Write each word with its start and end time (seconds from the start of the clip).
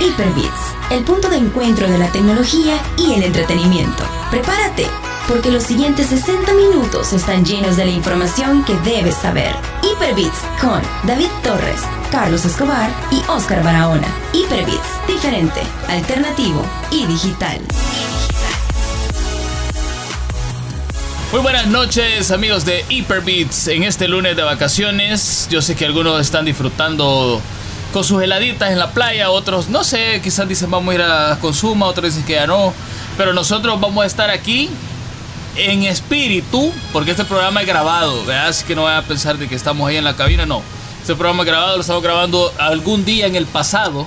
Hyperbits, 0.00 0.74
el 0.90 1.04
punto 1.04 1.28
de 1.28 1.36
encuentro 1.36 1.88
de 1.88 1.98
la 1.98 2.10
tecnología 2.10 2.80
y 2.96 3.14
el 3.14 3.22
entretenimiento. 3.24 4.04
Prepárate, 4.30 4.86
porque 5.28 5.50
los 5.50 5.62
siguientes 5.62 6.08
60 6.08 6.52
minutos 6.54 7.12
están 7.12 7.44
llenos 7.44 7.76
de 7.76 7.84
la 7.84 7.90
información 7.90 8.64
que 8.64 8.74
debes 8.88 9.14
saber. 9.14 9.54
Hyperbits 9.82 10.38
con 10.60 10.80
David 11.04 11.30
Torres, 11.42 11.82
Carlos 12.10 12.44
Escobar 12.44 12.90
y 13.10 13.22
Oscar 13.30 13.62
Barahona. 13.62 14.08
Hyperbits, 14.32 15.06
diferente, 15.06 15.60
alternativo 15.88 16.64
y 16.90 17.06
digital. 17.06 17.60
Muy 21.32 21.40
buenas 21.40 21.66
noches 21.66 22.30
amigos 22.30 22.66
de 22.66 22.84
Hyperbeats 22.90 23.68
en 23.68 23.84
este 23.84 24.06
lunes 24.06 24.36
de 24.36 24.42
vacaciones. 24.42 25.48
Yo 25.50 25.62
sé 25.62 25.74
que 25.74 25.86
algunos 25.86 26.20
están 26.20 26.44
disfrutando 26.44 27.40
con 27.92 28.04
sus 28.04 28.22
heladitas 28.22 28.70
en 28.70 28.78
la 28.78 28.90
playa, 28.90 29.30
otros 29.30 29.68
no 29.68 29.84
sé, 29.84 30.20
quizás 30.22 30.48
dicen 30.48 30.70
vamos 30.70 30.92
a 30.92 30.94
ir 30.94 31.02
a 31.02 31.38
Consuma, 31.40 31.86
otros 31.86 32.06
dicen 32.06 32.24
que 32.24 32.34
ya 32.34 32.46
no. 32.46 32.72
Pero 33.16 33.32
nosotros 33.32 33.80
vamos 33.80 34.02
a 34.02 34.06
estar 34.06 34.30
aquí 34.30 34.70
en 35.56 35.82
espíritu, 35.84 36.72
porque 36.92 37.10
este 37.10 37.24
programa 37.24 37.60
es 37.60 37.66
grabado, 37.66 38.24
¿verdad? 38.24 38.48
así 38.48 38.64
que 38.64 38.74
no 38.74 38.84
vayan 38.84 39.04
a 39.04 39.06
pensar 39.06 39.36
de 39.38 39.48
que 39.48 39.54
estamos 39.54 39.88
ahí 39.88 39.96
en 39.96 40.04
la 40.04 40.16
cabina, 40.16 40.46
no. 40.46 40.62
Este 41.00 41.14
programa 41.14 41.42
es 41.42 41.48
grabado, 41.48 41.76
lo 41.76 41.82
estamos 41.82 42.02
grabando 42.02 42.52
algún 42.58 43.04
día 43.04 43.26
en 43.26 43.36
el 43.36 43.46
pasado. 43.46 44.06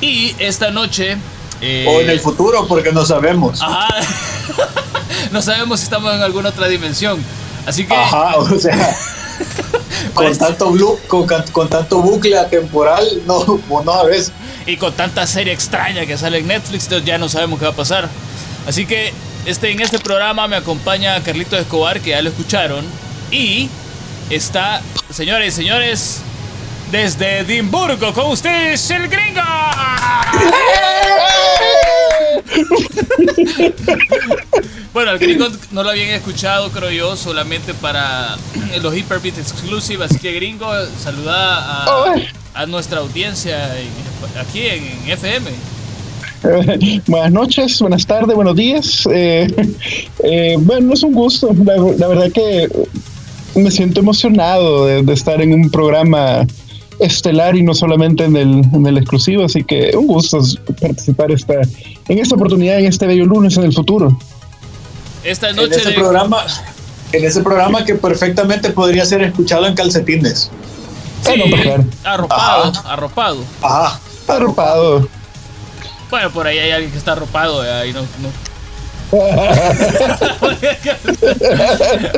Y 0.00 0.34
esta 0.38 0.70
noche... 0.70 1.16
Eh, 1.60 1.86
o 1.88 2.00
en 2.00 2.10
el 2.10 2.20
futuro, 2.20 2.66
porque 2.66 2.92
no 2.92 3.04
sabemos. 3.04 3.62
Ajá. 3.62 3.88
no 5.30 5.40
sabemos 5.40 5.80
si 5.80 5.84
estamos 5.84 6.14
en 6.14 6.22
alguna 6.22 6.50
otra 6.50 6.68
dimensión. 6.68 7.24
Así 7.66 7.86
que. 7.86 7.94
Ajá, 7.94 8.36
o 8.36 8.58
sea. 8.58 8.96
con, 10.16 10.38
tanto 10.38 10.74
con, 11.52 11.68
tanto 11.68 12.02
bucle 12.02 12.36
temporal, 12.50 13.04
no, 13.26 13.60
no 13.84 13.92
a 13.92 14.04
veces. 14.04 14.32
Y 14.66 14.76
con 14.76 14.92
tanta 14.92 15.26
serie 15.26 15.52
extraña 15.52 16.06
que 16.06 16.18
sale 16.18 16.38
en 16.38 16.48
Netflix, 16.48 16.88
ya 17.04 17.18
no 17.18 17.28
sabemos 17.28 17.58
qué 17.60 17.66
va 17.66 17.72
a 17.72 17.76
pasar. 17.76 18.08
Así 18.66 18.86
que 18.86 19.12
este, 19.44 19.70
en 19.70 19.80
este 19.80 20.00
programa 20.00 20.48
me 20.48 20.56
acompaña 20.56 21.22
Carlito 21.22 21.56
Escobar, 21.56 22.00
que 22.00 22.10
ya 22.10 22.22
lo 22.22 22.30
escucharon. 22.30 22.84
Y 23.30 23.68
está, 24.30 24.80
señores 25.10 25.54
y 25.54 25.56
señores, 25.62 26.20
desde 26.90 27.40
Edimburgo 27.40 28.12
con 28.12 28.26
ustedes, 28.26 28.90
el 28.90 29.08
gringo. 29.08 29.42
bueno, 34.92 35.10
al 35.10 35.18
gringo 35.18 35.48
no 35.72 35.82
lo 35.82 35.90
habían 35.90 36.10
escuchado, 36.10 36.70
creo 36.70 36.90
yo, 36.90 37.16
solamente 37.16 37.74
para 37.74 38.36
los 38.82 38.96
Hyperbeat 38.96 39.38
Exclusive. 39.38 40.04
Así 40.04 40.18
que, 40.18 40.32
gringo, 40.32 40.68
saluda 40.98 41.84
a, 42.54 42.66
nuestra 42.66 43.00
audiencia 43.00 43.72
aquí 44.40 44.66
en, 44.66 45.10
FM. 45.10 45.50
buenas 47.06 47.32
noches, 47.32 47.80
buenas 47.80 48.06
tardes, 48.06 48.34
buenos 48.34 48.56
días. 48.56 49.06
Eh, 49.12 49.46
eh, 50.22 50.56
bueno, 50.60 50.94
es 50.94 51.02
un 51.02 51.12
gusto. 51.12 51.50
La, 51.64 52.08
verdad 52.08 52.30
que 52.32 52.68
me 53.54 53.70
siento 53.70 54.00
emocionado 54.00 54.86
de, 54.86 55.12
estar 55.12 55.42
en 55.42 55.52
un 55.54 55.70
programa 55.70 56.46
estelar 56.98 57.56
y 57.56 57.62
no 57.62 57.74
solamente 57.74 58.24
en 58.24 58.36
el, 58.36 58.64
en 58.72 58.86
el 58.86 58.96
exclusivo, 58.96 59.44
así 59.44 59.62
que 59.64 59.94
un 59.94 60.06
gusto 60.06 60.40
participar 60.80 61.30
esta, 61.30 61.60
en 62.08 62.18
esta 62.18 62.34
oportunidad, 62.34 62.78
en 62.78 62.86
este 62.86 63.06
bello 63.06 63.24
lunes 63.24 63.56
en 63.56 63.64
el 63.64 63.72
futuro. 63.72 64.16
Esta 65.24 65.52
noche 65.52 65.74
en 65.74 65.80
ese 65.80 65.92
programa, 65.92 66.44
en 67.12 67.24
ese 67.24 67.42
programa 67.42 67.84
que 67.84 67.94
perfectamente 67.94 68.70
podría 68.70 69.04
ser 69.04 69.22
escuchado 69.22 69.66
en 69.66 69.74
calcetines. 69.74 70.50
Sí, 71.22 71.42
arropado, 72.04 72.72
arropado. 72.84 73.44
Ajá. 73.62 74.00
Arropado. 74.28 75.08
Bueno, 76.10 76.30
por 76.30 76.46
ahí 76.46 76.58
hay 76.58 76.70
alguien 76.70 76.92
que 76.92 76.98
está 76.98 77.12
arropado, 77.12 77.64
eh, 77.64 77.72
ahí 77.72 77.92
no, 77.92 78.02
no, 78.02 78.28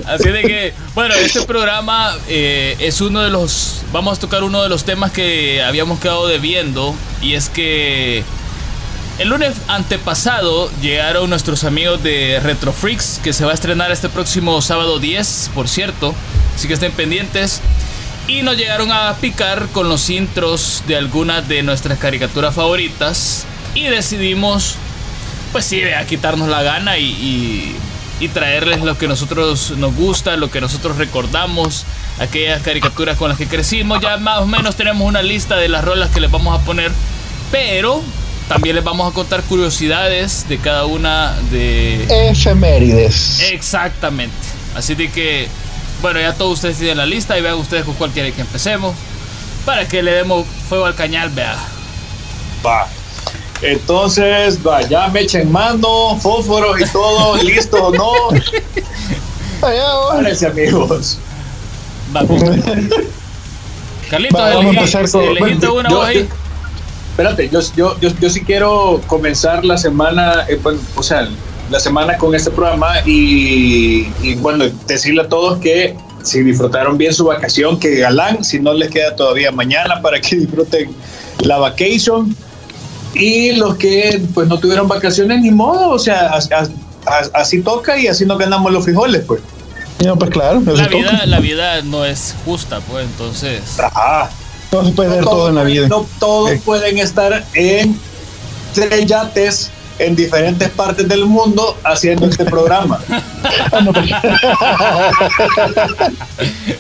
Así 0.06 0.30
de 0.30 0.42
que, 0.42 0.72
bueno, 0.94 1.14
este 1.14 1.42
programa 1.42 2.16
eh, 2.28 2.76
es 2.80 3.02
uno 3.02 3.20
de 3.20 3.30
los. 3.30 3.82
Vamos 3.92 4.18
a 4.18 4.20
tocar 4.20 4.42
uno 4.42 4.62
de 4.62 4.70
los 4.70 4.84
temas 4.84 5.12
que 5.12 5.62
habíamos 5.62 6.00
quedado 6.00 6.26
debiendo. 6.26 6.94
Y 7.20 7.34
es 7.34 7.50
que 7.50 8.24
el 9.18 9.28
lunes 9.30 9.54
antepasado 9.66 10.70
llegaron 10.80 11.28
nuestros 11.28 11.64
amigos 11.64 12.02
de 12.02 12.40
Retro 12.40 12.72
Freaks, 12.72 13.20
que 13.22 13.32
se 13.32 13.44
va 13.44 13.50
a 13.50 13.54
estrenar 13.54 13.90
este 13.90 14.08
próximo 14.08 14.62
sábado 14.62 15.00
10, 15.00 15.50
por 15.54 15.68
cierto. 15.68 16.14
Así 16.54 16.68
que 16.68 16.74
estén 16.74 16.92
pendientes. 16.92 17.60
Y 18.28 18.42
nos 18.42 18.56
llegaron 18.56 18.92
a 18.92 19.14
picar 19.16 19.68
con 19.68 19.88
los 19.88 20.08
intros 20.10 20.84
de 20.86 20.96
algunas 20.96 21.48
de 21.48 21.62
nuestras 21.62 21.98
caricaturas 21.98 22.54
favoritas. 22.54 23.44
Y 23.74 23.84
decidimos 23.84 24.76
pues 25.52 25.64
sí, 25.64 25.82
a 25.82 26.04
quitarnos 26.06 26.48
la 26.48 26.62
gana 26.62 26.98
y, 26.98 27.74
y, 28.20 28.28
traerles 28.28 28.82
lo 28.82 28.98
que 28.98 29.08
nosotros 29.08 29.72
nos 29.78 29.94
gusta, 29.94 30.36
lo 30.36 30.50
que 30.50 30.60
nosotros 30.60 30.98
recordamos, 30.98 31.86
aquellas 32.18 32.60
caricaturas 32.62 33.16
con 33.16 33.30
las 33.30 33.38
que 33.38 33.46
crecimos. 33.46 34.00
Ya 34.00 34.18
más 34.18 34.40
o 34.40 34.46
menos 34.46 34.76
tenemos 34.76 35.08
una 35.08 35.22
lista 35.22 35.56
de 35.56 35.68
las 35.68 35.84
rolas 35.84 36.10
que 36.10 36.20
les 36.20 36.30
vamos 36.30 36.60
a 36.60 36.62
poner, 36.64 36.92
pero 37.50 38.02
también 38.48 38.76
les 38.76 38.84
vamos 38.84 39.10
a 39.10 39.14
contar 39.14 39.42
curiosidades 39.42 40.48
de 40.48 40.58
cada 40.58 40.86
una 40.86 41.36
de... 41.50 42.30
Efemérides. 42.30 43.40
Exactamente. 43.52 44.34
Así 44.74 44.94
de 44.94 45.10
que, 45.10 45.48
bueno, 46.00 46.18
ya 46.18 46.32
todos 46.32 46.54
ustedes 46.54 46.78
tienen 46.78 46.96
la 46.96 47.06
lista 47.06 47.38
y 47.38 47.42
vean 47.42 47.56
ustedes 47.56 47.84
con 47.84 47.94
cuál 47.94 48.10
quieren 48.10 48.32
que 48.32 48.40
empecemos. 48.40 48.94
Para 49.66 49.86
que 49.86 50.02
le 50.02 50.12
demos 50.12 50.46
fuego 50.68 50.86
al 50.86 50.94
cañal, 50.94 51.28
vea. 51.30 51.58
Va. 52.64 52.88
Entonces, 53.60 54.58
ya 54.88 55.08
me 55.08 55.20
echen 55.20 55.52
mano, 55.52 56.16
fósforos 56.18 56.80
y 56.80 56.84
todo, 56.90 57.36
listo 57.42 57.88
o 57.88 57.92
no. 57.92 58.12
Parece 59.60 60.46
amigos. 60.46 61.18
Vamos. 62.12 62.42
Carlitos, 64.10 64.40
vamos 64.40 64.94
a 64.94 65.02
con, 65.10 65.76
una 65.76 65.90
yo, 65.90 66.02
Espérate, 67.18 67.48
yo, 67.48 67.58
yo, 67.74 68.14
yo, 68.20 68.30
sí 68.30 68.42
quiero 68.42 69.00
comenzar 69.08 69.64
la 69.64 69.76
semana, 69.76 70.46
eh, 70.48 70.56
o 70.94 71.02
sea, 71.02 71.28
la 71.68 71.80
semana 71.80 72.16
con 72.16 72.32
este 72.32 72.48
programa 72.48 73.00
y, 73.04 74.06
y, 74.22 74.36
bueno, 74.36 74.66
decirle 74.86 75.22
a 75.22 75.28
todos 75.28 75.58
que 75.58 75.96
si 76.22 76.44
disfrutaron 76.44 76.96
bien 76.96 77.12
su 77.12 77.24
vacación, 77.24 77.80
que 77.80 77.96
galán, 77.96 78.44
si 78.44 78.60
no 78.60 78.72
les 78.72 78.90
queda 78.90 79.16
todavía 79.16 79.50
mañana 79.50 80.00
para 80.00 80.20
que 80.20 80.36
disfruten 80.36 80.94
la 81.40 81.58
vacation 81.58 82.36
y 83.14 83.50
los 83.50 83.74
que 83.78 84.22
pues 84.32 84.46
no 84.46 84.56
tuvieron 84.60 84.86
vacaciones 84.86 85.40
ni 85.40 85.50
modo, 85.50 85.90
o 85.90 85.98
sea, 85.98 86.38
así 87.34 87.62
toca 87.62 87.98
y 87.98 88.06
así 88.06 88.26
nos 88.26 88.38
ganamos 88.38 88.70
los 88.70 88.84
frijoles, 88.84 89.24
pues. 89.26 89.40
No, 90.04 90.16
pues 90.16 90.30
claro. 90.30 90.60
La 90.64 90.86
vida, 90.86 91.26
la 91.26 91.40
vida 91.40 91.82
no 91.82 92.04
es 92.04 92.36
justa, 92.44 92.78
pues 92.88 93.04
entonces. 93.04 93.76
Ah, 93.80 94.30
no 94.72 94.84
se 94.84 94.92
puede 94.92 95.10
ver 95.10 95.24
todo, 95.24 95.48
en 95.48 95.54
la 95.54 95.64
vida. 95.64 95.88
No 95.88 96.06
todos 96.18 96.50
pueden 96.64 96.98
estar 96.98 97.44
en 97.54 97.98
tres 98.74 99.06
yates 99.06 99.70
en 99.98 100.14
diferentes 100.14 100.68
partes 100.70 101.08
del 101.08 101.26
mundo 101.26 101.76
haciendo 101.84 102.26
este 102.26 102.44
programa. 102.44 103.00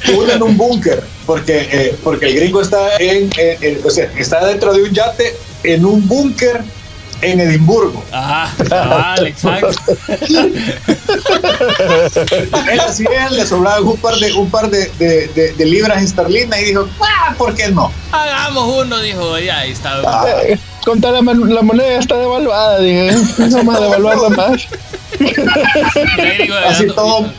Pues. 0.06 0.16
Uno 0.16 0.32
en 0.32 0.42
un 0.42 0.56
búnker, 0.56 1.02
porque, 1.26 1.68
eh, 1.70 1.98
porque 2.02 2.26
el 2.26 2.36
gringo 2.36 2.62
está 2.62 2.96
en, 2.98 3.30
o 3.84 3.90
sea, 3.90 4.10
está 4.16 4.46
dentro 4.46 4.72
de 4.72 4.82
un 4.82 4.92
yate 4.92 5.36
en 5.64 5.84
un 5.84 6.06
búnker 6.06 6.62
en 7.22 7.40
Edimburgo. 7.40 8.04
Ajá, 8.12 8.54
vale, 8.68 9.30
exacto. 9.30 9.76
él 12.70 12.80
así 12.80 13.04
él 13.04 13.36
le 13.36 13.46
sobraba 13.46 13.80
un 13.80 13.96
par 13.96 14.16
de 14.16 14.32
un 14.32 14.50
par 14.50 14.70
de, 14.70 14.88
de, 14.98 15.52
de, 15.56 15.64
libras 15.64 16.02
esterlinas 16.02 16.60
y 16.60 16.66
dijo, 16.66 16.88
ah, 17.00 17.34
¿por 17.36 17.54
qué 17.54 17.68
no? 17.68 17.92
Hagamos 18.12 18.84
uno, 18.84 18.98
dijo, 19.00 19.38
ya 19.38 19.58
ahí 19.58 19.72
está. 19.72 20.00
Ah, 20.06 20.26
contar 20.84 21.12
la, 21.12 21.20
la, 21.22 21.62
moneda 21.62 21.98
está 21.98 22.16
devaluada, 22.16 22.80
dije, 22.80 23.16
vamos 23.38 23.76
a 23.76 23.80
devaluarla 23.80 24.28
más. 24.30 24.66
así 26.66 26.86
todo, 26.88 27.32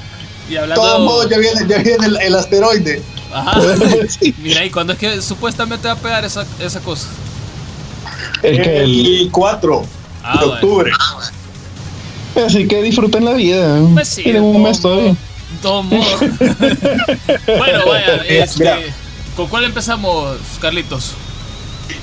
y 0.50 0.56
hablando... 0.58 0.82
todo 0.82 1.00
modo 1.00 1.30
ya 1.30 1.38
viene, 1.38 1.62
ya 1.68 1.78
viene 1.78 2.06
el, 2.06 2.18
el 2.22 2.36
asteroide. 2.36 3.02
Ajá. 3.32 3.60
Mira, 4.40 4.66
¿y 4.66 4.72
cuándo 4.72 4.94
es 4.94 5.00
que 5.00 5.22
supuestamente 5.22 5.88
va 5.88 5.94
a 5.94 5.98
pegar 5.98 6.26
esa, 6.26 6.46
esa 6.60 6.80
cosa? 6.80 7.08
El, 8.44 8.60
el 8.60 9.30
4 9.32 9.86
ah, 10.24 10.40
de 10.40 10.46
octubre. 10.46 10.92
Así 12.46 12.68
que 12.68 12.82
disfruten 12.82 13.26
la 13.26 13.34
vida. 13.34 13.80
Pues 13.94 14.08
sí, 14.08 14.24
Tienen 14.24 14.44
un 14.44 14.64
mes 14.64 14.82
todavía. 14.82 15.16
Todo 15.62 15.84
modo. 15.84 16.06
bueno, 17.48 17.86
vaya, 17.88 18.16
este, 18.28 18.94
¿con 19.36 19.48
cuál 19.48 19.66
empezamos, 19.66 20.38
Carlitos? 20.62 21.16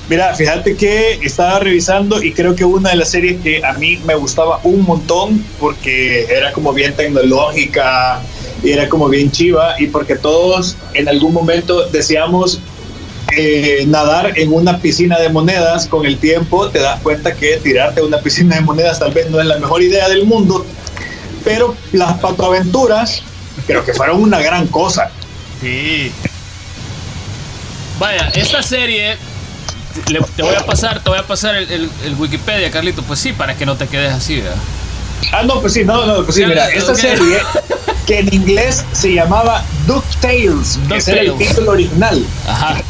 Mira, 0.09 0.33
fíjate 0.35 0.77
que 0.77 1.19
estaba 1.21 1.59
revisando 1.59 2.23
y 2.23 2.31
creo 2.31 2.55
que 2.55 2.63
una 2.63 2.91
de 2.91 2.95
las 2.97 3.09
series 3.09 3.41
que 3.41 3.63
a 3.65 3.73
mí 3.73 3.99
me 4.05 4.15
gustaba 4.15 4.59
un 4.63 4.83
montón 4.83 5.43
porque 5.59 6.25
era 6.25 6.53
como 6.53 6.71
bien 6.71 6.95
tecnológica 6.95 8.21
y 8.63 8.71
era 8.71 8.87
como 8.87 9.09
bien 9.09 9.31
chiva 9.31 9.75
y 9.79 9.87
porque 9.87 10.15
todos 10.15 10.77
en 10.93 11.09
algún 11.09 11.33
momento 11.33 11.87
decíamos 11.89 12.61
eh, 13.35 13.83
nadar 13.87 14.37
en 14.37 14.53
una 14.53 14.79
piscina 14.79 15.19
de 15.19 15.29
monedas 15.29 15.87
con 15.87 16.05
el 16.05 16.17
tiempo 16.17 16.69
te 16.69 16.79
das 16.79 17.01
cuenta 17.01 17.33
que 17.33 17.57
tirarte 17.57 18.01
a 18.01 18.03
una 18.03 18.19
piscina 18.19 18.55
de 18.55 18.61
monedas 18.61 18.99
tal 18.99 19.11
vez 19.11 19.29
no 19.29 19.39
es 19.39 19.45
la 19.45 19.57
mejor 19.57 19.81
idea 19.81 20.07
del 20.09 20.25
mundo, 20.25 20.65
pero 21.43 21.75
las 21.91 22.19
patoaventuras 22.19 23.21
creo 23.65 23.83
que 23.83 23.93
fueron 23.93 24.21
una 24.21 24.39
gran 24.41 24.67
cosa. 24.67 25.11
Sí. 25.61 26.11
Vaya, 27.99 28.29
esta 28.35 28.61
serie 28.61 29.17
te 30.35 30.43
voy 30.43 30.55
a 30.55 30.65
pasar, 30.65 31.03
te 31.03 31.09
voy 31.09 31.19
a 31.19 31.25
pasar 31.25 31.55
el, 31.55 31.89
Wikipedia, 32.17 32.69
Carlito. 32.71 33.01
Pues 33.03 33.19
sí, 33.19 33.33
para 33.33 33.55
que 33.55 33.65
no 33.65 33.75
te 33.75 33.87
quedes 33.87 34.13
así, 34.13 34.41
¿verdad? 34.41 34.57
Ah, 35.31 35.43
no, 35.43 35.59
pues 35.59 35.73
sí, 35.73 35.83
no, 35.83 36.05
no, 36.05 36.23
pues 36.23 36.35
sí, 36.35 36.45
mira, 36.45 36.69
esta 36.69 36.93
serie 36.93 37.39
que 38.05 38.19
en 38.19 38.33
inglés 38.33 38.85
se 38.93 39.13
llamaba 39.13 39.63
DuckTales, 39.87 40.79
que 40.87 41.11
era 41.11 41.21
el 41.21 41.37
título 41.37 41.71
original. 41.71 42.25
Ajá. 42.47 42.81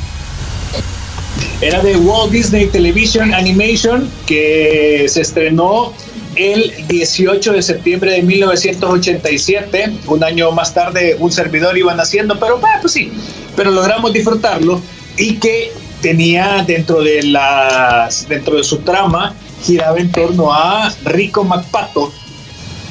Era 1.60 1.82
de 1.82 1.98
Walt 1.98 2.32
Disney 2.32 2.68
Television 2.68 3.34
Animation, 3.34 4.10
que 4.28 5.06
se 5.10 5.22
estrenó 5.22 5.92
el 6.36 6.72
18 6.88 7.54
de 7.54 7.62
septiembre 7.64 8.12
de 8.12 8.22
1987. 8.22 9.98
Un 10.08 10.24
año 10.24 10.52
más 10.52 10.74
tarde, 10.74 11.16
un 11.20 11.32
servidor 11.32 11.76
iba 11.78 11.96
naciendo, 11.96 12.40
pero 12.40 12.62
pues 12.82 12.94
sí, 12.94 13.12
pero 13.56 13.72
logramos 13.72 14.14
disfrutarlo 14.14 14.80
y 15.18 15.38
que 15.38 15.72
tenía 16.02 16.64
dentro 16.68 17.02
de 17.02 17.24
las 17.24 18.30
dentro 18.30 18.58
de 18.58 18.64
su 18.64 18.78
trama 18.80 19.34
giraba 19.64 19.98
en 19.98 20.12
torno 20.12 20.54
a 20.54 20.94
Rico 21.06 21.44
MacPato 21.44 22.14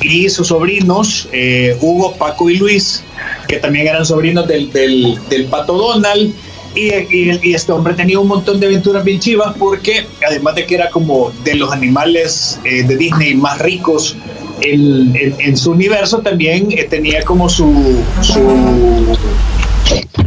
y 0.03 0.29
sus 0.29 0.49
sobrinos 0.49 1.29
eh, 1.33 1.77
Hugo, 1.81 2.15
Paco 2.15 2.51
y 2.51 2.57
Luis, 2.57 3.03
que 3.49 3.59
también 3.59 3.87
eran 3.87 4.05
sobrinos 4.05 4.47
del, 4.47 4.71
del, 4.73 5.47
Pato 5.51 5.75
Donald. 5.75 6.35
Y, 6.77 6.93
y, 6.93 7.55
este 7.55 7.73
hombre 7.73 7.95
tenía 7.95 8.21
un 8.21 8.29
montón 8.29 8.61
de 8.61 8.67
aventuras 8.67 9.03
bien 9.03 9.19
chivas 9.19 9.55
porque 9.59 10.07
además 10.29 10.57
de 10.57 10.67
que 10.67 10.75
era 10.75 10.91
como 10.91 11.33
de 11.43 11.55
los 11.55 11.73
animales 11.73 12.61
eh, 12.65 12.83
de 12.83 12.97
Disney 12.97 13.35
más 13.35 13.59
ricos 13.61 14.15
en, 14.61 15.57
su 15.57 15.71
universo, 15.71 16.19
también 16.19 16.71
eh, 16.73 16.85
tenía 16.85 17.23
como 17.25 17.49
su, 17.49 18.03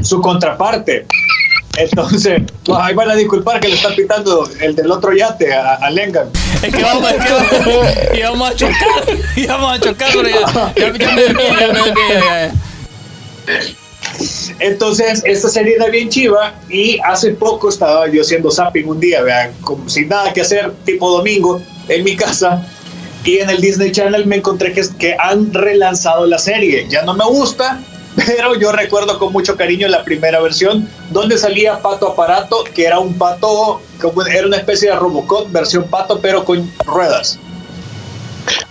su, 0.01 0.21
contraparte 0.21 1.05
entonces, 1.77 2.41
pues 2.65 2.79
ahí 2.81 2.95
van 2.95 3.09
a 3.11 3.15
disculpar 3.15 3.59
que 3.59 3.69
le 3.69 3.75
está 3.75 3.89
pitando 3.95 4.49
el 4.59 4.75
del 4.75 4.91
otro 4.91 5.15
yate 5.15 5.53
a, 5.53 5.75
a 5.75 5.89
Lengan. 5.89 6.29
Es 6.61 6.73
que 6.73 6.81
vamos, 6.81 7.11
es 7.11 7.25
que 7.25 8.17
íbamos 8.17 8.49
a 8.49 8.55
chocar, 8.55 9.17
íbamos 9.35 9.73
a 9.73 9.79
chocar, 9.79 10.09
pero 10.11 10.29
ya, 10.29 10.73
ya, 10.75 10.93
ya 10.97 11.11
me 11.13 11.21
ya 11.27 12.51
me 13.45 13.78
Entonces, 14.59 15.21
esta 15.25 15.49
serie 15.49 15.75
era 15.75 15.87
bien 15.87 16.09
chiva 16.09 16.53
y 16.69 16.99
hace 17.03 17.31
poco 17.31 17.69
estaba 17.69 18.07
yo 18.07 18.21
haciendo 18.21 18.51
zapping 18.51 18.87
un 18.87 18.99
día, 18.99 19.21
vean, 19.21 19.51
sin 19.87 20.09
nada 20.09 20.33
que 20.33 20.41
hacer, 20.41 20.71
tipo 20.85 21.09
domingo, 21.09 21.61
en 21.87 22.03
mi 22.03 22.15
casa. 22.15 22.65
Y 23.23 23.39
en 23.39 23.49
el 23.49 23.59
Disney 23.59 23.91
Channel 23.91 24.25
me 24.25 24.37
encontré 24.37 24.73
que, 24.73 24.83
que 24.97 25.15
han 25.19 25.53
relanzado 25.53 26.25
la 26.25 26.37
serie. 26.37 26.87
Ya 26.89 27.03
no 27.03 27.13
me 27.13 27.25
gusta, 27.25 27.81
pero 28.25 28.55
yo 28.55 28.71
recuerdo 28.71 29.19
con 29.19 29.33
mucho 29.33 29.55
cariño 29.55 29.87
la 29.87 30.03
primera 30.03 30.39
versión 30.39 30.89
donde 31.11 31.37
salía 31.37 31.81
Pato 31.81 32.09
Aparato, 32.09 32.63
que 32.73 32.85
era 32.85 32.99
un 32.99 33.17
pato, 33.17 33.81
como 34.01 34.25
era 34.25 34.47
una 34.47 34.57
especie 34.57 34.89
de 34.89 34.95
Robocop 34.95 35.51
versión 35.51 35.85
pato, 35.85 36.19
pero 36.21 36.45
con 36.45 36.69
ruedas. 36.85 37.39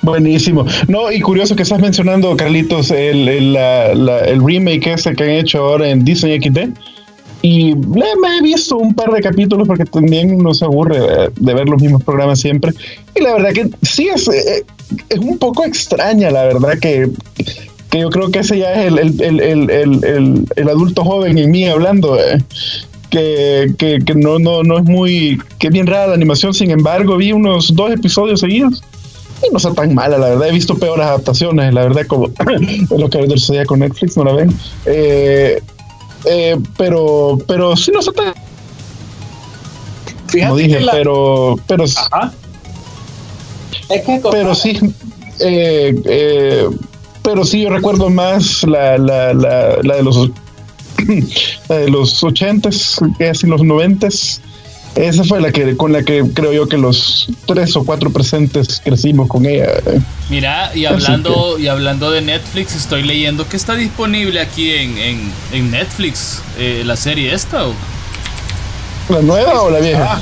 Buenísimo. 0.03 0.65
No, 0.87 1.11
y 1.11 1.21
curioso 1.21 1.57
que 1.57 1.63
estás 1.63 1.81
mencionando, 1.81 2.37
Carlitos, 2.37 2.91
el, 2.91 3.29
el, 3.29 3.57
el 3.57 4.45
remake 4.45 4.87
ese 4.87 5.15
que 5.15 5.25
han 5.25 5.31
hecho 5.31 5.59
ahora 5.59 5.89
en 5.89 6.05
Disney 6.05 6.41
XD. 6.41 6.71
Y 7.41 7.75
me 7.75 8.05
he 8.39 8.43
visto 8.43 8.77
un 8.77 8.95
par 8.95 9.13
de 9.13 9.21
capítulos 9.21 9.69
porque 9.69 9.85
también 9.85 10.35
uno 10.35 10.53
se 10.55 10.65
aburre 10.65 11.31
de, 11.37 11.55
ver 11.55 11.69
los 11.69 11.81
mismos 11.81 12.03
programas 12.03 12.41
siempre. 12.41 12.73
Y 13.15 13.23
la 13.23 13.35
verdad 13.35 13.53
que 13.53 13.71
sí 13.83 14.09
es, 14.13 14.27
eh, 14.29 14.65
es 15.09 15.19
un 15.19 15.39
poco 15.39 15.65
extraña, 15.65 16.31
la 16.31 16.45
verdad 16.45 16.79
que 16.81 17.09
que 17.91 18.01
yo 18.01 18.11
creo 18.11 18.31
que 18.31 18.41
ese 18.41 18.59
ya 18.59 18.73
es 18.75 18.93
el, 18.93 18.99
el, 19.21 19.71
el, 20.57 20.69
adulto 20.69 21.05
joven 21.05 21.39
en 21.39 21.51
mí 21.51 21.67
hablando, 21.67 22.19
eh, 22.19 22.43
que, 23.11 23.73
que, 23.79 24.01
que, 24.05 24.15
no, 24.15 24.39
no, 24.39 24.63
no 24.63 24.79
es 24.79 24.85
muy, 24.85 25.41
que 25.59 25.71
bien 25.71 25.87
rara 25.87 26.09
la 26.09 26.15
animación, 26.15 26.53
sin 26.53 26.71
embargo 26.71 27.17
vi 27.17 27.33
unos 27.33 27.75
dos 27.75 27.91
episodios 27.91 28.41
seguidos 28.41 28.83
no 29.51 29.57
está 29.57 29.73
tan 29.73 29.95
mala, 29.95 30.19
la 30.19 30.29
verdad, 30.31 30.49
he 30.49 30.53
visto 30.53 30.77
peores 30.77 31.07
adaptaciones, 31.07 31.73
la 31.73 31.83
verdad, 31.83 32.07
como 32.07 32.29
lo 32.97 33.09
que 33.09 33.29
sucedía 33.31 33.65
con 33.65 33.81
Netflix, 33.81 34.17
no 34.17 34.25
la 34.25 34.33
ven, 34.33 34.55
eh, 34.87 35.63
eh, 36.25 36.57
pero, 36.77 37.39
pero 37.47 37.77
sí 37.77 37.91
no 37.93 38.01
está 38.01 38.13
tan... 38.13 38.35
Fíjate 40.27 40.49
como 40.49 40.57
dije, 40.57 40.79
pero, 40.93 41.57
pero, 41.67 41.85
Ajá. 41.85 42.33
Es 43.89 44.03
que 44.05 44.21
pero 44.31 44.55
sí, 44.55 44.79
eh, 45.41 45.95
eh, 46.05 46.69
pero 47.23 47.45
sí 47.45 47.63
yo 47.63 47.71
recuerdo 47.71 48.11
más 48.11 48.63
la, 48.65 48.99
la, 48.99 49.33
la, 49.33 49.79
la 49.83 49.97
de 49.97 50.03
los 50.03 50.31
de 51.69 51.89
los 51.89 52.23
ochentas, 52.23 52.99
casi 53.19 53.47
los 53.47 53.63
noventas. 53.63 54.43
Esa 54.99 55.23
fue 55.23 55.41
la 55.41 55.53
que 55.53 55.77
con 55.77 55.93
la 55.93 56.03
que 56.03 56.25
creo 56.35 56.53
yo 56.53 56.69
que 56.69 56.77
los 56.77 57.29
tres 57.47 57.77
o 57.77 57.85
cuatro 57.85 58.11
presentes 58.11 58.81
crecimos 58.85 59.29
con 59.29 59.47
ella. 59.47 59.69
Mira, 60.29 60.73
y 60.75 60.87
hablando, 60.87 61.57
y 61.57 61.69
hablando 61.69 62.11
de 62.11 62.21
Netflix, 62.21 62.75
estoy 62.75 63.05
leyendo 63.05 63.49
que 63.49 63.57
está 63.57 63.75
disponible 63.75 64.41
aquí 64.41 64.73
en, 64.73 64.99
en, 64.99 65.33
en 65.53 65.71
Netflix 65.71 66.43
eh, 66.59 66.83
la 66.85 66.97
serie 66.97 67.33
esta. 67.33 67.69
¿o? 67.69 67.75
¿La 69.09 69.23
nueva 69.23 69.63
o 69.63 69.71
la 69.71 69.79
vieja? 69.79 70.15
Ah. 70.15 70.21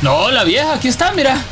No, 0.00 0.30
la 0.30 0.44
vieja, 0.44 0.74
aquí 0.74 0.86
está, 0.86 1.10
mira. 1.10 1.42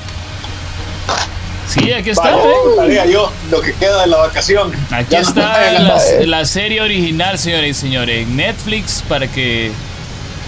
Sí, 1.67 1.93
aquí 1.93 2.11
está. 2.11 2.31
¿eh? 2.31 3.11
yo 3.11 3.33
lo 3.51 3.61
que 3.61 3.73
queda 3.73 4.03
de 4.03 4.07
la 4.07 4.19
vacación. 4.19 4.71
Aquí 4.93 5.17
está 5.17 5.81
la, 6.25 6.45
serie 6.45 6.81
original, 6.81 7.41
señores 7.41 7.77
y 7.77 7.81
señores, 7.81 8.23
en 8.23 8.37
Netflix 8.37 9.03
para 9.09 9.27
que 9.27 9.73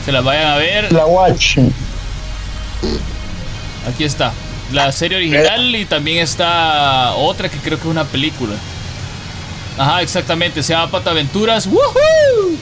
se 0.08 0.12
la 0.12 0.22
vayan 0.22 0.46
a 0.46 0.56
ver. 0.56 0.90
La 0.90 1.04
Watch. 1.04 1.58
Aquí 3.86 4.04
está. 4.04 4.32
La 4.72 4.90
serie 4.90 5.18
original 5.18 5.76
y 5.76 5.84
también 5.84 6.20
está 6.20 7.12
otra 7.12 7.50
que 7.50 7.58
creo 7.58 7.76
que 7.76 7.84
es 7.84 7.90
una 7.90 8.04
película. 8.04 8.54
Ajá, 9.76 10.00
exactamente. 10.00 10.62
Se 10.62 10.72
llama 10.72 10.90
Pataventuras. 10.90 11.66
¡Woohoo! 11.66 12.56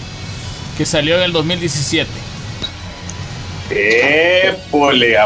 Que 0.76 0.84
salió 0.84 1.18
en 1.18 1.22
el 1.22 1.32
2017. 1.32 2.10
Eh, 3.70 4.56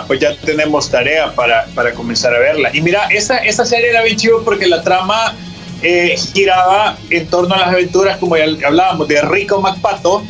pues 0.06 0.20
ya 0.20 0.36
tenemos 0.44 0.90
tarea 0.90 1.34
para, 1.34 1.64
para, 1.74 1.94
comenzar 1.94 2.34
a 2.34 2.38
verla. 2.38 2.68
Y 2.74 2.82
mira, 2.82 3.06
esta, 3.06 3.38
esta 3.38 3.64
serie 3.64 3.88
era 3.88 4.02
bien 4.02 4.18
chido 4.18 4.44
porque 4.44 4.66
la 4.66 4.82
trama 4.82 5.34
eh, 5.80 6.18
giraba 6.34 6.98
en 7.08 7.26
torno 7.28 7.54
a 7.54 7.60
las 7.60 7.68
aventuras, 7.68 8.18
como 8.18 8.36
ya 8.36 8.44
hablábamos, 8.66 9.08
de 9.08 9.22
Rico 9.22 9.58
MacPato. 9.62 10.22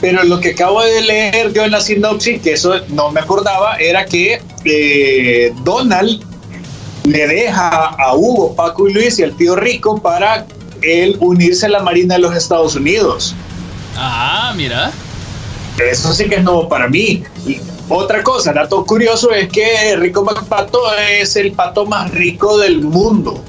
Pero 0.00 0.24
lo 0.24 0.40
que 0.40 0.50
acabo 0.50 0.82
de 0.82 1.00
leer 1.00 1.52
yo 1.52 1.64
en 1.64 1.70
la 1.70 1.80
sinopsis, 1.80 2.42
que 2.42 2.52
eso 2.52 2.74
no 2.88 3.10
me 3.10 3.20
acordaba, 3.20 3.76
era 3.76 4.04
que 4.04 4.42
eh, 4.64 5.52
Donald 5.64 6.22
le 7.04 7.26
deja 7.26 7.68
a 7.68 8.14
Hugo, 8.14 8.54
Paco 8.54 8.88
y 8.88 8.92
Luis 8.92 9.18
y 9.18 9.22
al 9.22 9.36
tío 9.36 9.56
Rico 9.56 10.00
para 10.00 10.46
él 10.82 11.16
unirse 11.20 11.66
a 11.66 11.68
la 11.70 11.80
Marina 11.80 12.16
de 12.16 12.20
los 12.20 12.36
Estados 12.36 12.74
Unidos. 12.74 13.34
Ah, 13.96 14.52
mira. 14.56 14.92
Eso 15.78 16.12
sí 16.12 16.26
que 16.28 16.36
es 16.36 16.42
nuevo 16.42 16.68
para 16.68 16.88
mí. 16.88 17.22
Y 17.46 17.60
otra 17.88 18.22
cosa, 18.22 18.52
dato 18.52 18.84
curioso 18.84 19.30
es 19.30 19.48
que 19.48 19.96
Rico 19.96 20.24
MacPato 20.24 20.80
es 20.98 21.36
el 21.36 21.52
pato 21.52 21.86
más 21.86 22.10
rico 22.10 22.58
del 22.58 22.80
mundo. 22.80 23.42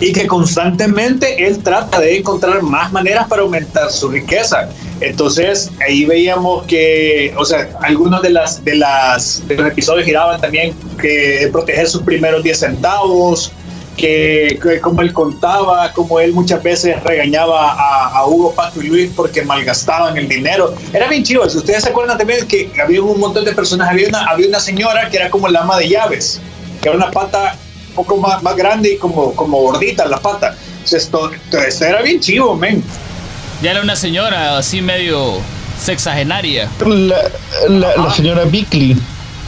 Y 0.00 0.12
que 0.12 0.26
constantemente 0.26 1.46
él 1.46 1.62
trata 1.62 2.00
de 2.00 2.18
encontrar 2.18 2.62
más 2.62 2.92
maneras 2.92 3.26
para 3.28 3.42
aumentar 3.42 3.90
su 3.90 4.08
riqueza. 4.08 4.68
Entonces 5.00 5.70
ahí 5.86 6.04
veíamos 6.04 6.66
que, 6.66 7.34
o 7.36 7.44
sea, 7.44 7.68
algunos 7.82 8.22
de 8.22 8.30
las 8.30 8.64
de 8.64 8.76
las 8.76 9.46
de 9.48 9.56
los 9.56 9.66
episodios 9.66 10.04
giraban 10.04 10.40
también 10.40 10.74
que 11.00 11.48
proteger 11.52 11.88
sus 11.88 12.02
primeros 12.02 12.42
10 12.42 12.58
centavos, 12.58 13.52
que, 13.96 14.78
como 14.82 15.02
él 15.02 15.12
contaba, 15.12 15.92
como 15.92 16.20
él 16.20 16.32
muchas 16.32 16.62
veces 16.62 17.02
regañaba 17.02 17.72
a, 17.72 18.26
Hugo, 18.26 18.52
Paco 18.54 18.82
y 18.82 18.88
Luis 18.88 19.10
porque 19.14 19.42
malgastaban 19.42 20.16
el 20.16 20.28
dinero. 20.28 20.74
Era 20.92 21.08
bien 21.08 21.22
chido. 21.22 21.48
Si 21.48 21.58
ustedes 21.58 21.84
se 21.84 21.90
acuerdan 21.90 22.18
también 22.18 22.46
que 22.46 22.70
había 22.82 23.02
un 23.02 23.18
montón 23.18 23.44
de 23.44 23.52
personas, 23.52 23.88
había 23.88 24.08
una, 24.08 24.24
había 24.26 24.48
una 24.48 24.60
señora 24.60 25.08
que 25.08 25.16
era 25.16 25.30
como 25.30 25.48
la 25.48 25.60
ama 25.60 25.78
de 25.78 25.88
llaves, 25.88 26.40
que 26.82 26.88
era 26.88 26.96
una 26.96 27.10
pata 27.10 27.56
poco 27.96 28.16
más, 28.18 28.42
más 28.42 28.54
grande 28.54 28.92
y 28.92 28.98
como, 28.98 29.34
como 29.34 29.58
gordita 29.58 30.06
la 30.06 30.18
pata. 30.18 30.56
esto 30.84 31.30
era 31.80 32.02
bien 32.02 32.20
chivo, 32.20 32.54
men. 32.54 32.84
Ya 33.62 33.72
era 33.72 33.80
una 33.80 33.96
señora 33.96 34.58
así 34.58 34.82
medio 34.82 35.40
sexagenaria. 35.82 36.68
La, 36.84 37.16
la, 37.68 38.10
señora 38.14 38.44
Bickley. 38.44 38.96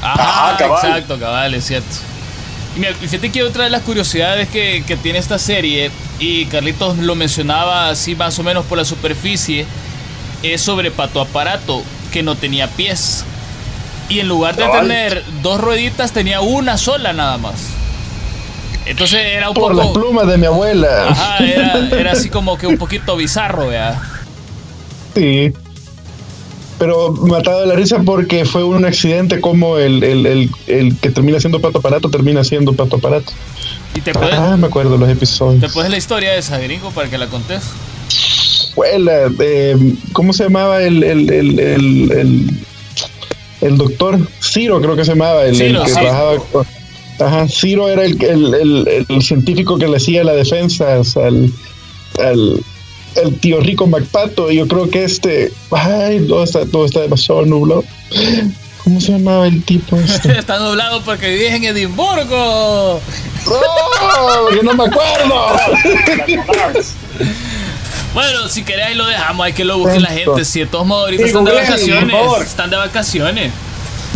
Ajá, 0.02 0.56
exacto, 0.64 1.18
cabal, 1.18 1.54
es 1.54 1.66
cierto. 1.66 1.96
Y 2.76 3.06
fíjate 3.06 3.30
que 3.30 3.42
otra 3.42 3.64
de 3.64 3.70
las 3.70 3.82
curiosidades 3.82 4.48
que, 4.48 4.84
que, 4.86 4.96
tiene 4.96 5.18
esta 5.18 5.38
serie, 5.38 5.90
y 6.18 6.46
Carlitos 6.46 6.98
lo 6.98 7.14
mencionaba 7.16 7.88
así 7.88 8.14
más 8.14 8.38
o 8.38 8.42
menos 8.42 8.64
por 8.66 8.78
la 8.78 8.84
superficie, 8.84 9.66
es 10.42 10.60
sobre 10.60 10.90
Pato 10.90 11.20
Aparato, 11.20 11.82
que 12.12 12.22
no 12.22 12.36
tenía 12.36 12.68
pies. 12.68 13.24
Y 14.08 14.20
en 14.20 14.28
lugar 14.28 14.56
de 14.56 14.62
Cabal. 14.62 14.82
tener 14.82 15.24
dos 15.42 15.60
rueditas, 15.60 16.12
tenía 16.12 16.40
una 16.40 16.78
sola 16.78 17.12
nada 17.12 17.36
más. 17.36 17.77
Entonces 18.88 19.20
era 19.22 19.48
un 19.50 19.54
Por 19.54 19.74
las 19.74 19.86
poco. 19.88 20.00
plumas 20.00 20.26
de 20.26 20.38
mi 20.38 20.46
abuela. 20.46 21.08
Ajá, 21.10 21.44
era, 21.44 21.88
era 21.98 22.12
así 22.12 22.28
como 22.30 22.56
que 22.58 22.66
un 22.66 22.78
poquito 22.78 23.16
bizarro, 23.16 23.68
vea. 23.68 24.00
Sí. 25.14 25.52
Pero 26.78 27.12
matado 27.12 27.60
de 27.62 27.66
la 27.66 27.74
risa 27.74 27.98
porque 28.04 28.44
fue 28.44 28.62
un 28.64 28.84
accidente 28.84 29.40
como 29.40 29.78
el, 29.78 30.02
el, 30.04 30.26
el, 30.26 30.50
el 30.68 30.96
que 30.98 31.10
termina 31.10 31.40
siendo 31.40 31.60
pato 31.60 31.78
aparato 31.78 32.08
termina 32.08 32.44
siendo 32.44 32.72
pato 32.72 32.96
aparato. 32.96 33.32
Y 33.96 34.00
te 34.00 34.12
puedes, 34.12 34.34
Ah, 34.34 34.56
me 34.56 34.68
acuerdo 34.68 34.96
los 34.96 35.08
episodios. 35.08 35.60
te 35.60 35.68
puedes 35.68 35.90
la 35.90 35.96
historia 35.96 36.30
de 36.32 36.38
esa 36.38 36.56
gringo 36.58 36.90
para 36.92 37.10
que 37.10 37.18
la 37.18 37.26
contés. 37.26 37.62
Abuela, 38.72 39.28
eh, 39.40 39.76
¿cómo 40.12 40.32
se 40.32 40.44
llamaba 40.44 40.80
el, 40.82 41.02
el, 41.02 41.28
el, 43.60 43.76
doctor? 43.76 44.20
Ciro 44.40 44.80
creo 44.80 44.94
que 44.94 45.04
se 45.04 45.10
llamaba, 45.12 45.42
el, 45.46 45.60
el 45.60 45.68
Ciro, 45.68 45.82
que 45.82 45.88
sí. 45.88 45.94
trabajaba 45.94 46.36
con- 46.52 46.66
Ajá, 47.20 47.46
Ciro 47.48 47.88
era 47.88 48.04
el, 48.04 48.22
el, 48.22 48.54
el, 48.54 49.06
el 49.08 49.22
científico 49.22 49.78
que 49.78 49.88
le 49.88 49.96
hacía 49.96 50.22
la 50.24 50.34
defensa 50.34 50.94
al, 50.94 51.52
al 52.18 52.60
el 53.16 53.38
tío 53.38 53.60
Rico 53.60 53.86
MacPato. 53.86 54.50
Y 54.50 54.56
yo 54.56 54.68
creo 54.68 54.88
que 54.90 55.04
este. 55.04 55.52
Ay, 55.70 56.24
todo 56.26 56.44
está, 56.44 56.64
todo 56.66 56.86
está 56.86 57.00
demasiado 57.00 57.44
nublado. 57.44 57.84
¿Cómo 58.84 59.00
se 59.00 59.12
llamaba 59.12 59.46
el 59.46 59.62
tipo 59.64 59.96
este? 59.96 60.32
Está 60.38 60.58
nublado 60.58 61.02
porque 61.02 61.28
vives 61.30 61.52
en 61.52 61.64
Edimburgo. 61.64 63.00
¡No! 63.46 64.48
¡Que 64.56 64.62
no 64.62 64.74
me 64.74 64.84
acuerdo! 64.84 65.56
Bueno, 68.14 68.48
si 68.48 68.64
querés 68.64 68.86
ahí 68.86 68.94
lo 68.94 69.06
dejamos, 69.06 69.44
hay 69.44 69.52
que 69.52 69.64
lo 69.64 69.78
busquen 69.78 70.02
la 70.02 70.08
gente. 70.08 70.44
Si 70.44 70.60
de 70.60 70.66
todos 70.66 70.86
modos 70.86 71.04
ahorita 71.04 71.22
Sí, 71.22 71.28
están 71.28 71.44
de 71.44 71.52
vacaciones, 71.52 72.16
están 72.46 72.70
de 72.70 72.76
vacaciones. 72.76 73.52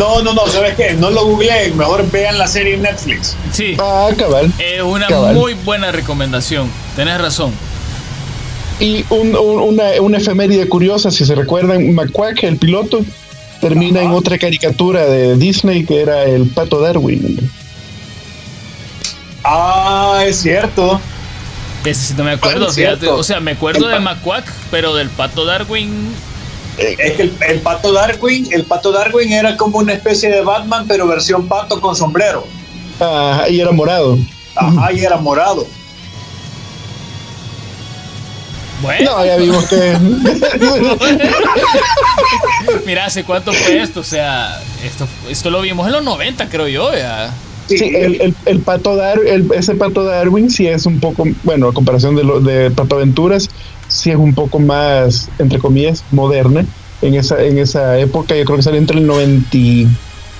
No, 0.02 0.20
no, 0.20 0.34
no, 0.34 0.46
¿sabes 0.48 0.74
qué? 0.74 0.94
No 0.94 1.10
lo 1.10 1.24
googleen, 1.26 1.76
mejor 1.76 2.10
vean 2.10 2.36
la 2.36 2.48
serie 2.48 2.74
en 2.74 2.82
Netflix. 2.82 3.36
Sí, 3.52 3.76
Ah, 3.78 4.08
cabal. 4.18 4.52
es 4.58 4.82
una 4.82 5.06
Cabal. 5.06 5.34
muy 5.36 5.54
buena 5.54 5.92
recomendación. 5.92 6.68
Tenés 6.96 7.20
razón. 7.20 7.52
Y 8.80 9.04
un, 9.10 9.36
un- 9.36 9.60
una, 9.60 9.84
una 10.00 10.18
efeméride 10.18 10.68
curiosa, 10.68 11.12
si 11.12 11.24
se 11.24 11.36
recuerdan, 11.36 11.94
McQuack, 11.94 12.42
el 12.42 12.56
piloto, 12.56 13.04
termina 13.60 14.02
en 14.02 14.10
otra 14.10 14.38
caricatura 14.38 15.04
de 15.06 15.36
Disney 15.36 15.84
que 15.84 16.00
era 16.00 16.24
el 16.24 16.46
pato 16.48 16.80
Darwin. 16.80 17.38
Ah, 19.44 20.22
es 20.26 20.40
cierto. 20.40 21.00
Ese 21.84 22.08
sí 22.08 22.14
no 22.16 22.24
me 22.24 22.32
acuerdo, 22.32 22.72
fíjate. 22.72 23.08
O 23.08 23.22
sea, 23.22 23.38
me 23.40 23.52
acuerdo 23.52 23.86
de 23.88 24.00
McQuack, 24.00 24.50
pero 24.72 24.94
del 24.94 25.08
pato 25.10 25.44
Darwin. 25.44 26.12
Es 26.78 27.12
que 27.12 27.22
el, 27.22 27.34
el 27.48 27.60
pato 27.60 27.92
Darwin, 27.92 28.48
el 28.52 28.64
pato 28.64 28.92
Darwin 28.92 29.32
era 29.32 29.56
como 29.56 29.78
una 29.78 29.92
especie 29.92 30.30
de 30.30 30.40
Batman, 30.42 30.86
pero 30.88 31.06
versión 31.06 31.46
pato 31.48 31.80
con 31.80 31.94
sombrero. 31.94 32.46
Ah, 33.00 33.44
y 33.48 33.60
era 33.60 33.72
morado. 33.72 34.18
Ajá, 34.54 34.92
y 34.92 35.00
era 35.04 35.16
morado. 35.18 35.66
Bueno, 38.82 39.18
No, 39.18 39.24
ya 39.24 39.36
vimos 39.36 39.64
que. 39.66 39.96
mira, 42.86 43.04
¿hace 43.06 43.24
cuánto 43.24 43.52
fue 43.52 43.80
esto? 43.80 44.00
O 44.00 44.04
sea, 44.04 44.60
esto, 44.84 45.06
esto 45.28 45.50
lo 45.50 45.60
vimos 45.60 45.86
en 45.86 45.92
los 45.92 46.02
90, 46.04 46.48
creo 46.48 46.68
yo. 46.68 46.92
Ya. 46.94 47.32
Sí, 47.68 47.92
el, 47.94 48.20
el, 48.20 48.34
el 48.44 48.58
pato 48.60 48.96
Dar, 48.96 49.20
el- 49.24 49.48
ese 49.54 49.74
pato 49.76 50.02
Darwin 50.04 50.50
sí 50.50 50.66
es 50.66 50.84
un 50.84 50.98
poco, 51.00 51.24
bueno, 51.44 51.68
a 51.68 51.72
comparación 51.72 52.16
de, 52.16 52.24
lo, 52.24 52.40
de 52.40 52.70
Pato 52.72 52.96
Aventuras, 52.96 53.48
sí 53.92 54.10
es 54.10 54.16
un 54.16 54.34
poco 54.34 54.58
más, 54.58 55.28
entre 55.38 55.58
comillas, 55.58 56.04
moderna. 56.10 56.64
En 57.00 57.14
esa, 57.14 57.42
en 57.42 57.58
esa 57.58 57.98
época, 57.98 58.36
yo 58.36 58.44
creo 58.44 58.56
que 58.56 58.62
salió 58.62 58.78
entre 58.78 58.98
el 58.98 59.06
90, 59.06 59.56
y 59.56 59.88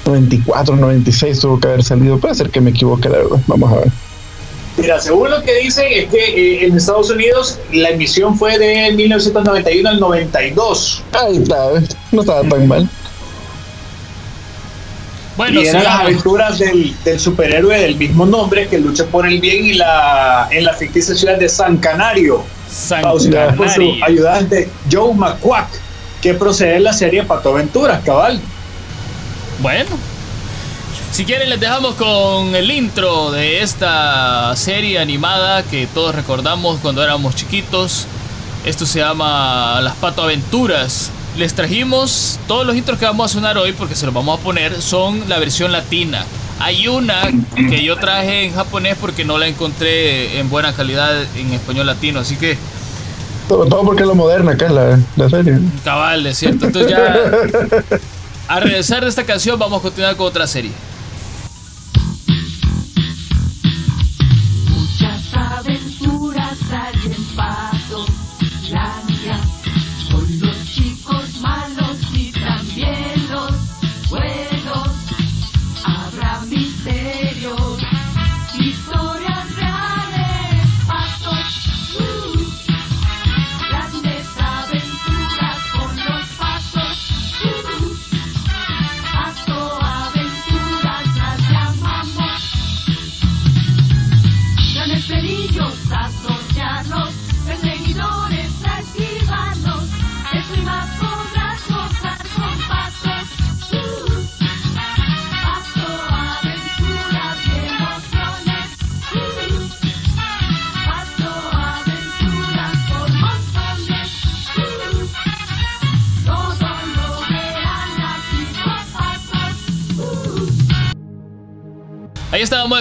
94, 0.07 0.77
96, 0.77 1.41
tuvo 1.41 1.61
que 1.61 1.69
haber 1.69 1.83
salido. 1.83 2.19
Puede 2.19 2.35
ser 2.35 2.51
que 2.51 2.61
me 2.61 2.71
equivoque, 2.71 3.09
la 3.09 3.19
verdad. 3.19 3.41
Vamos 3.47 3.73
a 3.73 3.77
ver. 3.77 3.89
Mira, 4.77 5.01
según 5.01 5.31
lo 5.31 5.43
que 5.43 5.55
dicen 5.57 5.87
es 5.91 6.09
que 6.09 6.19
eh, 6.19 6.67
en 6.67 6.77
Estados 6.77 7.11
Unidos 7.11 7.59
la 7.73 7.91
emisión 7.91 8.39
fue 8.39 8.59
de 8.59 8.93
1991 8.93 9.89
al 9.89 10.01
92. 10.01 11.03
Ahí 11.13 11.37
está, 11.37 11.69
no 12.11 12.21
estaba 12.23 12.43
tan 12.49 12.67
mal. 12.67 12.89
Bueno, 15.37 15.63
y 15.63 15.67
eran 15.67 15.85
las 15.85 16.01
aventuras 16.01 16.59
del, 16.59 16.95
del 17.05 17.19
superhéroe 17.19 17.79
del 17.81 17.97
mismo 17.97 18.27
nombre 18.27 18.69
que 18.69 18.79
lucha 18.79 19.05
por 19.07 19.27
el 19.27 19.41
bien 19.41 19.65
y 19.65 19.75
la, 19.75 20.49
en 20.51 20.65
la 20.65 20.75
ficticia 20.75 21.15
ciudad 21.15 21.39
de 21.39 21.49
San 21.49 21.79
Canario. 21.79 22.45
San 22.73 22.99
Estados 22.99 23.27
Unidos, 23.27 23.55
con 23.57 23.69
su 23.69 24.05
ayudante 24.05 24.71
Joe 24.91 25.15
McQuack, 25.15 25.69
que 26.21 26.35
procede 26.35 26.75
de 26.75 26.81
la 26.81 26.93
serie 26.93 27.23
Pato 27.25 27.51
Aventuras, 27.51 28.03
cabal. 28.05 28.41
Bueno, 29.61 29.91
si 31.13 31.27
quieren 31.27 31.51
les 31.51 31.61
dejamos 31.61 31.95
con 31.97 32.55
el 32.55 32.71
intro 32.71 33.31
de 33.33 33.63
esta 33.63 34.57
serie 34.57 34.99
animada 34.99 35.63
que 35.63 35.87
todos 35.87 36.15
recordamos 36.15 36.81
cuando 36.81 37.03
éramos 37.03 37.37
chiquitos. 37.37 38.07
Esto 38.65 38.87
se 38.87 39.01
llama 39.01 39.81
Las 39.83 39.95
Pato 39.97 40.23
Aventuras. 40.23 41.11
Les 41.37 41.53
trajimos 41.53 42.39
todos 42.49 42.67
los 42.67 42.77
intros 42.77 42.99
que 42.99 43.05
vamos 43.05 43.31
a 43.31 43.35
sonar 43.35 43.59
hoy 43.59 43.73
porque 43.73 43.95
se 43.95 44.07
los 44.07 44.15
vamos 44.15 44.41
a 44.41 44.43
poner 44.43 44.81
son 44.81 45.29
la 45.29 45.39
versión 45.39 45.71
latina. 45.71 46.25
Hay 46.63 46.87
una 46.87 47.23
que 47.57 47.83
yo 47.83 47.97
traje 47.97 48.45
en 48.45 48.55
japonés 48.55 48.97
porque 49.01 49.25
no 49.25 49.37
la 49.37 49.49
encontré 49.49 50.39
en 50.39 50.49
buena 50.49 50.73
calidad 50.73 51.13
en 51.37 51.53
español 51.53 51.87
latino, 51.87 52.21
así 52.21 52.37
que 52.37 52.57
Todo, 53.49 53.67
todo 53.67 53.83
porque 53.85 54.03
es 54.03 54.09
lo 54.09 54.15
moderna 54.15 54.53
acá 54.53 54.69
la, 54.69 54.99
la 55.17 55.29
serie. 55.29 55.59
cabal, 55.85 56.25
es 56.27 56.39
cierto. 56.39 56.67
Entonces 56.67 56.91
ya 56.93 57.17
a 58.49 58.61
regresar 58.61 59.03
de 59.03 59.09
esta 59.09 59.25
canción 59.25 59.59
vamos 59.59 59.81
a 59.81 59.83
continuar 59.83 60.17
con 60.17 60.27
otra 60.27 60.47
serie. 60.47 60.71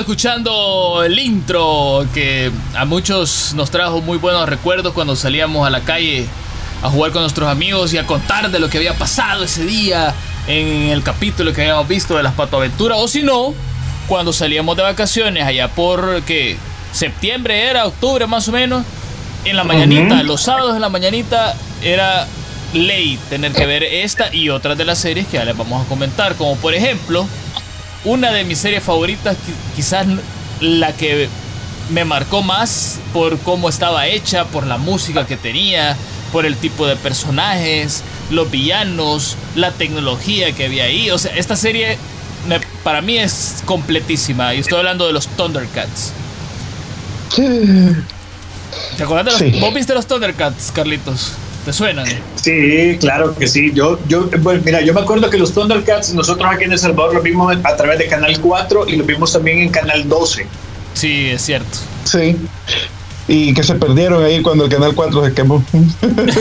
Escuchando 0.01 1.03
el 1.03 1.17
intro 1.19 2.05
que 2.13 2.51
a 2.75 2.85
muchos 2.85 3.53
nos 3.55 3.69
trajo 3.69 4.01
muy 4.01 4.17
buenos 4.17 4.49
recuerdos 4.49 4.93
cuando 4.93 5.15
salíamos 5.15 5.65
a 5.65 5.69
la 5.69 5.81
calle 5.81 6.27
a 6.81 6.89
jugar 6.89 7.11
con 7.11 7.21
nuestros 7.21 7.47
amigos 7.47 7.93
y 7.93 7.99
a 7.99 8.05
contar 8.05 8.49
de 8.49 8.59
lo 8.59 8.69
que 8.69 8.77
había 8.77 8.95
pasado 8.95 9.43
ese 9.43 9.63
día 9.63 10.13
en 10.47 10.89
el 10.89 11.03
capítulo 11.03 11.53
que 11.53 11.61
habíamos 11.61 11.87
visto 11.87 12.17
de 12.17 12.23
las 12.23 12.33
patoaventuras 12.33 12.97
o 12.99 13.07
si 13.07 13.21
no, 13.21 13.53
cuando 14.07 14.33
salíamos 14.33 14.75
de 14.75 14.83
vacaciones 14.83 15.45
allá 15.45 15.67
por 15.67 16.23
que 16.23 16.57
septiembre 16.91 17.69
era, 17.69 17.85
octubre 17.85 18.25
más 18.25 18.47
o 18.47 18.51
menos, 18.51 18.83
en 19.45 19.55
la 19.55 19.63
mañanita, 19.63 20.23
los 20.23 20.41
sábados 20.41 20.75
en 20.75 20.81
la 20.81 20.89
mañanita 20.89 21.55
era 21.83 22.27
ley 22.73 23.19
tener 23.29 23.51
que 23.51 23.65
ver 23.67 23.83
esta 23.83 24.33
y 24.33 24.49
otras 24.49 24.77
de 24.77 24.85
las 24.85 24.97
series 24.97 25.27
que 25.27 25.37
ya 25.37 25.45
les 25.45 25.55
vamos 25.55 25.85
a 25.85 25.87
comentar, 25.87 26.35
como 26.35 26.55
por 26.55 26.73
ejemplo 26.73 27.27
una 28.03 28.31
de 28.31 28.43
mis 28.43 28.57
series 28.59 28.83
favoritas, 28.83 29.35
qui- 29.35 29.75
quizás 29.75 30.05
la 30.59 30.93
que 30.93 31.29
me 31.89 32.05
marcó 32.05 32.41
más 32.41 32.99
por 33.13 33.37
cómo 33.39 33.69
estaba 33.69 34.07
hecha, 34.07 34.45
por 34.45 34.65
la 34.65 34.77
música 34.77 35.25
que 35.27 35.37
tenía, 35.37 35.95
por 36.31 36.45
el 36.45 36.55
tipo 36.55 36.87
de 36.87 36.95
personajes, 36.95 38.03
los 38.29 38.49
villanos, 38.49 39.35
la 39.55 39.71
tecnología 39.71 40.51
que 40.53 40.65
había 40.65 40.85
ahí. 40.85 41.11
O 41.11 41.17
sea, 41.17 41.35
esta 41.35 41.55
serie 41.55 41.97
me- 42.47 42.59
para 42.83 43.01
mí 43.01 43.17
es 43.17 43.61
completísima. 43.65 44.53
Y 44.55 44.59
estoy 44.59 44.77
hablando 44.79 45.05
de 45.07 45.13
los 45.13 45.27
Thundercats. 45.27 46.13
¿Te 48.97 49.03
acuerdas 49.03 49.25
de 49.25 49.31
los, 49.31 49.53
Sí. 49.53 49.59
¿Vos 49.59 49.73
viste 49.73 49.93
los 49.93 50.07
Thundercats, 50.07 50.71
Carlitos? 50.71 51.33
¿Te 51.65 51.73
suenan? 51.73 52.07
Sí, 52.35 52.97
claro 52.99 53.35
que 53.35 53.47
sí. 53.47 53.71
Yo, 53.73 53.99
yo, 54.07 54.27
bueno, 54.39 54.61
mira, 54.65 54.81
yo 54.81 54.93
me 54.93 55.01
acuerdo 55.01 55.29
que 55.29 55.37
los 55.37 55.53
Thundercats 55.53 56.13
nosotros 56.13 56.49
aquí 56.51 56.63
en 56.63 56.71
El 56.71 56.79
Salvador 56.79 57.13
los 57.13 57.23
vimos 57.23 57.55
a 57.63 57.75
través 57.75 57.99
de 57.99 58.07
Canal 58.07 58.39
4 58.39 58.87
y 58.87 58.95
los 58.95 59.05
vimos 59.05 59.31
también 59.31 59.59
en 59.59 59.69
Canal 59.69 60.07
12. 60.09 60.47
Sí, 60.93 61.29
es 61.29 61.41
cierto. 61.43 61.77
Sí. 62.03 62.35
Y 63.27 63.53
que 63.53 63.63
se 63.63 63.75
perdieron 63.75 64.23
ahí 64.23 64.41
cuando 64.41 64.65
el 64.65 64.71
Canal 64.71 64.95
4 64.95 65.25
se 65.25 65.33
quemó. 65.33 65.63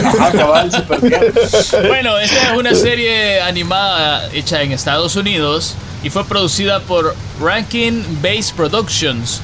Ajá, 0.04 0.32
cabal, 0.32 0.72
se 0.72 0.80
perdieron. 0.80 1.32
Bueno, 1.88 2.18
esta 2.18 2.52
es 2.52 2.58
una 2.58 2.74
serie 2.74 3.42
animada 3.42 4.28
hecha 4.32 4.62
en 4.62 4.72
Estados 4.72 5.16
Unidos 5.16 5.76
y 6.02 6.10
fue 6.10 6.24
producida 6.24 6.80
por 6.80 7.14
Rankin 7.40 8.04
Base 8.22 8.52
Productions, 8.56 9.42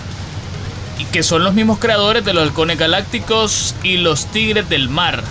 y 0.99 1.05
que 1.05 1.23
son 1.23 1.45
los 1.45 1.55
mismos 1.55 1.79
creadores 1.79 2.25
de 2.25 2.33
los 2.33 2.45
Halcones 2.45 2.79
Galácticos 2.79 3.75
y 3.83 3.99
los 3.99 4.27
Tigres 4.27 4.69
del 4.69 4.89
Mar. 4.89 5.23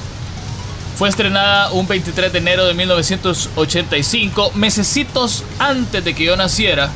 Fue 0.96 1.10
estrenada 1.10 1.72
un 1.72 1.88
23 1.88 2.32
de 2.32 2.40
enero 2.40 2.66
de 2.66 2.74
1985, 2.74 4.52
mesecitos 4.56 5.44
antes 5.60 6.04
de 6.04 6.14
que 6.14 6.24
yo 6.24 6.38
naciera. 6.38 6.90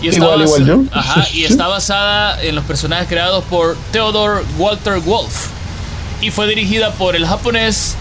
Y 0.00 0.08
está, 0.08 0.24
Igual, 0.24 0.42
igual 0.42 0.64
yo. 0.64 0.80
Ajá, 0.92 1.26
y 1.32 1.44
está 1.44 1.66
basada 1.66 2.42
en 2.42 2.54
los 2.54 2.64
personajes 2.64 3.08
creados 3.08 3.44
por 3.44 3.76
Theodore 3.90 4.44
Walter 4.56 5.00
Wolf. 5.00 5.48
Y 6.20 6.30
fue 6.30 6.46
dirigida 6.46 6.92
por 6.92 7.16
el 7.16 7.26
japonés 7.26 7.96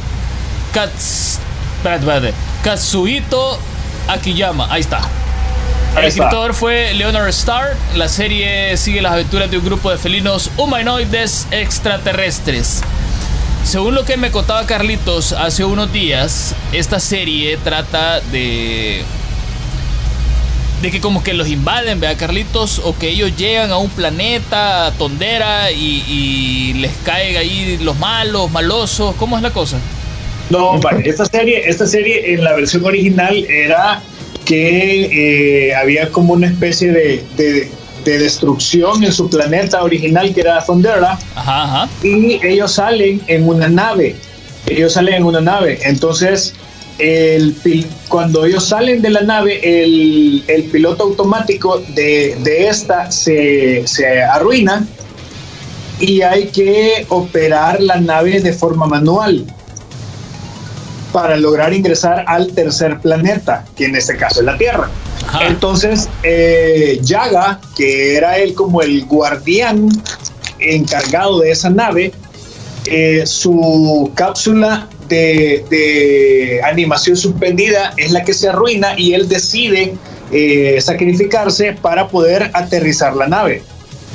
Kats, 0.73 1.39
espérate, 1.77 2.01
espérate, 2.05 2.33
Katsuhito 2.63 3.57
Akiyama. 4.07 4.67
Ahí 4.71 4.81
está. 4.81 5.01
El 5.97 6.05
escritor 6.05 6.53
fue 6.53 6.93
Leonard 6.93 7.29
Starr. 7.29 7.75
La 7.95 8.07
serie 8.07 8.77
sigue 8.77 9.01
las 9.01 9.13
aventuras 9.13 9.49
de 9.49 9.57
un 9.57 9.65
grupo 9.65 9.89
de 9.89 9.97
felinos 9.97 10.51
humanoides 10.57 11.47
extraterrestres. 11.51 12.83
Según 13.69 13.93
lo 13.93 14.03
que 14.03 14.17
me 14.17 14.31
contaba 14.31 14.65
Carlitos 14.65 15.31
hace 15.31 15.63
unos 15.63 15.93
días, 15.93 16.55
esta 16.73 16.99
serie 16.99 17.55
trata 17.63 18.19
de. 18.19 19.03
de 20.81 20.89
que 20.89 20.99
como 20.99 21.21
que 21.21 21.35
los 21.35 21.47
invaden, 21.47 21.99
vea 21.99 22.17
Carlitos, 22.17 22.81
o 22.83 22.97
que 22.97 23.09
ellos 23.09 23.37
llegan 23.37 23.69
a 23.69 23.77
un 23.77 23.91
planeta, 23.91 24.91
tondera, 24.97 25.71
y, 25.71 26.73
les 26.79 26.93
caen 27.05 27.37
ahí 27.37 27.77
los 27.79 27.95
malos, 27.99 28.49
malosos. 28.49 29.13
¿Cómo 29.17 29.37
es 29.37 29.43
la 29.43 29.51
cosa? 29.51 29.77
No, 30.49 30.79
esta 31.03 31.25
serie, 31.25 31.69
esta 31.69 31.85
serie 31.85 32.33
en 32.33 32.43
la 32.43 32.53
versión 32.55 32.83
original 32.85 33.35
era 33.47 34.01
que 34.45 35.67
eh, 35.67 35.75
había 35.75 36.09
como 36.09 36.33
una 36.33 36.47
especie 36.47 36.91
de- 36.91 37.69
de 38.03 38.17
destrucción 38.19 39.03
en 39.03 39.11
su 39.11 39.29
planeta 39.29 39.83
original 39.83 40.33
que 40.33 40.41
era 40.41 40.63
Thundera 40.65 41.17
Ajá, 41.35 41.63
ajá. 41.63 41.89
y 42.03 42.39
ellos 42.45 42.73
salen 42.73 43.21
en 43.27 43.47
una 43.47 43.67
nave. 43.67 44.15
Ellos 44.67 44.93
salen 44.93 45.15
en 45.15 45.23
una 45.23 45.41
nave. 45.41 45.79
Entonces, 45.83 46.53
el, 46.99 47.55
cuando 48.09 48.45
ellos 48.45 48.65
salen 48.65 49.01
de 49.01 49.09
la 49.09 49.21
nave, 49.21 49.59
el, 49.63 50.43
el 50.47 50.63
piloto 50.65 51.03
automático 51.03 51.79
de, 51.95 52.37
de 52.43 52.67
esta 52.67 53.09
se, 53.11 53.87
se 53.87 54.21
arruina 54.21 54.85
y 55.99 56.21
hay 56.21 56.47
que 56.47 57.05
operar 57.09 57.81
la 57.81 57.99
nave 57.99 58.39
de 58.41 58.53
forma 58.53 58.85
manual 58.85 59.45
para 61.11 61.37
lograr 61.37 61.73
ingresar 61.73 62.23
al 62.27 62.51
tercer 62.53 62.99
planeta, 62.99 63.65
que 63.75 63.85
en 63.85 63.95
este 63.95 64.15
caso 64.15 64.41
es 64.41 64.45
la 64.45 64.57
Tierra. 64.57 64.89
Entonces, 65.41 66.09
eh, 66.23 66.99
Yaga, 67.01 67.59
que 67.75 68.15
era 68.15 68.37
él 68.37 68.53
como 68.53 68.81
el 68.81 69.05
guardián 69.05 69.89
encargado 70.59 71.39
de 71.39 71.51
esa 71.51 71.69
nave, 71.69 72.11
eh, 72.85 73.23
su 73.25 74.11
cápsula 74.15 74.87
de, 75.07 76.61
animación 76.63 77.17
suspendida 77.17 77.93
es 77.97 78.11
la 78.11 78.23
que 78.23 78.33
se 78.33 78.49
arruina 78.49 78.93
y 78.97 79.13
él 79.13 79.27
decide 79.27 79.95
eh, 80.31 80.79
sacrificarse 80.81 81.73
para 81.73 82.07
poder 82.07 82.51
aterrizar 82.53 83.15
la 83.15 83.27
nave. 83.27 83.63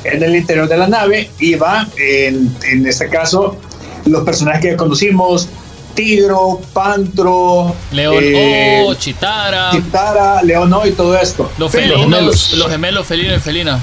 En 0.03 0.21
el 0.21 0.35
interior 0.35 0.67
de 0.67 0.77
la 0.77 0.87
nave 0.87 1.29
iba, 1.39 1.87
en, 1.97 2.55
en 2.69 2.85
este 2.85 3.09
caso, 3.09 3.57
los 4.05 4.23
personajes 4.23 4.71
que 4.71 4.75
conocimos, 4.75 5.49
Tigro, 5.95 6.61
Pantro, 6.73 7.73
León 7.91 8.17
eh, 8.21 8.83
O, 8.87 8.93
Chitara, 8.95 9.71
Chitara, 9.71 10.43
Leono 10.43 10.85
y 10.85 10.91
todo 10.91 11.17
esto. 11.17 11.49
los 11.57 11.71
Pero- 11.71 11.95
felinos, 11.95 12.03
gemelos. 12.17 12.53
los 12.53 12.69
gemelos 12.71 13.07
felino 13.07 13.35
y 13.35 13.39
felina. 13.39 13.79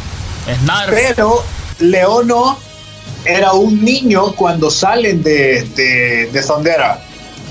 Snarf. 0.63 0.91
Pero 0.93 1.43
Leono 1.81 2.59
era 3.25 3.53
un 3.53 3.83
niño 3.85 4.33
cuando 4.35 4.71
salen 4.71 5.23
de, 5.23 5.63
de, 5.77 6.29
de 6.33 6.43
Thundera. 6.43 7.03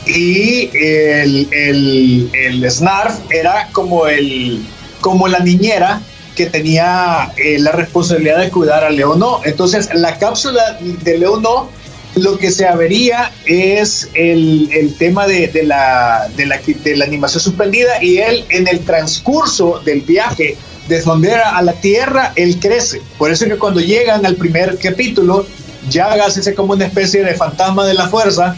Y 0.06 0.69
el, 0.76 1.47
el, 1.52 2.30
el 2.34 2.71
Snarf 2.71 3.13
era 3.30 3.69
como, 3.71 4.08
el, 4.08 4.65
como 5.00 5.28
la 5.28 5.39
niñera 5.39 6.02
que 6.36 6.47
tenía 6.47 7.32
eh, 7.38 7.58
la 7.60 7.71
responsabilidad 7.71 8.39
de 8.39 8.50
cuidar 8.50 8.84
a 8.84 8.89
Leono. 8.89 9.41
Entonces, 9.45 9.89
la 9.93 10.17
cápsula 10.17 10.78
de 10.82 11.17
Leono, 11.17 11.69
lo 12.15 12.38
que 12.38 12.52
se 12.52 12.67
avería 12.67 13.32
es 13.45 14.10
el, 14.13 14.69
el 14.74 14.95
tema 14.95 15.28
de, 15.28 15.47
de 15.47 15.63
la, 15.63 16.30
de, 16.36 16.45
la, 16.45 16.60
de 16.84 16.97
la 16.97 17.06
animación 17.06 17.41
suspendida 17.41 18.04
y 18.04 18.17
él 18.17 18.45
en 18.50 18.67
el 18.67 18.82
transcurso 18.82 19.82
del 19.86 20.02
viaje 20.02 20.58
de 20.88 21.02
Thundera 21.02 21.56
a 21.58 21.62
la 21.62 21.74
Tierra, 21.74 22.34
él 22.36 22.60
crece. 22.60 23.02
Por 23.17 23.32
eso 23.32 23.45
es 23.45 23.52
que 23.52 23.58
cuando 23.58 23.80
llegan 23.80 24.26
al 24.26 24.36
primer 24.36 24.78
capítulo, 24.78 25.45
Yagas 25.89 26.38
es 26.38 26.54
como 26.56 26.74
una 26.74 26.86
especie 26.86 27.24
de 27.24 27.34
fantasma 27.34 27.86
de 27.86 27.93
la 27.93 28.10
fuerza 28.10 28.56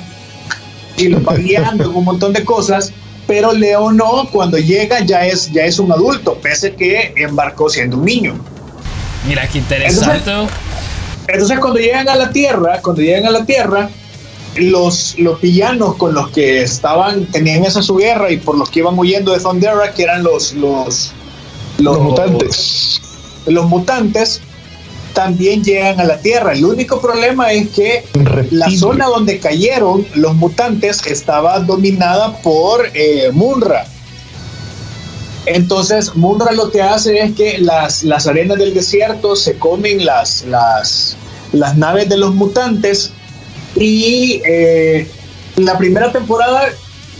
y 0.98 1.10
lo 1.10 1.24
va 1.24 1.36
guiando 1.36 1.92
un 1.92 2.06
montón 2.06 2.34
de 2.34 2.44
cosas, 2.44 2.92
pero 3.28 3.54
Leo 3.54 3.92
no, 3.92 4.30
cuando 4.32 4.58
llega 4.58 5.00
ya 5.02 5.26
es, 5.26 5.52
ya 5.52 5.64
es 5.64 5.80
un 5.80 5.92
adulto, 5.92 6.36
pese 6.42 6.74
que 6.74 7.14
embarcó 7.16 7.70
siendo 7.70 7.98
un 7.98 8.06
niño. 8.06 8.34
Mira 9.28 9.48
qué 9.48 9.60
interesante. 9.60 10.18
Entonces 10.18 10.54
cuando 11.60 11.80
llegan 11.80 12.10
a 12.10 12.16
la 12.16 12.32
Tierra, 12.32 12.80
cuando 12.82 13.02
llegan 13.02 13.26
a 13.26 13.32
la 13.32 13.46
Tierra, 13.46 13.90
los, 14.56 15.18
los 15.18 15.42
villanos 15.42 15.96
con 15.96 16.14
los 16.14 16.30
que 16.30 16.62
estaban, 16.62 17.26
tenían 17.26 17.64
esa 17.64 17.82
su 17.82 17.96
guerra 17.96 18.32
y 18.32 18.38
por 18.38 18.58
los 18.58 18.70
que 18.70 18.80
iban 18.80 18.98
huyendo 18.98 19.34
de 19.34 19.40
Thundera, 19.40 19.92
que 19.94 20.04
eran 20.04 20.24
los, 20.24 20.54
los, 20.54 21.12
Los 21.80 22.00
mutantes. 22.00 23.02
los 23.48 23.66
mutantes, 23.66 24.42
también 25.14 25.64
llegan 25.64 26.00
a 26.00 26.06
la 26.06 26.18
Tierra. 26.20 26.54
El 26.54 26.66
único 26.66 27.00
problema 27.00 27.52
es 27.52 27.70
que 27.70 28.04
la 28.52 28.70
zona 28.72 29.06
donde 29.08 29.40
cayeron 29.40 30.06
los 30.16 30.36
mutantes 30.36 31.06
estaba 31.06 31.60
dominada 31.60 32.38
por 32.38 32.90
eh, 32.94 33.30
Munra. 33.32 33.86
Entonces, 35.46 36.16
Munra 36.16 36.52
lo 36.54 36.72
que 36.72 36.82
hace 36.82 37.20
es 37.20 37.36
que 37.36 37.58
las, 37.58 38.04
las 38.04 38.28
arenas 38.28 38.58
del 38.58 38.74
desierto 38.74 39.36
se 39.36 39.58
comen 39.58 40.06
las, 40.06 40.46
las, 40.46 41.18
las 41.52 41.78
naves 41.78 42.08
de 42.10 42.18
los 42.18 42.34
mutantes. 42.34 43.12
Y 43.76 44.42
eh, 44.46 45.10
la 45.58 45.78
primera 45.78 46.12
temporada 46.12 46.70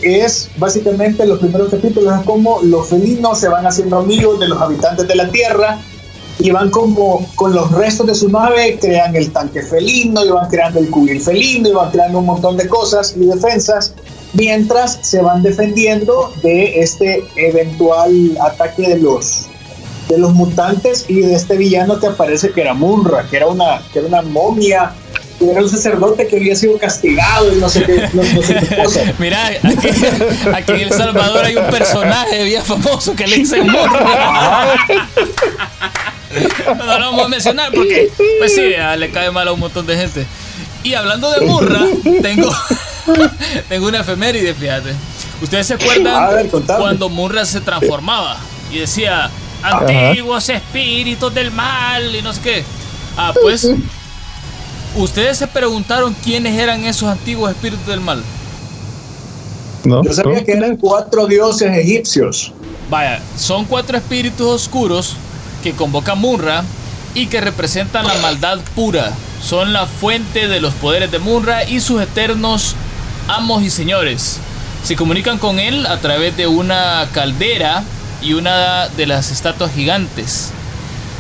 es 0.02 0.50
básicamente 0.58 1.26
los 1.26 1.40
primeros 1.40 1.70
capítulos 1.70 2.20
es 2.20 2.26
como 2.26 2.62
los 2.62 2.90
felinos 2.90 3.40
se 3.40 3.48
van 3.48 3.66
haciendo 3.66 4.00
amigos 4.00 4.40
de 4.40 4.50
los 4.50 4.62
habitantes 4.62 5.08
de 5.08 5.16
la 5.16 5.30
Tierra 5.30 5.80
y 6.40 6.52
van 6.52 6.70
como 6.70 7.26
con 7.36 7.54
los 7.54 7.72
restos 7.72 8.08
de 8.08 8.16
su 8.16 8.30
nave, 8.30 8.78
crean 8.82 9.16
el 9.16 9.32
tanque 9.32 9.62
felino, 9.62 10.26
y 10.26 10.30
van 10.30 10.50
creando 10.50 10.80
el 10.80 10.90
cubil 10.90 11.22
felino, 11.22 11.70
y 11.70 11.72
van 11.72 11.92
creando 11.92 12.20
un 12.20 12.26
montón 12.26 12.58
de 12.58 12.68
cosas 12.68 13.16
y 13.16 13.26
defensas, 13.26 13.94
mientras 14.34 15.00
se 15.02 15.22
van 15.22 15.44
defendiendo 15.44 16.34
de 16.42 16.80
este 16.80 17.24
eventual 17.36 18.38
ataque 18.42 18.90
de 18.90 19.00
los 19.00 19.48
de 20.10 20.18
los 20.18 20.34
mutantes 20.34 21.06
y 21.08 21.22
de 21.22 21.34
este 21.34 21.56
villano 21.56 22.00
que 22.00 22.08
aparece 22.08 22.52
que 22.52 22.62
era 22.62 22.74
Munra, 22.74 23.26
que 23.30 23.38
era 23.38 23.48
una, 23.48 23.82
que 23.92 24.00
era 24.00 24.08
una 24.10 24.22
momia, 24.22 24.94
que 25.40 25.50
era 25.50 25.62
un 25.62 25.70
sacerdote 25.70 26.28
que 26.28 26.38
había 26.38 26.56
sido 26.56 26.78
castigado 26.78 27.56
y 27.56 27.60
no 27.60 27.70
sé 27.70 27.84
qué, 27.84 28.10
no, 28.14 28.22
no 28.22 28.42
sé 28.42 28.56
qué 28.56 28.76
cosa. 28.84 29.00
Mira, 29.18 29.48
aquí, 29.48 29.90
aquí 30.54 30.72
en 30.74 30.80
El 30.82 30.92
Salvador 30.92 31.46
hay 31.46 31.56
un 31.56 31.68
personaje 31.68 32.44
bien 32.44 32.64
famoso 32.64 33.16
que 33.16 33.28
le 33.28 33.38
dicen 33.38 33.66
morra. 33.72 34.76
No 36.78 37.00
lo 37.00 37.06
vamos 37.06 37.26
a 37.26 37.30
mencionar 37.30 37.72
porque, 37.72 38.12
pues 38.40 38.56
sí, 38.56 38.74
le 38.98 39.12
cae 39.12 39.32
mal 39.32 39.48
a 39.48 39.54
un 39.54 39.60
montón 39.60 39.86
de 39.86 39.98
gente. 39.98 40.26
Y 40.84 40.96
hablando 40.96 41.32
de 41.32 41.46
murra, 41.46 41.80
tengo, 42.22 42.52
tengo 43.70 43.88
una 43.88 44.00
efeméride, 44.00 44.54
fíjate. 44.54 44.94
¿Ustedes 45.42 45.68
se 45.68 45.74
acuerdan 45.74 46.30
ver, 46.30 46.50
cuando 46.50 47.10
Murra 47.10 47.46
se 47.46 47.62
transformaba 47.62 48.38
y 48.72 48.80
decía 48.80 49.30
antiguos 49.62 50.48
espíritus 50.50 51.34
del 51.34 51.52
mal 51.52 52.16
y 52.16 52.22
no 52.22 52.34
sé 52.34 52.42
qué? 52.42 52.64
Ah, 53.18 53.34
pues, 53.42 53.70
ustedes 54.96 55.38
se 55.38 55.48
preguntaron 55.48 56.16
quiénes 56.24 56.58
eran 56.58 56.84
esos 56.86 57.10
antiguos 57.10 57.52
espíritus 57.52 57.86
del 57.88 58.00
mal. 58.00 58.24
¿No? 59.84 60.02
Yo 60.04 60.14
sabía 60.14 60.44
que 60.46 60.54
eran 60.54 60.78
cuatro 60.78 61.28
dioses 61.28 61.76
egipcios. 61.78 62.54
Vaya, 62.90 63.22
son 63.38 63.66
cuatro 63.66 63.98
espíritus 63.98 64.48
oscuros 64.48 65.16
que 65.62 65.74
convoca 65.74 66.16
Munra 66.16 66.64
y 67.16 67.28
que 67.28 67.42
representan 67.42 68.08
la 68.08 68.16
maldad 68.16 68.60
pura. 68.76 69.12
Son 69.42 69.74
la 69.74 69.88
fuente 69.88 70.48
de 70.48 70.62
los 70.62 70.74
poderes 70.76 71.12
de 71.12 71.20
Munra 71.20 71.68
y 71.68 71.82
sus 71.82 72.02
eternos 72.02 72.76
amos 73.28 73.64
y 73.64 73.70
señores. 73.70 74.40
Se 74.84 74.96
comunican 74.96 75.38
con 75.38 75.60
él 75.60 75.86
a 75.86 76.00
través 76.00 76.36
de 76.36 76.48
una 76.48 77.08
caldera 77.14 77.84
y 78.22 78.34
una 78.34 78.90
de 78.90 79.06
las 79.06 79.32
estatuas 79.32 79.74
gigantes. 79.74 80.52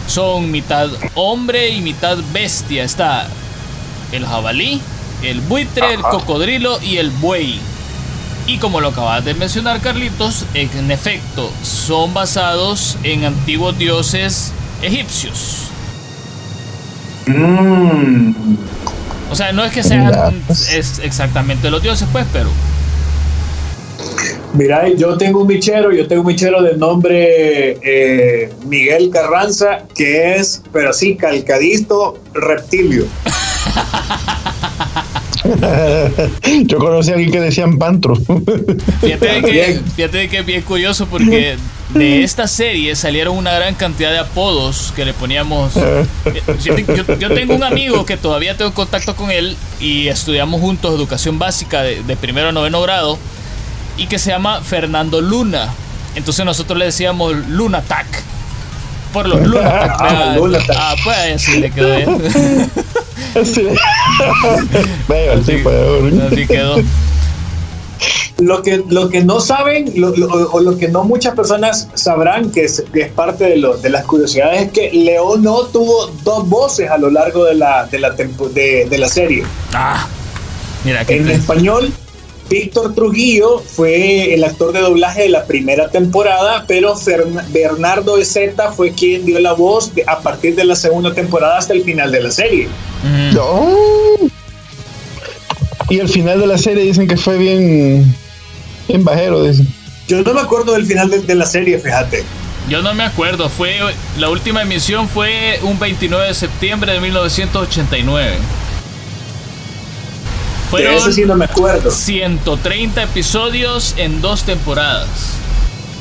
Son 0.07 0.51
mitad 0.51 0.89
hombre 1.15 1.69
y 1.69 1.81
mitad 1.81 2.17
bestia. 2.33 2.83
Está 2.83 3.27
el 4.11 4.25
jabalí, 4.25 4.81
el 5.21 5.41
buitre, 5.41 5.93
el 5.93 6.01
cocodrilo 6.01 6.81
y 6.81 6.97
el 6.97 7.09
buey. 7.09 7.59
Y 8.45 8.57
como 8.57 8.81
lo 8.81 8.89
acabas 8.89 9.23
de 9.23 9.33
mencionar, 9.33 9.79
Carlitos, 9.79 10.45
en 10.53 10.91
efecto, 10.91 11.49
son 11.63 12.13
basados 12.13 12.97
en 13.03 13.23
antiguos 13.23 13.77
dioses 13.77 14.51
egipcios. 14.81 15.69
Mm. 17.25 18.33
O 19.34 19.36
sea, 19.36 19.52
no 19.52 19.65
es 19.65 19.72
que 19.72 19.82
sean 19.82 20.43
pues. 20.46 20.72
es 20.72 21.00
exactamente 21.00 21.72
los 21.72 21.82
dioses, 21.82 22.08
pues, 22.12 22.24
pero 22.32 22.52
Mira, 24.54 24.88
yo 24.89 25.17
tengo 25.17 25.41
un 25.41 25.48
michero, 25.48 25.91
yo 25.91 26.08
tengo 26.08 26.22
un 26.22 26.28
michero 26.28 26.62
de 26.62 26.78
nombre 26.78 27.80
eh, 27.82 28.54
Miguel 28.67 29.10
Carranza, 29.10 29.86
que 29.96 30.36
es, 30.36 30.62
pero 30.72 30.91
así, 30.91 31.15
calcadito, 31.15 32.19
reptilio. 32.36 33.08
Yo 36.65 36.77
conocí 36.77 37.12
a 37.12 37.13
alguien 37.13 37.32
que 37.32 37.39
decían 37.39 37.77
pantro. 37.77 38.15
Fíjate 39.01 39.27
de 39.27 39.41
que, 39.41 39.51
Bien. 39.51 39.84
fíjate 39.95 40.17
de 40.17 40.29
que 40.29 40.39
es 40.39 40.45
bien 40.45 40.62
curioso 40.62 41.08
porque 41.08 41.58
de 41.93 42.23
esta 42.23 42.47
serie 42.47 42.95
salieron 42.95 43.38
una 43.38 43.53
gran 43.53 43.75
cantidad 43.75 44.12
de 44.12 44.19
apodos 44.19 44.93
que 44.95 45.06
le 45.06 45.13
poníamos. 45.13 45.73
Yo, 46.63 46.75
yo 47.19 47.34
tengo 47.34 47.56
un 47.56 47.63
amigo 47.63 48.06
que 48.06 48.17
todavía 48.17 48.56
tengo 48.58 48.73
contacto 48.73 49.15
con 49.15 49.32
él 49.32 49.56
y 49.79 50.08
estudiamos 50.08 50.62
juntos 50.62 50.95
educación 50.95 51.39
básica 51.39 51.82
de, 51.82 52.03
de 52.03 52.15
primero 52.15 52.49
a 52.49 52.51
noveno 52.51 52.82
grado 52.82 53.17
y 53.97 54.08
que 54.08 54.19
se 54.19 54.32
llama 54.32 54.62
Fernando 54.62 55.21
Luna. 55.21 55.73
Entonces 56.15 56.45
nosotros 56.45 56.77
le 56.77 56.86
decíamos 56.86 57.36
Lunatac. 57.49 58.33
Por 59.13 59.28
los 59.28 59.41
Lunatac. 59.47 59.95
Ah, 59.99 60.04
¿verdad? 60.13 60.36
Lunatac. 60.38 60.76
Ah, 60.78 60.95
pues 61.04 61.17
así 61.36 61.60
le 61.60 61.71
quedó 61.71 61.95
bien. 61.95 62.21
Sí. 63.43 63.67
Vaya, 65.08 65.34
el 65.34 65.43
tipo 65.43 65.69
de- 65.71 66.28
Así 66.32 66.45
quedó. 66.45 66.76
Lo 68.39 68.62
que, 68.62 68.84
lo 68.89 69.10
que 69.10 69.23
no 69.23 69.39
saben, 69.39 69.91
lo- 69.95 70.15
lo- 70.15 70.28
o 70.52 70.60
lo 70.60 70.78
que 70.78 70.88
no 70.89 71.04
muchas 71.04 71.34
personas 71.36 71.88
sabrán, 71.93 72.52
que 72.52 72.65
es, 72.65 72.84
que 72.93 73.02
es 73.04 73.12
parte 73.12 73.45
de, 73.45 73.58
lo- 73.58 73.78
de 73.78 73.89
las 73.89 74.04
curiosidades, 74.06 74.63
es 74.63 74.71
que 74.71 74.91
León 74.91 75.41
no 75.43 75.62
tuvo 75.67 76.08
dos 76.23 76.47
voces 76.49 76.89
a 76.91 76.97
lo 76.97 77.10
largo 77.10 77.45
de 77.45 77.56
la, 77.56 77.86
de 77.86 77.99
la, 77.99 78.15
tempo- 78.15 78.49
de, 78.49 78.86
de 78.89 78.97
la 78.97 79.08
serie. 79.08 79.43
Ah, 79.73 80.06
mira 80.84 81.06
que 81.06 81.17
En 81.17 81.30
español, 81.30 81.91
Víctor 82.53 82.93
Trujillo 82.93 83.57
fue 83.65 84.33
el 84.35 84.43
actor 84.43 84.73
de 84.73 84.81
doblaje 84.81 85.23
de 85.23 85.29
la 85.29 85.45
primera 85.45 85.89
temporada, 85.89 86.65
pero 86.67 86.93
Fern- 86.95 87.43
Bernardo 87.51 88.19
Ezeta 88.19 88.71
fue 88.71 88.91
quien 88.91 89.25
dio 89.25 89.39
la 89.39 89.53
voz 89.53 89.95
de- 89.95 90.03
a 90.05 90.19
partir 90.19 90.53
de 90.55 90.63
la 90.63 90.75
segunda 90.75 91.11
temporada 91.15 91.57
hasta 91.57 91.73
el 91.73 91.83
final 91.83 92.11
de 92.11 92.21
la 92.21 92.29
serie. 92.29 92.67
Oh. 93.39 94.27
Y 95.89 95.99
al 95.99 96.09
final 96.09 96.39
de 96.39 96.45
la 96.45 96.59
serie 96.59 96.83
dicen 96.83 97.07
que 97.07 97.17
fue 97.17 97.39
bien, 97.39 98.15
bien 98.87 99.03
bajero. 99.03 99.43
Dicen. 99.43 99.67
Yo 100.07 100.21
no 100.21 100.33
me 100.35 100.41
acuerdo 100.41 100.73
del 100.73 100.85
final 100.85 101.09
de, 101.09 101.21
de 101.21 101.33
la 101.35 101.47
serie, 101.47 101.79
fíjate. 101.79 102.23
Yo 102.69 102.83
no 102.83 102.93
me 102.93 103.03
acuerdo, 103.03 103.49
fue 103.49 103.75
la 104.19 104.29
última 104.29 104.61
emisión 104.61 105.09
fue 105.09 105.59
un 105.63 105.79
29 105.79 106.27
de 106.27 106.33
septiembre 106.35 106.93
de 106.93 106.99
1989. 107.01 108.31
Fueron 110.81 111.13
sí 111.13 111.21
no 111.25 111.36
me 111.36 111.45
acuerdo. 111.45 111.91
130 111.91 113.03
episodios 113.03 113.93
en 113.97 114.21
dos 114.21 114.43
temporadas. 114.43 115.07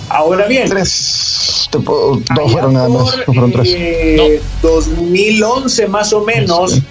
Ahora 0.09 0.47
bien, 0.47 0.69
Tres, 0.69 1.69
te 1.71 1.79
puedo- 1.79 2.21
dos 2.35 2.53
fueron 2.53 2.75
nada 2.75 2.89
más, 2.89 3.11
por, 3.11 3.19
no 3.19 3.25
fueron 3.35 3.53
tres. 3.53 3.69
eh, 3.75 4.43
2011 4.63 5.87
más 5.89 6.13
o 6.13 6.23
menos, 6.25 6.73
Sí. 6.73 6.83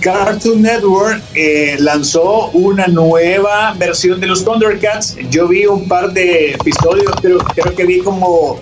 Cartoon 0.00 0.62
Network 0.62 1.20
eh, 1.34 1.76
lanzó 1.78 2.46
una 2.54 2.86
nueva 2.86 3.74
versión 3.76 4.18
de 4.18 4.28
los 4.28 4.44
Thundercats. 4.46 5.16
Yo 5.30 5.46
vi 5.46 5.66
un 5.66 5.86
par 5.88 6.12
de 6.14 6.52
episodios, 6.52 7.12
creo, 7.20 7.36
creo 7.38 7.74
que 7.74 7.84
vi 7.84 7.98
como 8.00 8.58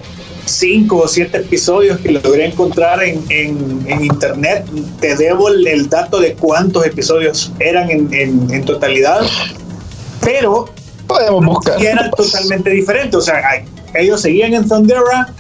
cinco 0.48 0.98
o 0.98 1.08
siete 1.08 1.38
episodios 1.38 1.98
que 2.00 2.10
logré 2.12 2.46
encontrar 2.46 3.02
en, 3.02 3.22
en- 3.30 3.84
en 3.86 4.04
internet. 4.04 4.66
Te 5.00 5.14
debo 5.16 5.48
el, 5.48 5.66
el 5.66 5.88
dato 5.88 6.18
de 6.20 6.34
cuántos 6.34 6.84
episodios 6.86 7.52
eran 7.60 7.90
en, 7.90 8.12
en- 8.12 8.50
en 8.52 8.64
totalidad, 8.64 9.20
pero 10.20 10.66
Podemos 11.06 11.44
buscar. 11.44 11.80
y 11.82 11.86
eran 11.86 12.10
totalmente 12.10 12.70
diferentes. 12.70 13.14
O 13.16 13.22
sea, 13.22 13.40
ellos 13.94 14.20
seguían 14.20 14.52
en 14.54 14.68
Thundera, 14.68 15.32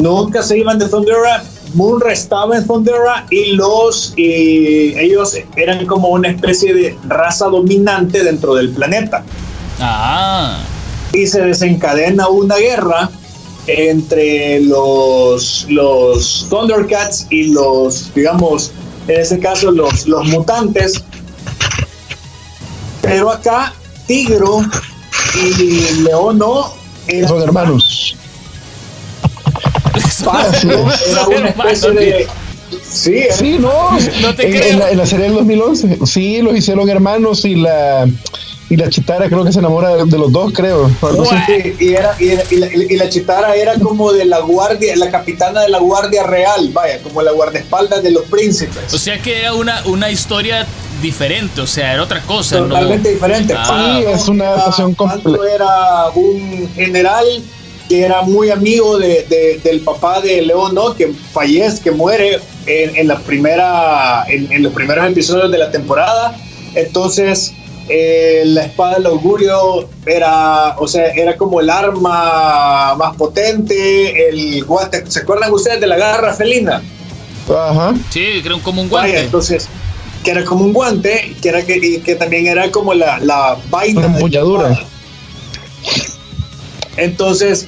nunca 0.00 0.42
se 0.42 0.58
iban 0.58 0.78
de 0.78 0.88
Thundera. 0.88 1.42
Moonra 1.74 2.12
estaba 2.12 2.56
en 2.56 2.66
Thundera 2.66 3.26
y 3.30 3.52
los 3.52 4.12
y 4.16 4.94
ellos 4.98 5.36
eran 5.56 5.86
como 5.86 6.08
una 6.08 6.28
especie 6.28 6.74
de 6.74 6.96
raza 7.08 7.46
dominante 7.46 8.22
dentro 8.24 8.54
del 8.54 8.70
planeta. 8.70 9.22
Ah, 9.80 10.58
Y 11.14 11.26
se 11.26 11.40
desencadena 11.42 12.28
una 12.28 12.56
guerra 12.56 13.10
entre 13.66 14.60
los, 14.60 15.66
los 15.68 16.46
Thundercats 16.50 17.26
y 17.30 17.44
los, 17.52 18.12
digamos, 18.14 18.72
en 19.08 19.20
ese 19.20 19.38
caso, 19.38 19.70
los, 19.70 20.06
los 20.06 20.26
mutantes. 20.28 21.02
Pero 23.00 23.30
acá, 23.30 23.72
Tigro 24.06 24.60
y 25.36 26.02
Leono 26.02 26.72
eran 27.08 27.28
Son 27.28 27.42
hermanos. 27.42 28.16
parte, 30.24 30.68
era 31.10 31.26
una 31.26 31.48
especie 31.48 31.90
de. 31.92 32.26
Sí, 32.88 33.18
era- 33.18 33.36
Sí, 33.36 33.56
no. 33.58 33.90
No 34.20 34.34
te 34.34 34.46
en, 34.46 34.52
creo. 34.52 34.72
en 34.72 34.78
la, 34.78 34.90
en 34.90 34.98
la 34.98 35.06
serie 35.06 35.26
del 35.26 35.34
2011. 35.34 35.98
Sí, 36.06 36.40
los 36.42 36.56
hicieron 36.56 36.88
hermanos 36.88 37.44
y 37.44 37.56
la 37.56 38.08
y 38.72 38.76
la 38.76 38.88
chitara 38.88 39.28
creo 39.28 39.44
que 39.44 39.52
se 39.52 39.58
enamora 39.58 39.90
de, 39.96 40.04
de 40.06 40.18
los 40.18 40.32
dos, 40.32 40.50
creo. 40.54 40.90
o 41.00 41.06
algo 41.06 41.30
así. 41.30 41.52
Sí, 41.62 41.74
y, 41.80 41.94
era, 41.94 42.16
y, 42.18 42.28
era- 42.30 42.42
y 42.50 42.56
la, 42.56 42.66
y 42.74 42.96
la 42.96 43.08
chitara 43.10 43.54
era 43.54 43.74
como 43.78 44.12
de 44.12 44.24
la 44.24 44.38
guardia, 44.40 44.96
la 44.96 45.10
capitana 45.10 45.60
de 45.60 45.68
la 45.68 45.78
guardia 45.78 46.22
real, 46.22 46.70
vaya, 46.72 46.98
como 47.02 47.20
la 47.20 47.32
guardaespaldas 47.32 48.02
de 48.02 48.10
los 48.12 48.22
príncipes. 48.24 48.92
o 48.94 48.98
sea 48.98 49.20
que 49.20 49.40
era 49.40 49.52
una, 49.54 49.82
una 49.86 50.10
historia 50.10 50.66
diferente, 51.02 51.60
o 51.60 51.66
sea, 51.66 51.92
era 51.92 52.02
otra 52.02 52.22
cosa. 52.22 52.60
¿no? 52.60 52.68
Totalmente 52.68 53.10
diferente. 53.10 53.54
Ah. 53.56 53.98
Sí, 53.98 54.04
es 54.10 54.28
una 54.28 54.48
adaptación 54.48 54.94
completa. 54.94 55.38
era 55.54 56.08
un 56.14 56.70
general 56.74 57.26
que 57.88 58.02
era 58.04 58.22
muy 58.22 58.48
amigo 58.50 58.96
de, 58.98 59.26
de- 59.28 59.60
del 59.62 59.80
papá 59.80 60.20
de 60.22 60.40
León, 60.40 60.74
¿no? 60.74 60.94
Que 60.94 61.12
fallece, 61.32 61.82
que 61.82 61.90
muere 61.90 62.38
en, 62.66 62.96
en 62.96 63.06
la 63.08 63.18
primera, 63.18 64.24
en, 64.28 64.50
en 64.50 64.62
los 64.62 64.72
primeros 64.72 65.06
episodios 65.06 65.50
de 65.50 65.58
la 65.58 65.70
temporada. 65.70 66.34
Entonces, 66.74 67.52
eh, 67.88 68.42
la 68.46 68.64
espada 68.64 68.94
del 68.96 69.06
augurio 69.06 69.88
era, 70.06 70.76
o 70.78 70.86
sea, 70.88 71.06
era 71.08 71.36
como 71.36 71.60
el 71.60 71.70
arma 71.70 72.94
más 72.96 73.16
potente, 73.16 74.28
el 74.28 74.64
guante. 74.64 75.04
¿Se 75.10 75.20
acuerdan 75.20 75.52
ustedes 75.52 75.80
de 75.80 75.86
la 75.86 75.96
garra 75.96 76.32
felina? 76.34 76.82
Ajá. 77.48 77.94
Sí, 78.10 78.40
creo 78.42 78.60
como 78.62 78.82
un 78.82 78.90
Vaya, 78.90 79.06
guante. 79.08 79.24
entonces, 79.24 79.68
que 80.24 80.30
era 80.30 80.44
como 80.44 80.64
un 80.64 80.72
guante, 80.72 81.34
que, 81.42 81.48
era 81.48 81.62
que, 81.64 81.76
y 81.76 81.98
que 82.00 82.14
también 82.14 82.46
era 82.46 82.70
como 82.70 82.94
la, 82.94 83.18
la 83.18 83.56
vaina. 83.70 84.06
Una. 84.06 84.78
Entonces, 86.96 87.66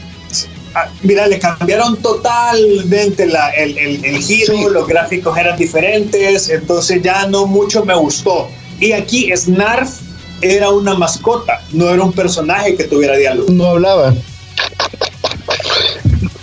ah, 0.75 0.89
mira, 1.03 1.27
le 1.27 1.39
cambiaron 1.39 1.97
totalmente 1.97 3.27
la- 3.27 3.51
el, 3.51 3.77
el- 3.79 4.05
el 4.05 4.19
giro, 4.23 4.55
Sí. 4.57 4.65
los 4.71 4.87
gráficos 4.87 5.37
eran 5.39 5.57
diferentes, 5.59 6.49
entonces 6.51 7.03
ya 7.03 7.27
no 7.27 7.47
mucho 7.47 7.85
me 7.85 7.95
gustó. 7.95 8.49
Y 8.81 8.93
aquí 8.93 9.31
Snarf 9.35 10.01
era 10.41 10.71
una 10.71 10.95
mascota, 10.95 11.63
no 11.73 11.89
era 11.89 12.03
un 12.03 12.13
personaje 12.13 12.77
que 12.77 12.85
tuviera 12.85 13.17
diálogo. 13.17 13.51
No 13.53 13.67
hablaba. 13.67 14.15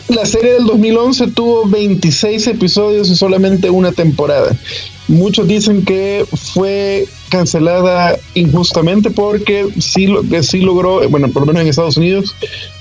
La 0.09 0.25
serie 0.25 0.53
del 0.53 0.65
2011 0.65 1.27
tuvo 1.31 1.65
26 1.67 2.47
episodios 2.47 3.09
y 3.09 3.15
solamente 3.15 3.69
una 3.69 3.93
temporada. 3.93 4.53
Muchos 5.07 5.47
dicen 5.47 5.85
que 5.85 6.25
fue 6.53 7.07
cancelada 7.29 8.17
injustamente 8.33 9.09
porque 9.09 9.67
sí, 9.79 10.07
sí 10.41 10.59
logró, 10.59 11.07
bueno, 11.09 11.29
por 11.29 11.41
lo 11.41 11.47
menos 11.47 11.61
en 11.61 11.69
Estados 11.69 11.97
Unidos, 11.97 12.35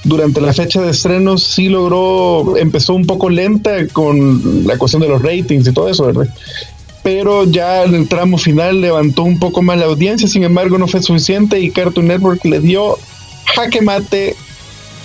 durante 0.05 0.41
la 0.41 0.53
fecha 0.53 0.83
de 0.83 0.91
estrenos 0.91 1.45
sí 1.45 1.69
logró, 1.69 2.57
empezó 2.57 2.95
un 2.95 3.07
poco 3.07 3.31
lenta 3.31 3.87
con 3.89 4.67
la 4.67 4.77
cuestión 4.77 5.03
de 5.03 5.09
los 5.09 5.23
ratings 5.23 5.69
y 5.69 5.73
todo 5.73 5.89
eso, 5.89 6.07
¿verdad? 6.07 6.29
Pero 7.03 7.45
ya 7.45 7.85
en 7.85 7.95
el 7.95 8.09
tramo 8.09 8.37
final 8.37 8.81
levantó 8.81 9.23
un 9.23 9.39
poco 9.39 9.63
más 9.63 9.79
la 9.79 9.87
audiencia, 9.87 10.29
sin 10.29 10.45
embargo 10.45 10.79
no 10.79 10.87
fue 10.87 11.03
suficiente 11.03 11.59
y 11.61 11.71
Cartoon 11.71 12.09
Network 12.09 12.45
le 12.45 12.61
dio 12.61 12.99
jaque 13.55 13.81
mate 13.81 14.37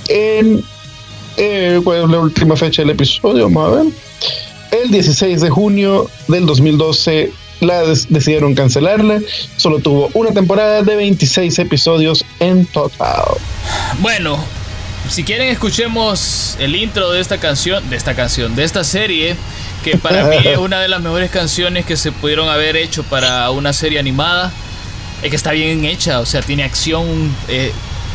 en 0.10 0.64
eh, 1.38 1.82
¿cuál 1.84 2.04
es 2.04 2.10
la 2.10 2.20
última 2.20 2.56
fecha 2.56 2.82
del 2.82 2.92
episodio? 2.92 3.50
Vamos 3.50 3.72
a 3.72 3.82
ver. 3.82 3.94
El 4.84 4.92
16 4.92 5.42
de 5.42 5.50
junio 5.50 6.10
del 6.28 6.46
2012 6.46 7.32
la 7.62 7.84
decidieron 7.84 8.56
cancelarla. 8.56 9.22
Solo 9.58 9.80
tuvo 9.80 10.10
una 10.14 10.32
temporada 10.32 10.82
de 10.82 10.96
26 10.96 11.60
episodios 11.60 12.26
en 12.40 12.66
total. 12.66 13.26
Bueno, 14.00 14.38
si 15.10 15.24
quieren 15.24 15.50
escuchemos 15.50 16.58
el 16.60 16.76
intro 16.76 17.12
de 17.12 17.22
esta 17.22 17.38
canción, 17.38 17.90
de 17.90 17.96
esta 17.96 18.16
canción, 18.16 18.56
de 18.56 18.64
esta 18.64 18.84
serie, 18.84 19.36
que 19.86 19.98
para 19.98 20.24
mí 20.26 20.38
es 20.44 20.58
una 20.58 20.82
de 20.82 20.88
las 20.88 21.00
mejores 21.00 21.30
canciones 21.30 21.86
que 21.86 21.96
se 21.96 22.12
pudieron 22.12 22.50
haber 22.50 22.76
hecho 22.76 23.04
para 23.04 23.52
una 23.52 23.72
serie 23.72 24.00
animada. 24.00 24.52
Es 25.22 25.30
que 25.30 25.36
está 25.36 25.52
bien 25.52 25.86
hecha, 25.86 26.20
o 26.20 26.26
sea, 26.26 26.42
tiene 26.42 26.64
acción, 26.64 27.32
eh, 27.48 27.72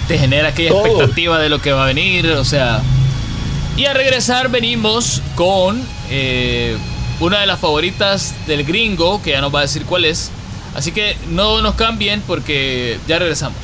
te 0.09 0.19
genera 0.19 0.49
aquella 0.49 0.71
Todo. 0.71 0.87
expectativa 0.87 1.39
de 1.39 1.49
lo 1.49 1.63
que 1.63 1.71
va 1.71 1.85
a 1.85 1.87
venir, 1.87 2.27
o 2.33 2.45
sea. 2.45 2.83
Y 3.77 3.85
a 3.85 3.95
regresar 3.95 4.51
venimos 4.51 5.23
con 5.37 5.81
eh, 6.11 6.77
una 7.21 7.39
de 7.41 7.47
las 7.47 7.61
favoritas 7.61 8.35
del 8.49 8.65
gringo, 8.65 9.23
que 9.23 9.31
ya 9.31 9.41
nos 9.41 9.55
va 9.55 9.61
a 9.61 9.63
decir 9.63 9.85
cuál 9.85 10.07
es. 10.07 10.33
Así 10.75 10.91
que 10.91 11.17
no 11.29 11.63
nos 11.63 11.77
cambien 11.77 12.21
porque 12.27 12.99
ya 13.07 13.21
regresamos. 13.21 13.59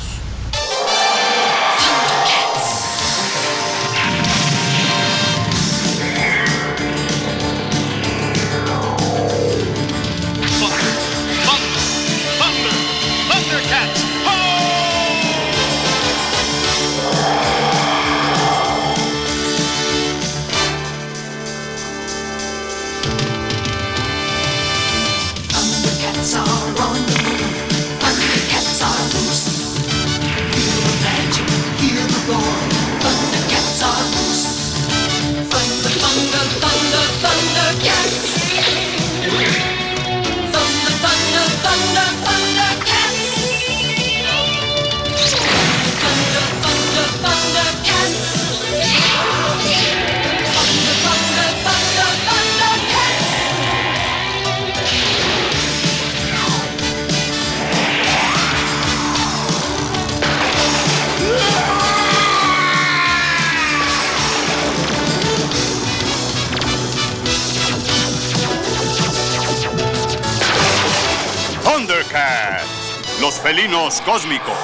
Thundercats, 72.07 73.19
los 73.21 73.35
felinos 73.35 74.01
cósmicos. 74.01 74.55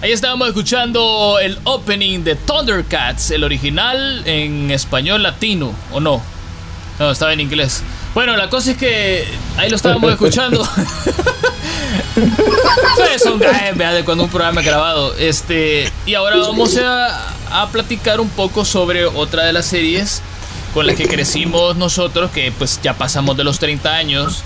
Ahí 0.00 0.12
estábamos 0.12 0.48
escuchando 0.48 1.38
el 1.40 1.58
opening 1.64 2.20
de 2.20 2.34
Thundercats, 2.34 3.30
el 3.30 3.44
original 3.44 4.22
en 4.26 4.70
español 4.70 5.22
latino, 5.22 5.74
¿o 5.92 6.00
no? 6.00 6.22
No, 6.98 7.10
estaba 7.10 7.34
en 7.34 7.40
inglés. 7.40 7.82
Bueno, 8.14 8.36
la 8.36 8.48
cosa 8.48 8.70
es 8.70 8.78
que 8.78 9.26
ahí 9.58 9.68
lo 9.68 9.76
estábamos 9.76 10.10
escuchando. 10.12 10.64
Son 13.22 13.38
de 13.38 14.02
cuando 14.04 14.24
un 14.24 14.30
programa 14.30 14.62
grabado. 14.62 15.14
Este, 15.18 15.92
y 16.06 16.14
ahora 16.14 16.36
vamos 16.38 16.78
a, 16.78 17.34
a 17.50 17.68
platicar 17.68 18.20
un 18.20 18.30
poco 18.30 18.64
sobre 18.64 19.04
otra 19.04 19.44
de 19.44 19.52
las 19.52 19.66
series 19.66 20.22
con 20.76 20.86
las 20.86 20.96
que 20.96 21.08
crecimos 21.08 21.74
nosotros, 21.76 22.30
que 22.32 22.52
pues 22.52 22.80
ya 22.82 22.92
pasamos 22.92 23.34
de 23.38 23.44
los 23.44 23.58
30 23.58 23.96
años 23.96 24.42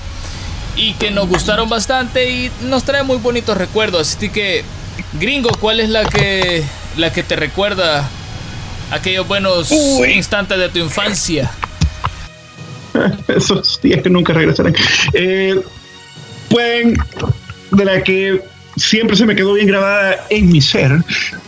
y 0.77 0.93
que 0.93 1.11
nos 1.11 1.27
gustaron 1.27 1.69
bastante 1.69 2.31
y 2.31 2.53
nos 2.69 2.85
trae 2.85 3.03
muy 3.03 3.17
bonitos 3.17 3.57
recuerdos. 3.57 4.15
Así 4.15 4.29
que, 4.29 4.63
gringo, 5.19 5.51
¿cuál 5.59 5.81
es 5.81 5.89
la 5.89 6.05
que 6.05 6.63
la 6.97 7.13
que 7.13 7.25
te 7.25 7.35
recuerda 7.35 8.09
aquellos 8.93 9.27
buenos 9.27 9.73
Uy. 9.73 10.13
instantes 10.13 10.57
de 10.57 10.69
tu 10.69 10.79
infancia? 10.79 11.51
Esos 13.27 13.81
días 13.83 14.01
que 14.01 14.09
nunca 14.09 14.33
regresarán. 14.33 14.77
Eh, 15.13 15.61
pueden, 16.49 16.97
de 17.73 17.85
la 17.85 18.05
que 18.05 18.41
siempre 18.77 19.17
se 19.17 19.27
me 19.27 19.35
quedó 19.35 19.55
bien 19.55 19.67
grabada 19.67 20.25
en 20.31 20.49
mi 20.53 20.61
ser, 20.61 20.93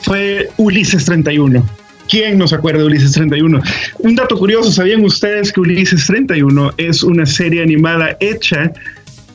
fue 0.00 0.50
Ulises 0.56 1.04
31. 1.04 1.81
¿Quién 2.08 2.38
nos 2.38 2.52
acuerda 2.52 2.80
de 2.80 2.86
Ulises 2.86 3.12
31? 3.12 3.60
Un 3.98 4.14
dato 4.14 4.36
curioso, 4.36 4.70
¿sabían 4.70 5.04
ustedes 5.04 5.52
que 5.52 5.60
Ulises 5.60 6.06
31 6.06 6.72
es 6.76 7.02
una 7.02 7.26
serie 7.26 7.62
animada 7.62 8.16
hecha 8.20 8.72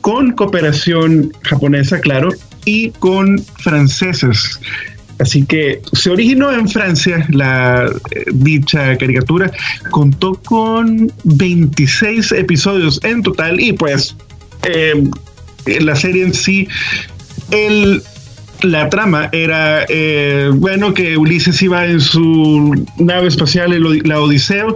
con 0.00 0.32
cooperación 0.32 1.32
japonesa, 1.42 2.00
claro, 2.00 2.30
y 2.64 2.90
con 2.90 3.38
franceses? 3.60 4.60
Así 5.18 5.44
que 5.44 5.80
se 5.92 6.10
originó 6.10 6.52
en 6.52 6.68
Francia 6.68 7.26
la 7.30 7.90
eh, 8.12 8.24
dicha 8.32 8.96
caricatura, 8.96 9.50
contó 9.90 10.34
con 10.44 11.12
26 11.24 12.32
episodios 12.32 13.00
en 13.02 13.22
total 13.22 13.58
y 13.60 13.72
pues 13.72 14.14
eh, 14.62 15.02
la 15.80 15.96
serie 15.96 16.24
en 16.24 16.34
sí, 16.34 16.68
el, 17.50 18.02
la 18.62 18.88
trama 18.88 19.28
era, 19.32 19.84
eh, 19.88 20.50
bueno, 20.54 20.92
que 20.94 21.16
Ulises 21.16 21.60
iba 21.62 21.86
en 21.86 22.00
su 22.00 22.86
nave 22.98 23.28
espacial, 23.28 23.74
la 24.04 24.20
Odiseo, 24.20 24.74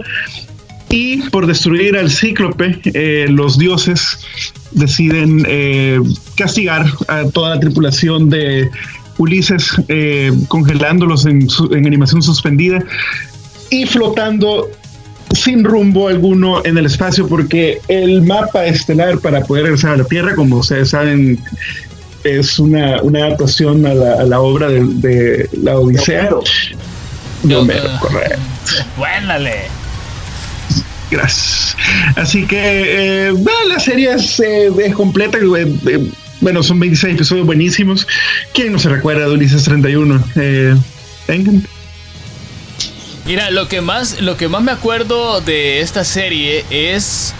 y 0.89 1.17
por 1.29 1.47
destruir 1.47 1.97
al 1.97 2.11
cíclope, 2.11 2.79
eh, 2.85 3.25
los 3.29 3.57
dioses 3.57 4.19
deciden 4.71 5.45
eh, 5.47 5.99
castigar 6.35 6.85
a 7.07 7.25
toda 7.25 7.55
la 7.55 7.59
tripulación 7.59 8.29
de 8.29 8.69
Ulises, 9.17 9.71
eh, 9.87 10.31
congelándolos 10.47 11.25
en, 11.25 11.49
su- 11.49 11.73
en 11.73 11.85
animación 11.87 12.21
suspendida 12.21 12.83
y 13.69 13.85
flotando 13.85 14.69
sin 15.33 15.63
rumbo 15.63 16.07
alguno 16.09 16.63
en 16.63 16.77
el 16.77 16.85
espacio, 16.85 17.27
porque 17.27 17.79
el 17.87 18.21
mapa 18.21 18.65
estelar 18.67 19.17
para 19.19 19.41
poder 19.43 19.63
regresar 19.63 19.93
a 19.93 19.97
la 19.97 20.03
Tierra, 20.03 20.35
como 20.35 20.57
ustedes 20.57 20.89
saben, 20.91 21.39
es 22.23 22.59
una, 22.59 23.01
una 23.01 23.25
adaptación 23.25 23.85
a 23.85 23.93
la, 23.93 24.13
a 24.21 24.23
la 24.23 24.39
obra 24.39 24.69
de, 24.69 24.81
de 24.83 25.49
la 25.61 25.77
Odisea. 25.77 26.29
De 27.43 27.55
Homero, 27.55 27.89
correcto. 27.99 28.39
Buénale. 28.97 29.63
Gracias. 31.11 31.75
Así 32.15 32.45
que, 32.47 33.27
eh, 33.27 33.31
bueno, 33.31 33.59
la 33.67 33.79
serie 33.79 34.13
es, 34.13 34.39
eh, 34.39 34.69
es 34.83 34.95
completa. 34.95 35.37
eh, 35.37 35.75
eh, 35.87 36.09
bueno, 36.41 36.63
son 36.63 36.79
26 36.79 37.15
episodios 37.15 37.45
buenísimos. 37.45 38.07
¿Quién 38.53 38.71
no 38.73 38.79
se 38.79 38.89
recuerda 38.89 39.27
de 39.27 39.31
Ulises 39.33 39.63
31? 39.63 40.23
Eh, 40.35 40.75
vengan. 41.27 41.65
Mira, 43.25 43.51
lo 43.51 43.69
que 43.69 43.79
más, 43.81 44.19
lo 44.21 44.35
que 44.35 44.49
más 44.49 44.61
me 44.63 44.71
acuerdo 44.71 45.39
de 45.39 45.79
esta 45.81 46.03
serie 46.03 46.65
es 46.69 47.33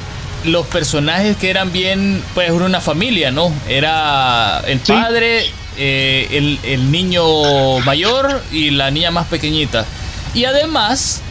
los 0.46 0.66
personajes 0.68 1.38
que 1.38 1.50
eran 1.50 1.72
bien, 1.72 2.24
pues 2.34 2.50
era 2.50 2.66
una 2.66 2.82
familia, 2.82 3.32
¿no? 3.32 3.52
Era 3.68 4.60
el 4.68 4.80
Sí. 4.84 4.92
padre, 4.92 5.46
eh, 5.78 6.28
el, 6.32 6.60
el 6.64 6.92
niño 6.92 7.80
mayor 7.80 8.42
y 8.52 8.70
la 8.72 8.92
niña 8.92 9.12
más 9.12 9.28
pequeñita. 9.28 9.86
Y 10.34 10.46
además 10.46 11.22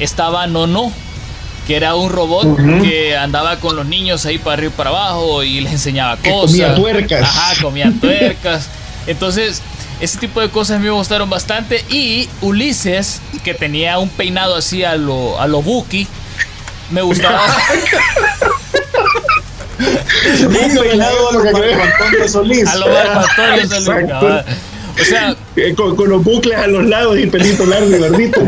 estaba 0.00 0.46
Nono, 0.46 0.92
que 1.66 1.76
era 1.76 1.94
un 1.94 2.10
robot 2.10 2.56
que 2.82 3.16
andaba 3.16 3.56
con 3.60 3.76
los 3.76 3.86
niños 3.86 4.26
ahí 4.26 4.38
para 4.38 4.54
arriba 4.54 4.72
y 4.74 4.76
para 4.76 4.90
abajo 4.90 5.42
y 5.44 5.60
les 5.60 5.72
enseñaba 5.72 6.16
cosas. 6.16 6.50
comía 6.50 6.74
tuercas. 6.74 7.22
Ajá, 7.22 7.62
comía 7.62 7.92
tuercas. 8.00 8.68
Entonces, 9.06 9.62
ese 10.00 10.18
tipo 10.18 10.40
de 10.40 10.48
cosas 10.48 10.80
me 10.80 10.90
gustaron 10.90 11.28
bastante. 11.30 11.84
Y 11.88 12.28
Ulises, 12.40 13.20
que 13.44 13.54
tenía 13.54 13.98
un 13.98 14.08
peinado 14.08 14.56
así 14.56 14.82
a 14.84 14.96
lo, 14.96 15.40
a 15.40 15.46
lo 15.46 15.62
Buki, 15.62 16.06
me 16.92 17.02
gustaba. 17.02 17.42
Un 20.46 20.52
peinado 20.78 21.28
a 21.30 21.32
lo 21.32 21.44
Marco 21.44 22.28
Solís. 22.28 22.68
a 22.68 22.76
lo 22.76 22.86
Marco 22.88 23.20
Antonio 23.20 23.66
Solís, 23.68 24.08
cabal. 24.08 24.44
O 25.00 25.04
sea, 25.04 25.34
Eh, 25.56 25.74
con, 25.74 25.96
con 25.96 26.08
los 26.10 26.22
bucles 26.22 26.56
a 26.58 26.66
los 26.66 26.84
lados 26.86 27.18
y 27.18 27.26
pelito 27.26 27.64
largo 27.66 27.88
y 27.96 27.98
gordito. 27.98 28.40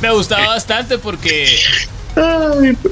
me 0.00 0.10
gustaba 0.12 0.48
bastante 0.48 0.98
porque 0.98 1.58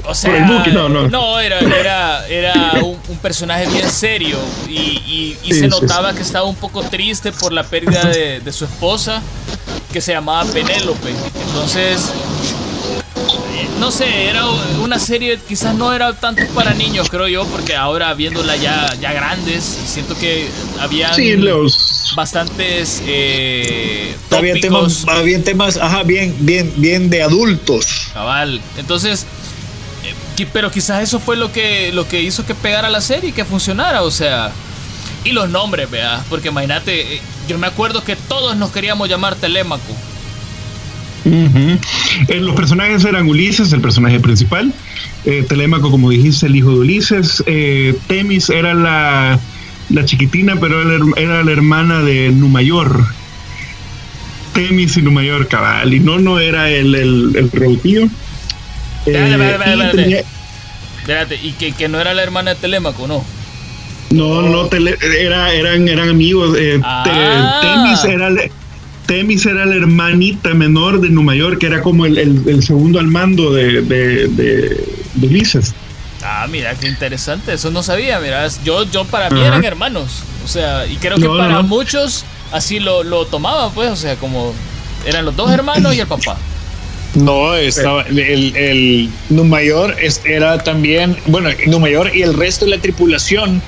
O 0.03 0.13
sea, 0.13 0.37
el 0.37 0.43
buque, 0.45 0.71
no, 0.71 0.89
no. 0.89 1.39
era, 1.39 1.59
era, 1.59 2.27
era 2.27 2.53
un, 2.83 2.99
un 3.07 3.17
personaje 3.17 3.67
bien 3.67 3.89
serio 3.89 4.37
y, 4.67 4.73
y- 4.73 5.37
y 5.43 5.53
Sí, 5.53 5.59
se 5.59 5.59
sí, 5.61 5.67
notaba 5.67 6.13
que 6.13 6.21
estaba 6.21 6.45
un 6.45 6.55
poco 6.55 6.83
triste 6.83 7.31
por 7.31 7.51
la 7.53 7.63
pérdida 7.63 8.03
de, 8.05 8.39
de 8.41 8.51
su 8.53 8.65
esposa, 8.65 9.21
que 9.95 10.01
se 10.01 10.11
llamaba 10.11 10.43
Penélope. 10.51 11.09
Entonces, 11.47 12.11
no 13.79 13.91
sé, 13.91 14.25
era 14.27 14.45
una 14.83 14.99
serie 14.99 15.39
quizás 15.47 15.73
no 15.73 15.93
era 15.93 16.11
tanto 16.11 16.45
para 16.53 16.73
niños, 16.73 17.09
creo 17.09 17.29
yo, 17.29 17.45
porque 17.45 17.77
ahora 17.77 18.13
viéndola 18.13 18.57
ya, 18.57 18.93
ya 18.99 19.13
grandes, 19.13 19.63
siento 19.63 20.13
que 20.17 20.49
había 20.81 21.13
Sí, 21.13 21.37
los. 21.37 22.11
bastantes 22.13 23.01
eh, 23.07 24.13
Había 24.31 24.55
temas, 24.59 25.05
había 25.07 25.41
temas, 25.41 25.77
ajá, 25.77 26.03
bien, 26.03 26.35
bien, 26.41 26.73
bien 26.75 27.09
de 27.09 27.23
adultos. 27.23 28.09
Cabal. 28.13 28.61
Entonces, 28.75 29.25
eh, 30.37 30.45
pero 30.51 30.71
quizás 30.71 31.03
eso 31.03 31.21
fue 31.21 31.37
lo 31.37 31.53
que, 31.53 31.93
lo 31.93 32.05
que 32.05 32.21
hizo 32.21 32.45
que 32.45 32.53
pegara 32.53 32.89
la 32.89 32.99
serie 32.99 33.29
y 33.29 33.31
que 33.31 33.45
funcionara, 33.45 34.03
o 34.03 34.11
sea. 34.11 34.51
Y 35.23 35.31
los 35.31 35.49
nombres, 35.49 35.89
vea, 35.89 36.21
porque 36.29 36.49
imagínate, 36.49 37.15
eh, 37.15 37.21
yo 37.47 37.57
me 37.57 37.67
acuerdo 37.67 38.03
que 38.03 38.15
todos 38.15 38.55
nos 38.57 38.71
queríamos 38.71 39.09
llamar 39.09 39.35
Telémaco. 39.35 39.95
Eh, 41.27 41.79
los 42.39 42.55
personajes 42.55 43.03
eran 43.03 43.27
Ulises, 43.27 43.73
el 43.73 43.81
personaje 43.81 44.19
principal. 44.19 44.71
eh, 45.25 45.43
Telémaco, 45.47 45.89
como 45.89 46.09
dijiste, 46.11 46.45
el 46.45 46.55
hijo 46.55 46.69
de 46.71 46.75
Ulises. 46.77 47.43
eh, 47.47 47.95
Temis 48.07 48.49
era 48.51 48.73
la, 48.75 49.39
la 49.89 50.05
chiquitina, 50.05 50.55
pero 50.59 50.81
era, 51.17 51.43
la 51.43 51.51
hermana 51.51 52.01
de 52.01 52.29
Numayor. 52.31 53.05
Temis 54.53 54.97
y 54.97 55.01
Numayor, 55.01 55.47
cabal. 55.47 55.93
Y 55.93 55.99
no, 55.99 56.19
no 56.19 56.39
era 56.39 56.69
el, 56.69 56.93
el, 56.95 57.31
el. 57.35 57.45
Eh, 57.45 58.09
Espérate, 59.07 59.31
espérate, 59.33 59.33
espérate, 59.35 59.37
y 59.37 59.81
espérate. 59.81 59.97
tenía- 60.03 60.23
Espérate, 61.01 61.35
y 61.43 61.51
que, 61.53 61.71
que 61.73 61.87
no 61.87 61.99
era 61.99 62.13
la 62.15 62.23
hermana 62.23 62.51
de 62.55 62.59
Telémaco, 62.59 63.07
¿no? 63.07 63.23
No, 64.11 64.41
no, 64.43 64.67
tele- 64.69 64.97
era, 65.19 65.53
eran, 65.53 65.87
eran 65.87 66.09
amigos. 66.09 66.55
eh, 66.57 66.79
Ah. 66.83 67.59
Temis 67.61 68.03
era 68.05 68.29
la- 68.29 68.43
Temis 69.05 69.45
era 69.45 69.65
la 69.65 69.75
hermanita 69.75 70.53
menor 70.53 70.99
de 71.01 71.09
Numayor, 71.09 71.59
que 71.59 71.67
era 71.67 71.81
como 71.81 72.05
el, 72.05 72.17
el- 72.17 72.41
el 72.47 72.63
segundo 72.63 72.99
al 72.99 73.07
mando 73.07 73.51
de, 73.53 73.81
de, 73.81 74.27
de- 74.29 74.85
de 75.15 75.27
Ulises. 75.27 75.73
Ah, 76.23 76.47
mira, 76.49 76.73
qué 76.75 76.87
interesante, 76.87 77.53
eso 77.53 77.69
no 77.69 77.83
sabía, 77.83 78.19
mira, 78.19 78.47
yo, 78.63 78.83
yo 78.89 79.05
para 79.05 79.29
mí 79.29 79.39
Ajá. 79.41 79.49
eran 79.49 79.63
hermanos, 79.65 80.23
o 80.43 80.47
sea, 80.47 80.87
y 80.87 80.95
creo 80.95 81.17
que 81.17 81.23
No, 81.25 81.37
para 81.37 81.53
no. 81.53 81.63
muchos 81.63 82.25
así 82.51 82.79
lo, 82.79 83.03
lo 83.03 83.25
tomaban, 83.27 83.71
pues, 83.75 83.91
o 83.91 83.95
sea, 83.95 84.15
como 84.15 84.53
eran 85.05 85.23
los 85.25 85.35
dos 85.35 85.51
hermanos 85.51 85.93
y 85.95 85.99
el 85.99 86.07
papá. 86.07 86.35
No, 87.13 87.53
estaba 87.55 88.01
el, 88.03 88.55
el 88.55 89.09
Numayor 89.29 89.95
era 90.25 90.57
también, 90.63 91.15
bueno, 91.27 91.49
Numayor 91.67 92.11
y 92.15 92.23
el 92.23 92.33
resto 92.33 92.65
de 92.65 92.71
la 92.71 92.81
tripulación 92.81 93.61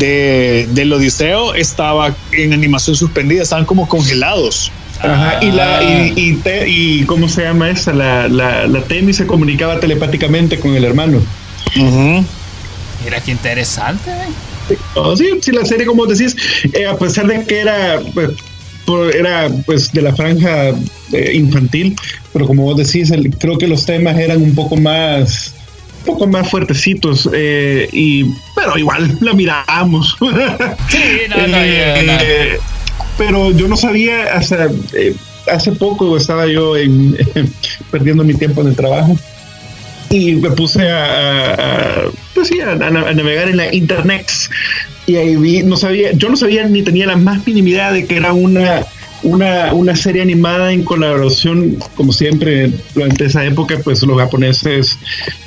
de, 0.00 0.66
del 0.72 0.92
Odiseo 0.92 1.54
estaba 1.54 2.16
en 2.32 2.52
animación 2.52 2.96
suspendida, 2.96 3.42
estaban 3.44 3.64
como 3.64 3.86
congelados. 3.88 4.72
Ajá, 5.02 5.38
y 5.42 5.50
la 5.52 5.82
y, 5.82 6.12
y, 6.16 6.32
te- 6.34 6.68
y 6.68 7.04
cómo 7.04 7.28
se 7.28 7.42
llama 7.42 7.70
esa 7.70 7.92
la, 7.94 8.28
la, 8.28 8.66
la 8.66 8.82
Temis 8.82 9.16
se 9.16 9.26
comunicaba 9.26 9.78
telepáticamente 9.80 10.58
con 10.58 10.74
el 10.74 10.84
hermano. 10.84 11.22
Mira, 13.04 13.20
qué 13.24 13.30
interesante, 13.30 14.10
¿eh? 14.10 14.76
Oh, 14.94 15.16
sí, 15.16 15.26
sí, 15.40 15.52
la 15.52 15.64
serie, 15.64 15.86
como 15.86 16.06
decís, 16.06 16.36
eh, 16.74 16.86
a 16.86 16.96
pesar 16.96 17.26
de 17.26 17.44
que 17.44 17.60
era, 17.60 18.00
pues, 18.14 18.30
por- 18.84 19.14
era 19.16 19.48
pues 19.66 19.90
de 19.92 20.02
la 20.02 20.14
franja 20.14 20.68
eh, 21.12 21.32
infantil, 21.34 21.96
pero 22.32 22.46
como 22.46 22.64
vos 22.64 22.76
decís, 22.76 23.10
el- 23.10 23.30
creo 23.36 23.56
que 23.58 23.66
los 23.66 23.86
temas 23.86 24.18
eran 24.18 24.42
un 24.42 24.54
poco 24.54 24.76
más, 24.76 25.54
poco 26.04 26.26
más 26.26 26.48
fuertecitos, 26.50 27.28
eh, 27.32 27.88
y 27.92 28.24
pero 28.54 28.76
igual 28.78 29.16
la 29.20 29.32
mirábamos. 29.32 30.16
Sí, 30.88 30.98
no, 31.28 31.36
no, 31.46 31.56
Eh, 31.58 32.02
no, 32.04 32.12
eh, 32.20 32.58
pero 33.16 33.50
yo 33.52 33.68
no 33.68 33.76
sabía 33.76 34.34
hasta 34.34 34.68
eh, 34.94 35.14
hace 35.50 35.72
poco 35.72 36.16
estaba 36.16 36.46
yo 36.46 36.76
en, 36.76 37.16
perdiendo 37.90 38.24
mi 38.24 38.34
tiempo 38.34 38.62
en 38.62 38.68
el 38.68 38.76
trabajo 38.76 39.16
y 40.10 40.34
me 40.34 40.50
puse 40.50 40.90
a, 40.90 42.04
pues 42.34 42.48
sí, 42.48 42.60
a, 42.60 42.72
a 42.72 42.90
navegar 42.90 43.48
en 43.48 43.56
la 43.58 43.72
internet 43.72 44.30
y 45.06 45.16
ahí 45.16 45.36
vi, 45.36 45.62
no 45.62 45.76
sabía, 45.76 46.12
yo 46.12 46.28
no 46.28 46.36
sabía 46.36 46.66
ni 46.66 46.82
tenía 46.82 47.06
la 47.06 47.16
más 47.16 47.46
mínima 47.46 47.68
idea 47.68 47.92
de 47.92 48.06
que 48.06 48.16
era 48.16 48.32
una 48.32 48.84
una, 49.22 49.72
una 49.74 49.94
serie 49.96 50.22
animada 50.22 50.72
en 50.72 50.82
colaboración, 50.84 51.76
como 51.94 52.12
siempre, 52.12 52.70
durante 52.94 53.26
esa 53.26 53.44
época, 53.44 53.78
pues 53.84 54.02
los 54.02 54.18
japoneses 54.18 54.98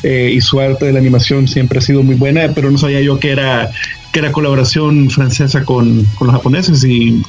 eh, 0.03 0.31
y 0.35 0.41
su 0.41 0.59
arte 0.59 0.85
de 0.85 0.93
la 0.93 0.99
animación 0.99 1.47
siempre 1.47 1.79
ha 1.79 1.81
sido 1.81 2.03
muy 2.03 2.15
buena, 2.15 2.51
pero 2.53 2.69
no 2.69 2.77
sabía 2.77 3.01
yo 3.01 3.19
que 3.19 3.31
era, 3.31 3.71
que 4.11 4.19
era 4.19 4.31
colaboración 4.31 5.09
francesa 5.09 5.63
con, 5.63 6.05
con 6.17 6.27
los 6.27 6.35
japoneses 6.35 6.83
y 6.83 7.21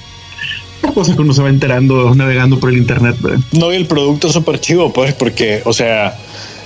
cosas 0.95 1.17
que 1.17 1.23
uno 1.23 1.33
se 1.33 1.43
va 1.43 1.49
enterando 1.49 2.15
navegando 2.15 2.61
por 2.61 2.69
el 2.71 2.77
internet. 2.77 3.17
No, 3.53 3.73
y 3.73 3.77
el 3.77 3.87
producto 3.87 4.31
súper 4.31 4.61
chivo, 4.61 4.93
pues, 4.93 5.15
porque, 5.15 5.63
o 5.65 5.73
sea, 5.73 6.15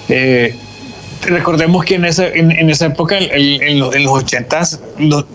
eh, 0.09 0.55
recordemos 1.23 1.85
que 1.85 1.95
en 1.95 2.05
esa, 2.05 2.27
en, 2.29 2.69
esa 2.69 2.87
época, 2.87 3.17
en, 3.19 3.79
los, 3.79 3.95
en 3.95 4.05
los 4.05 4.13
80s, 4.25 4.81
lo- 4.99 5.27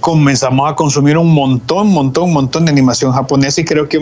comenzamos 0.00 0.70
a 0.70 0.74
consumir 0.74 1.18
un 1.18 1.32
montón, 1.34 1.88
montón, 1.88 2.32
montón 2.32 2.64
de 2.64 2.70
animación 2.72 3.12
japonesa 3.12 3.60
y 3.60 3.64
creo 3.64 3.88
que 3.88 4.00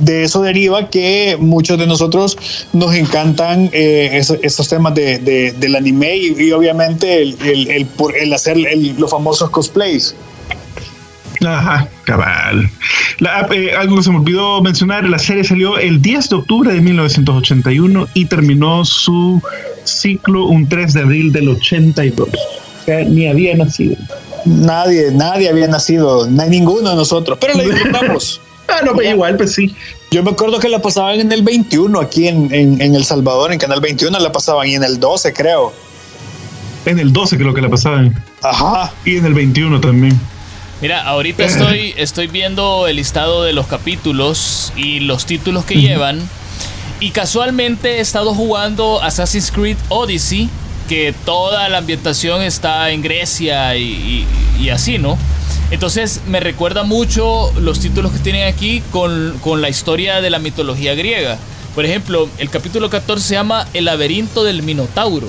de 0.00 0.22
eso 0.22 0.42
deriva 0.42 0.88
que 0.90 1.36
muchos 1.40 1.78
de 1.78 1.86
nosotros 1.86 2.38
nos 2.72 2.94
encantan 2.94 3.68
eh, 3.72 4.10
esos, 4.12 4.38
esos 4.42 4.68
temas 4.68 4.94
de, 4.94 5.18
de- 5.18 5.52
del 5.52 5.74
anime 5.76 6.16
y, 6.16 6.42
y 6.44 6.52
obviamente 6.52 7.20
el, 7.22 7.36
el, 7.42 7.68
el 7.68 7.86
el 8.20 8.32
hacer 8.32 8.56
los 8.98 9.10
famosos 9.10 9.50
cosplays. 9.50 10.14
Ajá, 11.44 11.88
cabal. 12.04 12.68
La- 13.20 13.46
eh, 13.52 13.72
algo 13.76 13.96
que 13.96 14.02
se 14.02 14.10
me 14.10 14.18
olvidó 14.18 14.60
mencionar, 14.62 15.04
la 15.08 15.18
serie 15.18 15.44
salió 15.44 15.78
el 15.78 16.02
10 16.02 16.28
de 16.30 16.36
octubre 16.36 16.72
de 16.72 16.80
1981 16.80 18.08
y 18.14 18.24
terminó 18.26 18.84
su 18.84 19.40
ciclo 19.84 20.46
un 20.46 20.68
3 20.68 20.94
de 20.94 21.00
abril 21.00 21.32
del 21.32 21.48
82. 21.48 22.28
O 22.28 22.84
sea, 22.84 23.04
ni 23.04 23.26
había 23.28 23.54
nacido. 23.56 23.96
Nadie, 24.48 25.10
nadie 25.12 25.48
había 25.48 25.68
nacido, 25.68 26.26
na- 26.28 26.46
ninguno 26.46 26.90
de 26.90 26.96
nosotros, 26.96 27.38
pero 27.40 27.54
la 27.54 27.62
disfrutamos. 27.64 28.40
Ah, 28.70 28.82
no, 28.84 28.94
pero 28.94 29.08
igual, 29.08 29.34
pues 29.38 29.54
sí. 29.54 29.74
Yo 30.10 30.22
me 30.22 30.30
acuerdo 30.30 30.58
que 30.58 30.68
la 30.68 30.82
pasaban 30.82 31.18
en 31.20 31.32
el 31.32 31.40
21 31.42 31.98
aquí 32.00 32.28
en, 32.28 32.52
en, 32.52 32.78
en 32.82 32.94
El 32.94 33.02
Salvador, 33.02 33.50
en 33.50 33.58
Canal 33.58 33.80
21 33.80 34.18
la 34.18 34.30
pasaban 34.30 34.68
y 34.68 34.74
en 34.74 34.84
el 34.84 35.00
12 35.00 35.32
creo. 35.32 35.72
En 36.84 36.98
el 36.98 37.10
12 37.10 37.38
creo 37.38 37.54
que 37.54 37.62
la 37.62 37.70
pasaban. 37.70 38.22
Ajá. 38.42 38.92
Y 39.06 39.16
en 39.16 39.24
el 39.24 39.32
21 39.32 39.80
también. 39.80 40.20
Mira, 40.82 41.02
ahorita 41.02 41.44
estoy, 41.46 41.94
estoy 41.96 42.26
viendo 42.26 42.86
el 42.86 42.96
listado 42.96 43.42
de 43.42 43.54
los 43.54 43.66
capítulos 43.68 44.70
y 44.76 45.00
los 45.00 45.24
títulos 45.24 45.64
que 45.64 45.76
llevan. 45.76 46.20
Y 47.00 47.10
casualmente 47.12 47.96
he 47.96 48.00
estado 48.00 48.34
jugando 48.34 49.00
Assassin's 49.02 49.50
Creed 49.50 49.78
Odyssey, 49.88 50.50
que 50.88 51.14
toda 51.24 51.68
la 51.68 51.78
ambientación 51.78 52.42
está 52.42 52.90
en 52.90 53.02
Grecia 53.02 53.76
y, 53.76 53.82
y- 54.58 54.62
y 54.64 54.70
así, 54.70 54.98
¿no? 54.98 55.16
Entonces 55.70 56.22
me 56.26 56.40
recuerda 56.40 56.82
mucho 56.82 57.52
los 57.60 57.78
títulos 57.80 58.10
que 58.12 58.18
tienen 58.20 58.48
aquí 58.48 58.82
con, 58.90 59.38
con 59.42 59.60
la 59.60 59.68
historia 59.68 60.20
de 60.22 60.30
la 60.30 60.38
mitología 60.38 60.94
griega. 60.94 61.36
Por 61.74 61.84
ejemplo, 61.84 62.28
el 62.38 62.48
capítulo 62.50 62.88
14 62.90 63.24
se 63.28 63.34
llama 63.34 63.68
El 63.74 63.84
laberinto 63.84 64.42
del 64.44 64.62
Minotauro. 64.62 65.28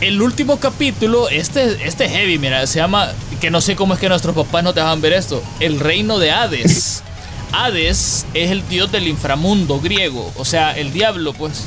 El 0.00 0.20
último 0.20 0.58
capítulo, 0.58 1.28
este, 1.30 1.86
este 1.86 2.04
es 2.04 2.10
heavy, 2.12 2.38
mira, 2.38 2.66
se 2.66 2.78
llama, 2.80 3.12
que 3.40 3.50
no 3.50 3.62
sé 3.62 3.76
cómo 3.76 3.94
es 3.94 4.00
que 4.00 4.08
nuestros 4.10 4.34
papás 4.34 4.62
no 4.62 4.74
te 4.74 4.80
dejan 4.80 5.00
ver 5.00 5.14
esto, 5.14 5.42
el 5.60 5.80
reino 5.80 6.18
de 6.18 6.32
Hades. 6.32 7.02
Hades 7.52 8.26
es 8.34 8.50
el 8.50 8.68
dios 8.68 8.92
del 8.92 9.08
inframundo 9.08 9.80
griego, 9.80 10.30
o 10.36 10.44
sea, 10.44 10.76
el 10.76 10.92
diablo, 10.92 11.32
pues. 11.32 11.64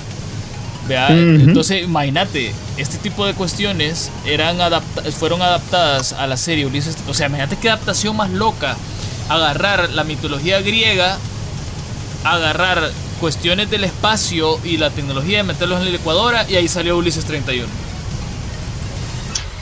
Vea, 0.89 1.09
entonces 1.11 1.83
imagínate, 1.83 2.51
este 2.77 2.97
tipo 2.97 3.25
de 3.25 3.33
cuestiones 3.35 4.09
eran 4.25 4.59
adapta- 4.59 5.03
fueron 5.11 5.41
adaptadas 5.41 6.11
a 6.13 6.25
la 6.27 6.35
serie 6.35 6.65
Ulises. 6.65 6.97
O 7.07 7.13
sea, 7.13 7.27
imagínate 7.27 7.57
qué 7.61 7.69
adaptación 7.69 8.17
más 8.17 8.31
loca. 8.31 8.75
Agarrar 9.29 9.91
la 9.91 10.03
mitología 10.03 10.59
griega, 10.61 11.17
agarrar 12.23 12.91
cuestiones 13.19 13.69
del 13.69 13.83
espacio 13.83 14.59
y 14.65 14.77
la 14.77 14.89
tecnología 14.89 15.41
y 15.41 15.43
meterlos 15.43 15.79
en 15.79 15.85
la 15.85 15.91
licuadora 15.91 16.45
y 16.49 16.55
ahí 16.55 16.67
salió 16.67 16.97
Ulises 16.97 17.23
31. 17.25 17.67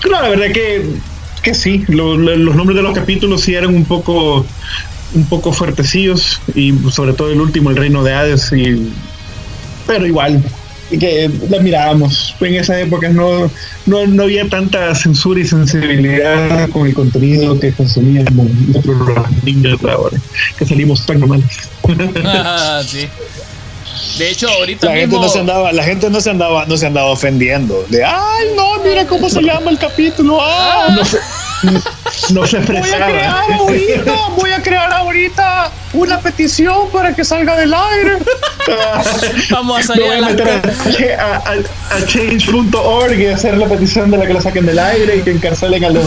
No, 0.10 0.22
la 0.22 0.30
verdad 0.30 0.52
que, 0.54 0.86
que 1.44 1.54
sí. 1.54 1.84
Lo- 1.90 2.16
lo- 2.18 2.38
los 2.38 2.56
nombres 2.56 2.78
de 2.78 2.84
los 2.84 2.94
capítulos 2.94 3.42
sí 3.42 3.54
eran 3.54 3.76
un 3.76 3.86
poco 3.86 4.46
un 5.14 5.26
poco 5.26 5.54
fuertecillos 5.54 6.42
y 6.54 6.74
sobre 6.92 7.14
todo 7.14 7.32
el 7.32 7.40
último, 7.42 7.70
el 7.70 7.78
reino 7.78 8.04
de 8.04 8.14
Hades. 8.14 8.52
Y, 8.54 8.92
pero 9.86 10.06
igual, 10.06 10.44
que 10.90 11.30
la 11.50 11.60
mirábamos. 11.60 12.36
En 12.40 12.56
esa 12.56 12.80
época 12.80 13.10
no, 13.10 13.50
no, 13.86 14.08
no 14.08 14.24
había 14.24 14.48
tanta 14.48 14.94
censura 14.96 15.40
y 15.40 15.46
sensibilidad 15.48 16.70
con 16.70 16.88
el 16.88 16.94
contenido 16.94 17.60
que 17.60 17.72
consumíamos 17.74 18.50
nosotros 18.68 18.98
los 18.98 19.44
niños 19.44 19.80
ahora, 19.84 20.18
que 20.58 20.66
salimos 20.66 21.06
tan 21.06 21.20
normales. 21.20 21.70
Ah, 22.24 22.82
sí. 22.86 23.08
De 24.18 24.30
hecho, 24.30 24.48
ahorita 24.50 24.88
La 24.88 24.94
gente 24.94 25.08
mismo, 25.08 25.22
no 25.24 25.30
se 25.32 25.40
andaba, 25.40 25.72
la 25.72 25.84
gente 25.84 26.10
no 26.10 26.22
se 26.22 26.30
andaba, 26.30 26.66
no 26.66 26.78
se 26.78 26.88
andaba 26.88 27.08
ofendiendo. 27.12 27.86
De 27.90 28.04
ay 28.04 28.48
no, 28.56 28.80
mira 28.84 29.06
cómo 29.06 29.30
se 29.30 29.42
llama 29.42 29.70
el 29.72 29.78
capítulo. 29.78 30.40
Ah, 30.42 30.88
No 30.96 31.06
sé, 31.06 31.18
no 32.34 32.46
se 32.46 32.60
Voy 32.60 32.64
a 32.64 32.66
crear 32.66 32.84
expresaba. 32.84 33.42
ahorita, 33.60 34.14
voy 34.38 34.52
a 34.52 34.62
crear 34.62 34.92
ahorita 34.94 35.72
una 35.94 36.20
petición 36.20 36.90
para 36.92 37.16
que 37.16 37.24
salga 37.24 37.56
del 37.56 37.74
aire. 37.74 38.18
Vamos 39.52 39.80
a 39.80 39.84
salir 39.84 40.04
voy 40.06 40.16
a 40.16 40.18
a 40.18 40.30
meter 40.30 40.48
a, 41.20 41.24
a, 41.24 41.36
a- 41.38 41.96
a 41.98 42.06
change.org 42.06 43.20
y 43.20 43.28
hacer 43.28 43.58
la 43.58 43.68
petición 43.68 44.12
de 44.12 44.18
la 44.18 44.28
que 44.28 44.34
la 44.34 44.42
saquen 44.42 44.66
del 44.66 44.78
aire 44.80 45.16
y 45.18 45.22
que 45.22 45.32
encarcelen 45.32 45.84
a 45.86 45.90
los, 45.90 46.06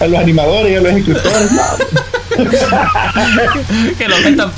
a 0.00 0.06
los 0.06 0.18
animadores 0.20 0.72
y 0.72 0.76
a 0.76 0.80
los 0.80 0.92
escritores. 0.92 1.52
No, 1.52 1.62
que 3.98 4.08
los 4.08 4.20
metan. 4.22 4.52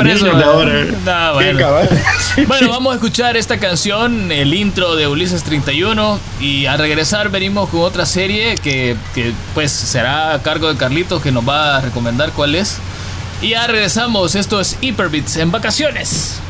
No, 1.05 1.39
qué 1.39 1.55
bueno. 1.55 1.89
Bueno, 2.47 2.71
vamos 2.71 2.93
a 2.93 2.95
escuchar 2.97 3.37
esta 3.37 3.59
canción, 3.59 4.33
el 4.33 4.55
intro 4.55 4.97
de 4.97 5.07
Ulises 5.07 5.43
31 5.43 6.19
y 6.41 6.67
al 6.67 6.79
regresar 6.79 7.29
venimos 7.31 7.69
con 7.69 7.81
otra 7.81 8.07
serie 8.07 8.55
que, 8.57 8.97
que, 9.15 9.33
pues 9.55 9.71
será 9.71 10.33
a 10.35 10.43
cargo 10.43 10.73
de 10.73 10.79
Carlitos 10.79 11.23
que 11.23 11.31
nos 11.31 11.47
va 11.47 11.77
a 11.77 11.81
recomendar 11.81 12.33
cuál 12.33 12.55
es. 12.55 12.79
Y 13.43 13.51
ya 13.51 13.67
regresamos, 13.67 14.35
esto 14.35 14.61
es 14.61 14.79
Hyperbits 14.81 15.37
en 15.37 15.51
vacaciones. 15.51 16.41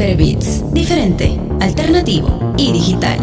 Hyperbits, 0.00 0.72
diferente, 0.72 1.38
alternativo 1.60 2.54
y 2.56 2.72
digital. 2.72 3.18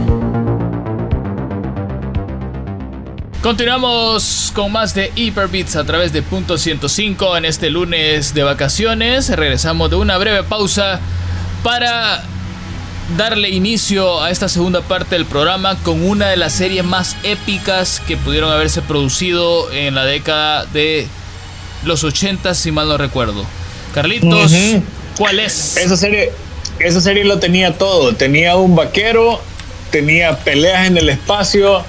Continuamos 3.42 4.52
con 4.54 4.72
más 4.72 4.94
de 4.94 5.12
Hyperbits 5.16 5.76
a 5.76 5.86
través 5.86 6.14
de 6.14 6.22
Punto 6.22 6.60
105 6.60 7.36
en 7.36 7.46
este 7.46 7.72
lunes 7.72 8.36
de 8.36 8.44
vacaciones. 8.44 9.28
Regresamos 9.36 9.90
de 9.90 9.96
una 9.96 10.20
breve 10.20 10.44
pausa 10.44 11.00
para 11.64 12.22
darle 13.18 13.50
inicio 13.50 14.22
a 14.22 14.30
esta 14.30 14.48
segunda 14.48 14.82
parte 14.82 15.16
del 15.16 15.26
programa 15.26 15.78
con 15.82 16.08
una 16.08 16.28
de 16.28 16.38
las 16.38 16.54
series 16.54 16.86
más 16.86 17.16
épicas 17.24 18.04
que 18.08 18.18
pudieron 18.18 18.52
haberse 18.52 18.84
producido 18.84 19.72
en 19.72 19.96
la 19.96 20.06
década 20.06 20.68
de 20.68 21.08
los 21.86 22.04
80, 22.04 22.54
si 22.54 22.72
mal 22.72 22.88
no 22.88 23.00
recuerdo. 23.00 23.44
Carlitos. 23.96 24.52
¿cuál 25.18 25.40
es? 25.40 25.76
Esa 25.78 25.98
serie, 25.98 26.32
esa 26.80 27.02
serie 27.02 27.24
lo 27.24 27.40
tenía 27.40 27.78
todo. 27.78 28.14
Tenía 28.14 28.56
un 28.56 28.76
vaquero, 28.76 29.40
tenía 29.92 30.38
peleas 30.40 30.88
en 30.88 30.98
el 30.98 31.10
espacio, 31.10 31.84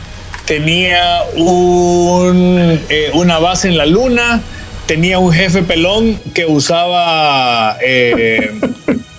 tenía 0.46 1.22
un, 1.36 2.80
eh, 2.88 3.10
una 3.14 3.38
base 3.38 3.68
en 3.68 3.78
la 3.78 3.86
luna, 3.86 4.40
tenía 4.86 5.18
un 5.18 5.32
jefe 5.32 5.62
pelón 5.62 6.18
que 6.34 6.46
usaba, 6.46 7.76
eh, 7.82 8.58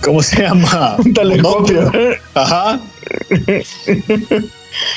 ¿cómo 0.02 0.22
se 0.22 0.42
llama? 0.42 0.96
Un 1.04 1.14
telescopio. 1.14 1.92
Ajá. 2.34 2.80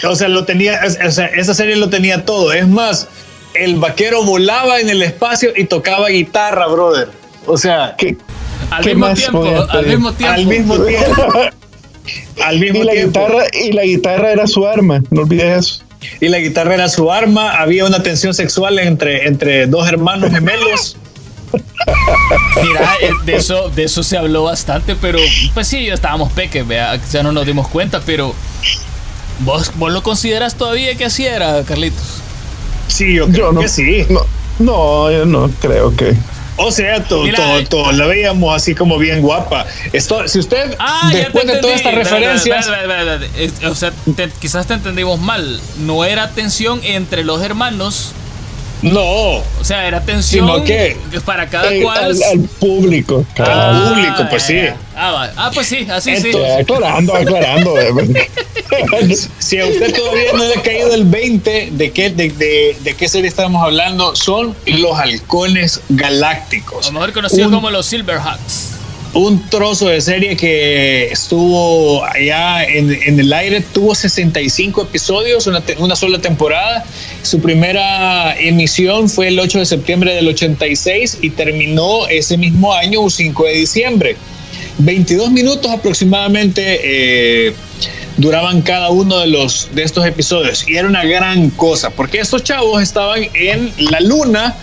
O 0.08 0.16
sea, 0.16 0.28
lo 0.28 0.46
tenía, 0.46 0.80
o 1.06 1.12
sea, 1.12 1.28
esa 1.28 1.54
serie 1.54 1.76
lo 1.76 1.90
tenía 1.90 2.26
todo. 2.26 2.54
Es 2.54 2.68
más, 2.68 3.08
el 3.54 3.76
vaquero 3.76 4.24
volaba 4.24 4.80
en 4.80 4.90
el 4.90 5.02
espacio 5.02 5.52
y 5.56 5.66
tocaba 5.66 6.10
guitarra, 6.10 6.68
brother. 6.68 7.10
O 7.46 7.58
sea, 7.58 7.96
¿Qué, 7.98 8.18
al 8.78 8.86
mismo 8.86 9.08
más 9.08 9.20
tiempo, 9.20 9.44
al 9.70 9.86
mismo 9.86 10.14
tiempo. 10.14 10.34
al 10.34 10.46
mismo 10.46 10.80
tiempo. 10.80 11.24
al 12.44 12.60
mismo 12.60 12.80
Y 12.80 12.84
la, 12.84 12.92
tiempo. 12.94 13.20
guitarra, 13.20 13.44
y 13.54 13.72
la 13.72 13.84
guitarra 13.84 14.32
era 14.32 14.48
su 14.48 14.68
arma, 14.68 15.02
no 15.10 15.22
olvides 15.22 15.58
eso. 15.66 15.84
Y 16.20 16.28
la 16.28 16.40
guitarra 16.40 16.74
era 16.74 16.90
su 16.90 17.10
arma. 17.12 17.52
Había 17.62 17.86
una 17.86 18.04
tensión 18.04 18.34
sexual 18.34 18.78
entre, 18.80 19.26
entre 19.28 19.68
dos 19.68 19.88
hermanos 19.88 20.32
gemelos. 20.32 20.98
Mira, 22.62 22.94
eh, 23.02 23.12
de 23.26 23.36
eso, 23.36 23.70
de 23.70 23.84
eso 23.84 24.04
se 24.04 24.18
habló 24.18 24.44
bastante, 24.44 24.96
pero 24.96 25.20
pues 25.54 25.68
sí, 25.68 25.88
estábamos 25.88 26.32
peques, 26.34 26.68
vea, 26.68 27.00
ya 27.12 27.22
no 27.24 27.32
nos 27.32 27.46
dimos 27.46 27.68
cuenta, 27.68 28.02
pero 28.06 28.34
¿vos, 29.42 29.72
vos 29.76 29.92
lo 29.94 30.02
consideras 30.02 30.56
todavía 30.56 30.96
que 30.96 31.06
así 31.06 31.26
era, 31.26 31.64
Carlitos? 31.64 32.22
Sí, 32.88 33.14
yo 33.14 33.28
creo 33.28 33.38
Yo 33.48 33.52
no, 33.54 33.62
que 33.62 33.68
sí. 33.70 34.06
no, 34.10 34.22
no, 34.60 35.12
yo 35.12 35.26
no 35.26 35.50
creo 35.62 35.96
que. 35.96 36.16
O 36.56 36.72
sea, 36.72 37.04
todo, 37.04 37.26
todo, 37.34 37.60
eh. 37.60 37.66
todo, 37.68 37.92
la 37.92 38.06
veíamos 38.06 38.56
así 38.56 38.76
como 38.76 38.98
bien 39.00 39.22
guapa. 39.22 39.66
Esto, 39.92 40.28
si 40.28 40.38
usted, 40.40 40.76
Ah, 40.80 41.10
después 41.12 41.48
de 41.48 41.58
todas 41.58 41.78
estas 41.78 41.96
referencias, 41.96 42.70
O 43.70 43.76
sea, 43.76 43.92
te- 44.16 44.30
quizás 44.40 44.68
te 44.68 44.76
entendimos 44.76 45.20
mal. 45.20 45.60
No 45.80 46.06
era 46.06 46.30
tensión 46.32 46.80
entre 46.84 47.24
los 47.24 47.42
hermanos, 47.42 48.12
no, 48.84 49.02
o 49.38 49.44
sea, 49.64 49.88
era 49.88 50.02
tensión 50.02 50.46
Sino 50.48 50.64
que- 50.64 50.98
para 51.26 51.48
cada 51.48 51.70
cual. 51.82 52.04
al, 52.04 52.24
al 52.24 52.40
público. 52.60 53.26
Ah, 53.40 53.90
público, 53.94 54.28
pues 54.30 54.44
sí. 54.44 54.56
ya. 54.56 54.76
Ah, 54.96 55.12
va. 55.12 55.34
ah, 55.38 55.52
pues 55.54 55.68
sí, 55.68 55.88
así 55.92 56.16
sí. 56.18 56.32
Aclarando, 56.60 57.16
aclarando. 57.16 57.76
si 59.40 59.60
a 59.60 59.66
usted 59.66 59.94
todavía 59.94 60.34
no 60.34 60.44
le 60.46 60.56
ha 60.56 60.62
caído 60.62 60.94
el 60.94 61.06
20 61.06 61.70
de 61.72 61.92
qué, 61.92 62.10
de, 62.10 62.30
de- 62.30 62.76
de 62.82 62.94
qué 62.96 63.08
serie 63.08 63.28
estamos 63.28 63.64
hablando, 63.64 64.16
son 64.16 64.56
los 64.66 64.98
halcones 64.98 65.78
A 65.78 65.82
galácticos. 65.90 66.88
lo 66.88 66.92
mejor 66.94 67.14
conocido 67.14 67.48
Un- 67.48 67.54
como 67.54 67.70
los 67.72 67.86
Silverhawks. 67.86 68.70
un 69.14 69.48
trozo 69.50 69.88
de 69.90 70.02
serie 70.02 70.36
que 70.36 71.08
estuvo 71.12 72.04
allá 72.04 72.64
en, 72.64 72.92
en 72.92 73.20
el 73.20 73.32
aire, 73.34 73.62
tuvo 73.62 73.94
65 73.96 74.82
episodios, 74.84 75.46
una, 75.48 75.62
te- 75.62 75.76
una 75.78 75.96
sola 75.96 76.20
temporada. 76.20 76.84
Su 77.22 77.40
primera 77.40 78.36
emisión 78.40 79.10
fue 79.10 79.28
el 79.28 79.40
8 79.40 79.60
de 79.60 79.66
septiembre 79.66 80.16
del 80.16 80.28
86 80.28 81.20
y 81.22 81.30
terminó 81.32 82.08
ese 82.08 82.38
mismo 82.38 82.74
año, 82.74 83.02
un 83.02 83.12
5 83.12 83.44
de 83.46 83.54
diciembre. 83.54 84.18
22 84.78 85.32
minutos 85.32 85.72
aproximadamente 85.72 86.80
eh, 87.48 87.54
duraban 88.18 88.62
cada 88.62 88.90
uno 88.90 89.20
de 89.20 89.28
los 89.28 89.70
de 89.74 89.84
estos 89.84 90.06
episodios 90.06 90.68
y 90.68 90.78
era 90.78 90.88
una 90.88 91.04
gran 91.04 91.50
cosa 91.52 91.90
porque 91.92 92.20
estos 92.20 92.44
chavos 92.44 92.82
estaban 92.82 93.22
en 93.34 93.72
la 93.78 94.00
luna 94.00 94.56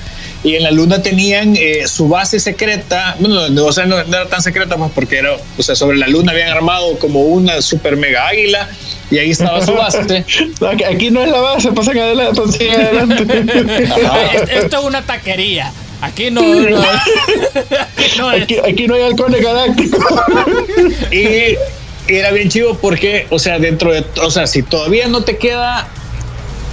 y 0.43 0.55
en 0.57 0.63
la 0.63 0.71
luna 0.71 1.03
tenían 1.03 1.55
eh, 1.55 1.87
su 1.87 2.09
base 2.09 2.41
secreta, 2.41 3.15
bueno, 3.19 3.51
no, 3.51 3.67
o 3.67 3.73
sea, 3.73 3.85
no, 3.85 4.03
no 4.05 4.17
era 4.17 4.27
tan 4.27 4.41
secreta 4.41 4.77
pues 4.77 4.91
porque 4.95 5.19
era, 5.19 5.33
o 5.59 5.63
sea, 5.63 5.75
sobre 5.75 5.99
la 5.99 6.09
luna 6.09 6.33
habían 6.33 6.49
armado 6.49 6.99
como 6.99 7.21
una 7.21 7.61
super 7.61 7.97
mega 7.99 8.27
águila 8.27 8.71
y 9.11 9.19
ahí 9.19 9.31
estaba 9.31 9.65
su 9.65 9.75
base. 9.75 9.99
Aquí- 10.91 11.11
no 11.11 11.23
es 11.23 11.31
la 11.31 11.41
base, 11.41 11.73
pasen 11.73 11.99
adelante, 11.99 12.41
pasen 12.41 12.71
adelante. 12.71 13.45
Esto 14.55 14.79
es 14.79 14.85
una 14.85 15.03
taquería. 15.03 15.73
Aquí 16.01 16.30
no. 16.30 16.40
no- 16.42 16.80
aquí 16.80 18.11
no 18.18 18.32
es- 18.32 18.42
Aquí, 18.42 18.57
aquí 18.59 18.86
no 18.86 18.94
hay 18.94 19.03
halcones 19.03 19.42
galácticos. 19.42 20.05
Y 21.11 21.57
era 22.12 22.30
bien 22.32 22.48
chivo 22.48 22.74
porque, 22.80 23.26
o 23.30 23.38
sea, 23.38 23.59
dentro 23.59 23.92
de, 23.92 24.05
o 24.22 24.30
sea, 24.30 24.46
si 24.46 24.62
todavía 24.62 25.07
no 25.09 25.22
te 25.22 25.36
queda, 25.38 25.88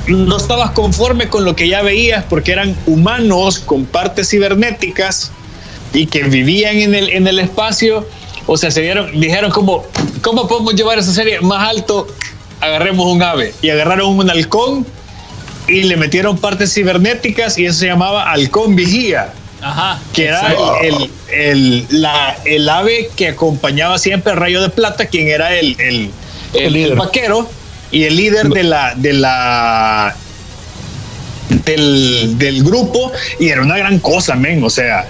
no 0.08 0.38
estabas 0.38 0.72
conforme 0.72 1.28
con 1.28 1.44
lo 1.46 1.56
que 1.56 1.68
ya 1.68 1.82
veías 1.82 2.24
porque 2.30 2.52
eran 2.54 2.76
humanos 2.86 3.60
con 3.60 3.86
partes 3.86 4.30
cibernéticas 4.30 5.32
y 5.94 6.06
que 6.08 6.24
vivían 6.24 6.78
en 6.78 6.96
el, 6.96 7.10
en 7.10 7.28
el 7.28 7.40
espacio, 7.40 8.08
o 8.46 8.58
sea, 8.58 8.72
se 8.72 8.82
dieron, 8.82 9.20
dijeron 9.20 9.52
como, 9.52 9.84
¿cómo 10.22 10.48
podemos 10.48 10.76
llevar 10.76 10.98
esa 11.00 11.12
serie 11.14 11.42
más 11.42 11.68
alto? 11.70 12.08
Agarremos 12.62 13.06
un 13.08 13.22
ave 13.22 13.54
y 13.62 13.70
agarraron 13.70 14.18
un 14.18 14.30
halcón 14.30 14.86
y 15.68 15.84
le 15.84 15.98
metieron 15.98 16.38
partes 16.38 16.74
cibernéticas 16.74 17.58
y 17.58 17.66
eso 17.66 17.80
se 17.80 17.88
llamaba 17.88 18.32
halcón 18.32 18.76
vigía 18.76 19.30
Ajá. 19.62 20.00
que 20.14 20.26
era 20.26 20.54
el, 20.82 21.12
el, 21.32 21.86
la- 21.90 22.38
el 22.46 22.70
ave 22.70 23.10
que 23.16 23.28
acompañaba 23.30 23.98
siempre 23.98 24.32
al 24.32 24.38
Rayo 24.38 24.62
de 24.62 24.70
Plata, 24.70 25.08
quien 25.08 25.28
era 25.28 25.54
el, 25.56 25.76
el, 25.80 26.12
el- 26.54 26.64
El 26.64 26.74
líder. 26.74 26.92
el 26.92 26.98
vaquero 26.98 27.50
y 27.92 28.04
el 28.04 28.16
líder 28.16 28.48
de 28.50 28.64
la, 28.64 28.94
de 28.96 29.14
la 29.14 30.16
del, 31.66 32.38
del 32.38 32.64
grupo, 32.64 33.12
y 33.40 33.50
era 33.50 33.62
una 33.62 33.78
gran 33.78 34.00
cosa, 34.00 34.36
men. 34.36 34.64
O 34.64 34.70
sea, 34.70 35.08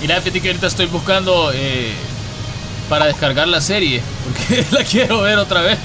Mira, 0.00 0.20
fíjate 0.20 0.40
que 0.40 0.48
ahorita 0.48 0.66
estoy 0.66 0.86
buscando 0.86 1.50
eh, 1.54 1.92
para 2.88 3.06
descargar 3.06 3.48
la 3.48 3.60
serie, 3.60 4.00
porque 4.24 4.64
la 4.70 4.84
quiero 4.84 5.22
ver 5.22 5.38
otra 5.38 5.62
vez. 5.62 5.78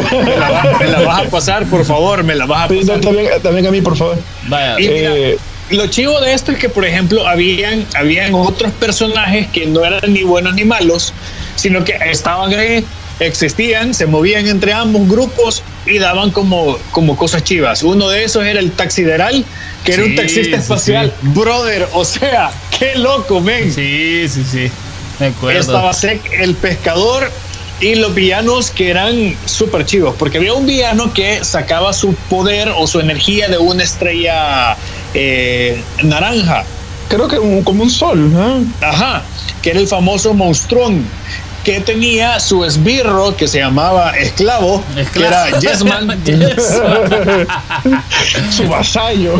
Me 0.00 0.36
la, 0.36 0.50
va- 0.50 0.78
me 0.78 0.86
la 0.86 1.00
vas 1.00 1.26
a 1.26 1.30
pasar, 1.30 1.64
por 1.66 1.84
favor, 1.84 2.22
me 2.24 2.34
la 2.34 2.46
vas 2.46 2.66
a 2.66 2.68
Sí, 2.74 2.80
pasar. 2.80 3.00
también, 3.00 3.28
también 3.42 3.66
a 3.66 3.70
mí, 3.70 3.80
por 3.80 3.96
favor. 3.96 4.18
Vaya. 4.48 4.78
Y 4.80 4.88
mira, 4.88 5.10
Eh, 5.14 5.38
lo 5.70 5.86
chivo 5.88 6.20
de 6.20 6.32
esto 6.32 6.52
es 6.52 6.58
que, 6.58 6.68
por 6.68 6.84
ejemplo, 6.84 7.26
habían, 7.26 7.84
habían 7.96 8.34
otros 8.34 8.70
personajes 8.72 9.48
que 9.48 9.66
no 9.66 9.84
eran 9.84 10.12
ni 10.12 10.22
buenos 10.22 10.54
ni 10.54 10.64
malos, 10.64 11.12
sino 11.56 11.82
que 11.84 11.96
estaban 12.10 12.54
ahí, 12.54 12.84
existían, 13.18 13.94
se 13.94 14.06
movían 14.06 14.46
entre 14.46 14.72
ambos 14.72 15.08
grupos 15.08 15.62
y 15.86 15.98
daban 15.98 16.30
como, 16.30 16.78
como 16.92 17.16
cosas 17.16 17.42
chivas. 17.42 17.82
Uno 17.82 18.08
de 18.08 18.24
esos 18.24 18.44
era 18.44 18.60
el 18.60 18.70
taxideral, 18.72 19.44
que 19.84 19.94
era 19.94 20.02
un 20.04 20.10
Sí, 20.10 20.16
taxista 20.16 20.56
sí, 20.56 20.62
espacial. 20.62 21.12
Brother, 21.22 21.88
o 21.94 22.04
sea, 22.04 22.50
qué 22.78 22.94
loco, 22.96 23.40
men. 23.40 23.72
Sí, 23.72 24.28
sí, 24.28 24.44
sí. 24.48 24.70
Me 25.18 25.26
acuerdo. 25.28 25.58
Estaba 25.60 25.92
Sek, 25.94 26.20
el 26.40 26.54
pescador 26.54 27.30
y 27.80 27.94
los 27.96 28.14
villanos 28.14 28.70
que 28.70 28.90
eran 28.90 29.36
súper 29.44 29.84
chivos, 29.84 30.14
porque 30.18 30.38
había 30.38 30.54
un 30.54 30.66
villano 30.66 31.12
que 31.12 31.44
sacaba 31.44 31.92
su 31.92 32.14
poder 32.14 32.70
o 32.76 32.86
su 32.86 33.00
energía 33.00 33.48
de 33.48 33.58
una 33.58 33.82
estrella 33.82 34.76
eh, 35.14 35.80
naranja. 36.02 36.64
creo 37.08 37.28
que 37.28 37.36
como 37.36 37.82
un 37.82 37.90
sol. 37.90 38.32
¿ah? 38.36 38.60
Ajá, 38.80 39.22
que 39.62 39.70
era 39.70 39.80
el 39.80 39.88
famoso 39.88 40.32
monstruón 40.32 41.06
que 41.66 41.80
tenía 41.80 42.38
su 42.38 42.64
esbirro 42.64 43.36
que 43.36 43.48
se 43.48 43.58
llamaba 43.58 44.16
esclavo, 44.16 44.84
que 45.12 45.18
era 45.18 45.50
Yesman. 45.60 46.22
Yes. 46.22 46.80
Su 48.52 48.68
vasallo. 48.68 49.34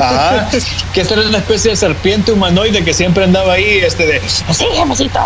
Ajá, 0.00 0.48
que 0.94 1.02
esta 1.02 1.12
era 1.12 1.28
una 1.28 1.36
especie 1.36 1.72
de 1.72 1.76
serpiente 1.76 2.32
humanoide 2.32 2.82
que 2.82 2.94
siempre 2.94 3.24
andaba 3.24 3.52
ahí, 3.52 3.80
este 3.84 4.06
de. 4.06 4.22
Sí, 4.26 4.64
amorcito. 4.80 5.20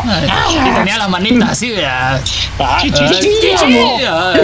Y 0.50 0.74
tenía 0.74 0.98
las 0.98 1.08
manitas 1.08 1.50
así, 1.50 1.70
vea. 1.70 2.14
ah, 2.16 2.20
ah, 2.58 2.78
chichi, 2.82 3.04
ay. 4.04 4.40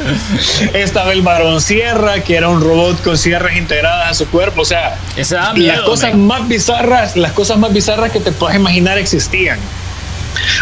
estaba 0.74 1.12
el 1.12 1.22
varón 1.22 1.60
sierra, 1.60 2.20
que 2.20 2.36
era 2.36 2.48
un 2.48 2.60
robot 2.60 3.02
con 3.02 3.18
sierras 3.18 3.56
integradas 3.56 4.10
a 4.10 4.14
su 4.14 4.28
cuerpo, 4.28 4.62
o 4.62 4.64
sea, 4.64 4.96
las 5.16 5.80
cosas 5.80 6.14
más 6.14 6.46
bizarras, 6.48 7.16
las 7.16 7.32
cosas 7.32 7.58
más 7.58 7.72
bizarras 7.72 8.10
que 8.10 8.20
te 8.20 8.32
puedas 8.32 8.56
imaginar 8.56 8.98
existían. 8.98 9.39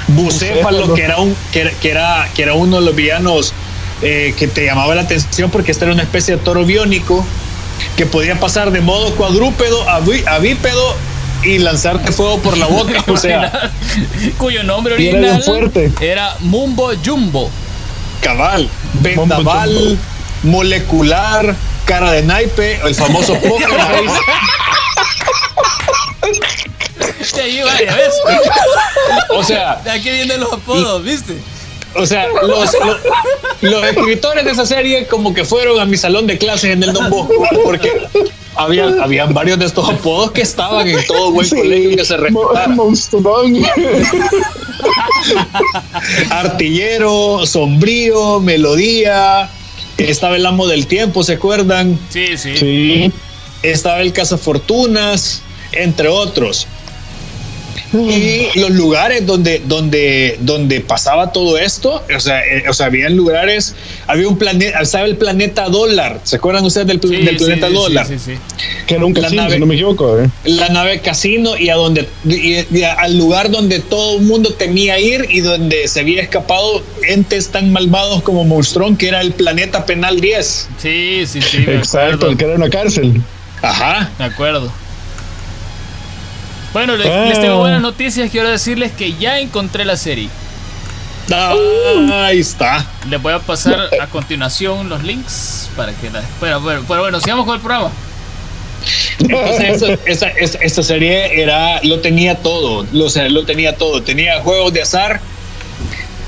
Bucéfalo, 0.08 0.62
Bucéfalo. 0.78 0.94
que 0.94 1.02
era 1.02 1.18
un, 1.18 1.36
que 1.52 1.60
era, 1.60 1.70
que 1.72 1.90
era, 1.90 2.28
que 2.34 2.42
era 2.42 2.54
uno 2.54 2.80
de 2.80 2.86
los 2.86 2.94
villanos 2.94 3.52
eh, 4.02 4.34
que 4.36 4.48
te 4.48 4.64
llamaba 4.64 4.94
la 4.94 5.02
atención 5.02 5.50
porque 5.50 5.72
este 5.72 5.84
era 5.84 5.92
una 5.94 6.02
especie 6.02 6.36
de 6.36 6.42
toro 6.42 6.64
biónico 6.64 7.24
que 7.96 8.06
podía 8.06 8.38
pasar 8.40 8.70
de 8.70 8.80
modo 8.80 9.14
cuadrúpedo 9.14 9.88
a, 9.88 10.00
bí- 10.00 10.24
a 10.26 10.38
bípedo 10.38 10.96
y 11.44 11.58
lanzarte 11.58 12.10
fuego 12.12 12.38
por 12.40 12.56
la 12.56 12.66
boca. 12.66 13.04
o 13.12 13.16
sea, 13.16 13.70
Cuyo 14.38 14.62
nombre 14.64 14.94
era 14.94 15.18
original 15.18 15.42
fuerte. 15.42 15.92
era 16.00 16.34
Mumbo 16.40 16.90
Jumbo. 17.04 17.50
cabal, 18.22 18.68
vendaval, 18.94 19.98
molecular, 20.42 21.54
cara 21.88 22.12
de 22.12 22.22
naipe, 22.22 22.78
el 22.84 22.94
famoso 22.94 23.34
poker 23.40 23.68
face. 23.68 24.20
Va, 27.64 27.80
ya 27.80 27.96
ves. 27.96 28.14
O 29.30 29.42
sea, 29.42 29.80
De 29.84 29.90
aquí 29.90 30.10
vienen 30.10 30.40
los 30.40 30.52
apodos, 30.52 31.02
¿viste? 31.02 31.34
O 31.94 32.04
sea, 32.04 32.28
los, 32.28 32.42
los, 32.42 32.72
los 33.62 33.84
escritores 33.84 34.44
de 34.44 34.50
esa 34.50 34.66
serie 34.66 35.06
como 35.06 35.32
que 35.32 35.44
fueron 35.44 35.80
a 35.80 35.86
mi 35.86 35.96
salón 35.96 36.26
de 36.26 36.36
clases 36.36 36.72
en 36.72 36.82
el 36.82 36.92
Don 36.92 37.08
Bosco 37.08 37.42
porque 37.64 38.06
habían, 38.54 39.00
habían 39.00 39.32
varios 39.32 39.58
de 39.58 39.64
estos 39.64 39.88
apodos 39.88 40.32
que 40.32 40.42
estaban 40.42 40.86
en 40.86 41.04
todo 41.06 41.32
buen 41.32 41.48
colegio 41.48 41.96
que 41.96 42.04
se 42.04 42.16
respetara. 42.18 42.74
Artillero, 46.30 47.46
sombrío, 47.46 48.40
melodía, 48.40 49.48
estaba 49.98 50.36
el 50.36 50.46
amo 50.46 50.66
del 50.66 50.86
tiempo, 50.86 51.22
¿se 51.22 51.34
acuerdan? 51.34 51.98
Sí, 52.08 52.36
sí. 52.36 52.56
Sí. 52.56 53.12
Estaba 53.62 54.00
el 54.00 54.12
cazafortunas, 54.12 55.42
entre 55.72 56.08
otros. 56.08 56.66
Y 57.92 58.58
los 58.58 58.70
lugares 58.70 59.24
donde, 59.26 59.62
donde, 59.66 60.36
donde 60.40 60.80
pasaba 60.80 61.32
todo 61.32 61.56
esto, 61.56 62.04
o 62.14 62.20
sea, 62.20 62.40
eh, 62.40 62.64
o 62.68 62.72
sea, 62.74 62.86
había 62.86 63.08
lugares, 63.08 63.74
había 64.06 64.28
un 64.28 64.36
planeta, 64.36 64.78
estaba 64.80 65.06
el 65.06 65.16
planeta 65.16 65.68
dólar. 65.68 66.20
¿Se 66.24 66.36
acuerdan 66.36 66.64
ustedes 66.66 66.86
del, 66.86 67.00
Sí, 67.00 67.08
del 67.24 67.36
planeta 67.36 67.68
sí, 67.68 67.72
dólar? 67.74 68.06
Sí, 68.06 68.18
sí, 68.18 68.34
sí. 68.34 68.38
Que 68.86 68.94
era 68.96 69.06
un 69.06 69.14
La 69.14 69.22
casino, 69.22 69.42
nave- 69.42 69.54
si 69.54 69.60
no 69.60 69.66
me 69.66 69.74
equivoco. 69.74 70.18
¿eh? 70.18 70.28
La 70.44 70.68
nave 70.68 71.00
casino 71.00 71.56
y 71.56 71.70
a 71.70 71.76
donde 71.76 72.06
y- 72.26 72.58
y 72.76 72.82
al 72.82 73.16
lugar 73.16 73.50
donde 73.50 73.78
todo 73.80 74.18
el 74.18 74.24
mundo 74.24 74.52
temía 74.52 74.98
ir 75.00 75.26
y 75.30 75.40
donde 75.40 75.88
se 75.88 76.00
había 76.00 76.20
escapado 76.22 76.82
entes 77.08 77.48
tan 77.48 77.72
malvados 77.72 78.22
como 78.22 78.44
Monstrón, 78.44 78.96
que 78.96 79.08
era 79.08 79.20
el 79.22 79.32
planeta 79.32 79.86
penal 79.86 80.20
10. 80.20 80.68
Sí, 80.78 81.24
sí, 81.26 81.40
sí, 81.40 81.58
Exacto, 81.66 81.98
acuerdo. 82.16 82.30
el 82.30 82.36
que 82.36 82.44
era 82.44 82.54
una 82.54 82.68
cárcel. 82.70 83.22
Ajá. 83.62 84.10
Me 84.18 84.26
acuerdo. 84.26 84.70
Bueno, 86.72 86.96
le- 86.96 87.08
Ah. 87.10 87.24
les 87.26 87.40
tengo 87.40 87.58
buenas 87.58 87.80
noticias. 87.80 88.30
Quiero 88.30 88.50
decirles 88.50 88.92
que 88.92 89.14
ya 89.14 89.38
encontré 89.38 89.84
la 89.84 89.96
serie. 89.96 90.28
Ah, 91.32 91.54
Ahí 92.26 92.38
está. 92.40 92.86
Les 93.08 93.20
voy 93.20 93.32
a 93.34 93.38
pasar 93.38 93.90
a 94.00 94.06
continuación 94.06 94.88
los 94.88 95.02
links 95.02 95.68
para 95.76 95.92
que 95.92 96.10
la. 96.10 96.22
Pero, 96.40 96.62
pero, 96.64 96.84
pero 96.88 97.00
bueno, 97.02 97.20
sigamos 97.20 97.44
con 97.44 97.54
el 97.56 97.60
programa. 97.60 97.90
Entonces, 99.18 99.82
eso- 99.82 99.98
esa, 100.06 100.28
esa- 100.28 100.58
esta 100.58 100.82
serie 100.82 101.40
era, 101.42 101.82
lo 101.82 102.00
tenía 102.00 102.36
todo, 102.36 102.86
lo, 102.92 103.08
lo 103.28 103.44
tenía 103.44 103.76
todo. 103.76 104.02
Tenía 104.02 104.40
juegos 104.40 104.72
de 104.72 104.82
azar, 104.82 105.20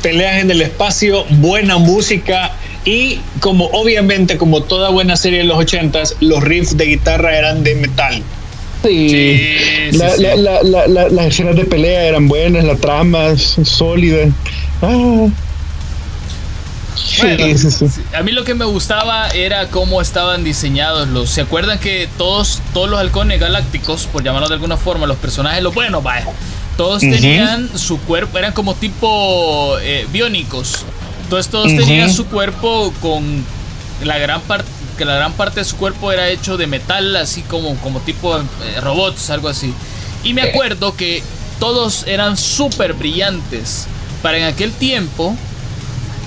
peleas 0.02 0.40
en 0.40 0.50
el 0.50 0.60
espacio, 0.62 1.24
buena 1.30 1.78
música 1.78 2.50
y 2.84 3.20
como 3.40 3.66
obviamente 3.66 4.36
como 4.36 4.62
toda 4.62 4.90
buena 4.90 5.16
serie 5.16 5.38
de 5.38 5.44
los 5.44 5.56
ochentas, 5.58 6.16
los 6.20 6.42
riffs 6.42 6.76
de 6.76 6.86
guitarra 6.86 7.36
eran 7.36 7.62
de 7.62 7.74
metal. 7.76 8.22
Sí. 8.82 9.08
Sí, 9.10 9.98
La- 9.98 10.10
sí, 10.10 10.22
la- 10.22 10.36
la- 10.36 10.62
la- 10.62 10.86
la- 10.86 11.08
las 11.08 11.26
escenas 11.26 11.54
de 11.56 11.64
pelea 11.64 12.04
eran 12.04 12.28
buenas, 12.28 12.64
la 12.64 12.76
trama 12.76 13.26
es 13.28 13.56
sólida. 13.64 14.28
Ah. 14.82 15.26
Bueno, 17.18 17.44
A 18.14 18.22
mí 18.22 18.32
lo 18.32 18.44
que 18.44 18.54
me 18.54 18.64
gustaba 18.64 19.28
era 19.30 19.68
cómo 19.68 20.00
estaban 20.00 20.44
diseñados 20.44 21.08
los. 21.08 21.30
¿Se 21.30 21.40
acuerdan 21.40 21.78
que 21.78 22.08
todos, 22.18 22.60
todos 22.72 22.88
los 22.90 22.98
halcones 23.00 23.40
galácticos, 23.40 24.06
por 24.06 24.22
llamarlos 24.22 24.48
de 24.50 24.54
alguna 24.54 24.76
forma, 24.76 25.06
los 25.06 25.16
personajes, 25.16 25.62
los 25.62 25.74
buenos, 25.74 26.02
vaya, 26.02 26.26
todos 26.76 27.02
Ujú. 27.02 27.12
tenían 27.12 27.70
su 27.78 27.98
cuerpo, 28.00 28.38
eran 28.38 28.52
como 28.52 28.74
tipo 28.74 29.76
eh, 29.80 30.06
biónicos. 30.12 30.84
Entonces 31.24 31.50
todos 31.50 31.68
Ujú. 31.72 31.76
tenían 31.80 32.12
su 32.12 32.26
cuerpo 32.26 32.92
con 33.00 33.44
la 34.04 34.18
gran 34.18 34.40
parte 34.42 34.68
que 35.00 35.06
la 35.06 35.14
gran 35.14 35.32
parte 35.32 35.60
de 35.60 35.64
su 35.64 35.78
cuerpo 35.78 36.12
era 36.12 36.28
hecho 36.28 36.58
de 36.58 36.66
metal, 36.66 37.16
así 37.16 37.40
como, 37.40 37.74
como 37.76 38.00
tipo 38.00 38.36
eh, 38.36 38.42
robots, 38.82 39.30
algo 39.30 39.48
así. 39.48 39.72
Y 40.24 40.34
me 40.34 40.42
acuerdo 40.42 40.94
que 40.94 41.22
todos 41.58 42.06
eran 42.06 42.36
súper 42.36 42.92
brillantes. 42.92 43.86
Para 44.20 44.36
en 44.36 44.44
aquel 44.44 44.72
tiempo, 44.72 45.34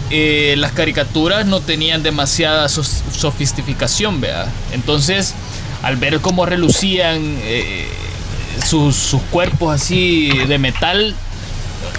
eh, 0.09 0.55
las 0.57 0.71
caricaturas 0.71 1.45
no 1.45 1.59
tenían 1.59 2.01
demasiada 2.01 2.67
sofisticación, 2.67 4.19
¿vea? 4.19 4.47
Entonces, 4.71 5.36
al 5.84 5.97
ver 5.97 6.19
cómo 6.19 6.47
relucían 6.47 7.21
eh, 7.43 7.88
sus, 8.65 8.95
sus 8.95 9.21
cuerpos 9.30 9.71
así 9.71 10.30
de 10.47 10.57
metal, 10.57 11.13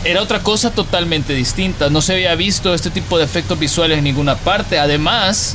era 0.03 0.21
otra 0.21 0.41
cosa 0.41 0.73
totalmente 0.73 1.35
distinta. 1.35 1.89
No 1.89 2.03
se 2.03 2.15
había 2.15 2.35
visto 2.35 2.75
este 2.75 2.91
tipo 2.91 3.17
de 3.17 3.27
efectos 3.27 3.61
visuales 3.61 3.99
en 3.99 4.03
ninguna 4.03 4.35
parte. 4.35 4.81
Además 4.81 5.55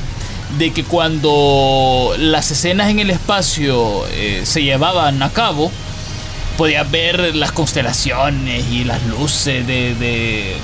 de 0.58 0.72
que 0.72 0.84
cuando 0.84 2.14
las 2.18 2.50
escenas 2.52 2.90
en 2.90 3.00
el 3.00 3.10
espacio 3.10 4.08
eh, 4.08 4.42
se 4.46 4.64
llevaban 4.64 5.22
a 5.22 5.30
cabo, 5.30 5.72
podías 6.58 6.90
ver 6.90 7.36
las 7.36 7.52
constelaciones 7.52 8.66
y 8.72 8.84
las 8.84 9.04
luces 9.06 9.66
de, 9.66 9.96
de, 9.96 10.56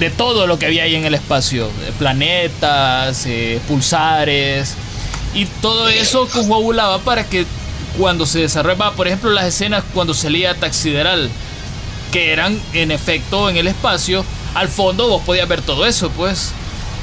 de 0.00 0.10
todo 0.10 0.46
lo 0.46 0.58
que 0.58 0.66
había 0.66 0.84
ahí 0.84 0.94
en 0.94 1.04
el 1.04 1.14
espacio. 1.14 1.70
Planetas, 1.98 3.26
eh, 3.26 3.60
pulsares. 3.68 4.74
Y 5.34 5.44
todo 5.60 5.88
eso 5.88 6.26
confabulaba 6.28 6.98
para 7.00 7.24
que 7.24 7.44
cuando 7.98 8.26
se 8.26 8.40
desarrollaba, 8.40 8.92
por 8.92 9.06
ejemplo, 9.06 9.30
las 9.30 9.44
escenas 9.44 9.84
cuando 9.94 10.14
salía 10.14 10.54
Taxideral, 10.54 11.30
que 12.10 12.32
eran 12.32 12.58
en 12.72 12.90
efecto 12.90 13.50
en 13.50 13.58
el 13.58 13.66
espacio, 13.66 14.24
al 14.54 14.68
fondo 14.68 15.08
vos 15.08 15.22
podías 15.22 15.46
ver 15.46 15.60
todo 15.62 15.84
eso, 15.86 16.10
pues. 16.10 16.52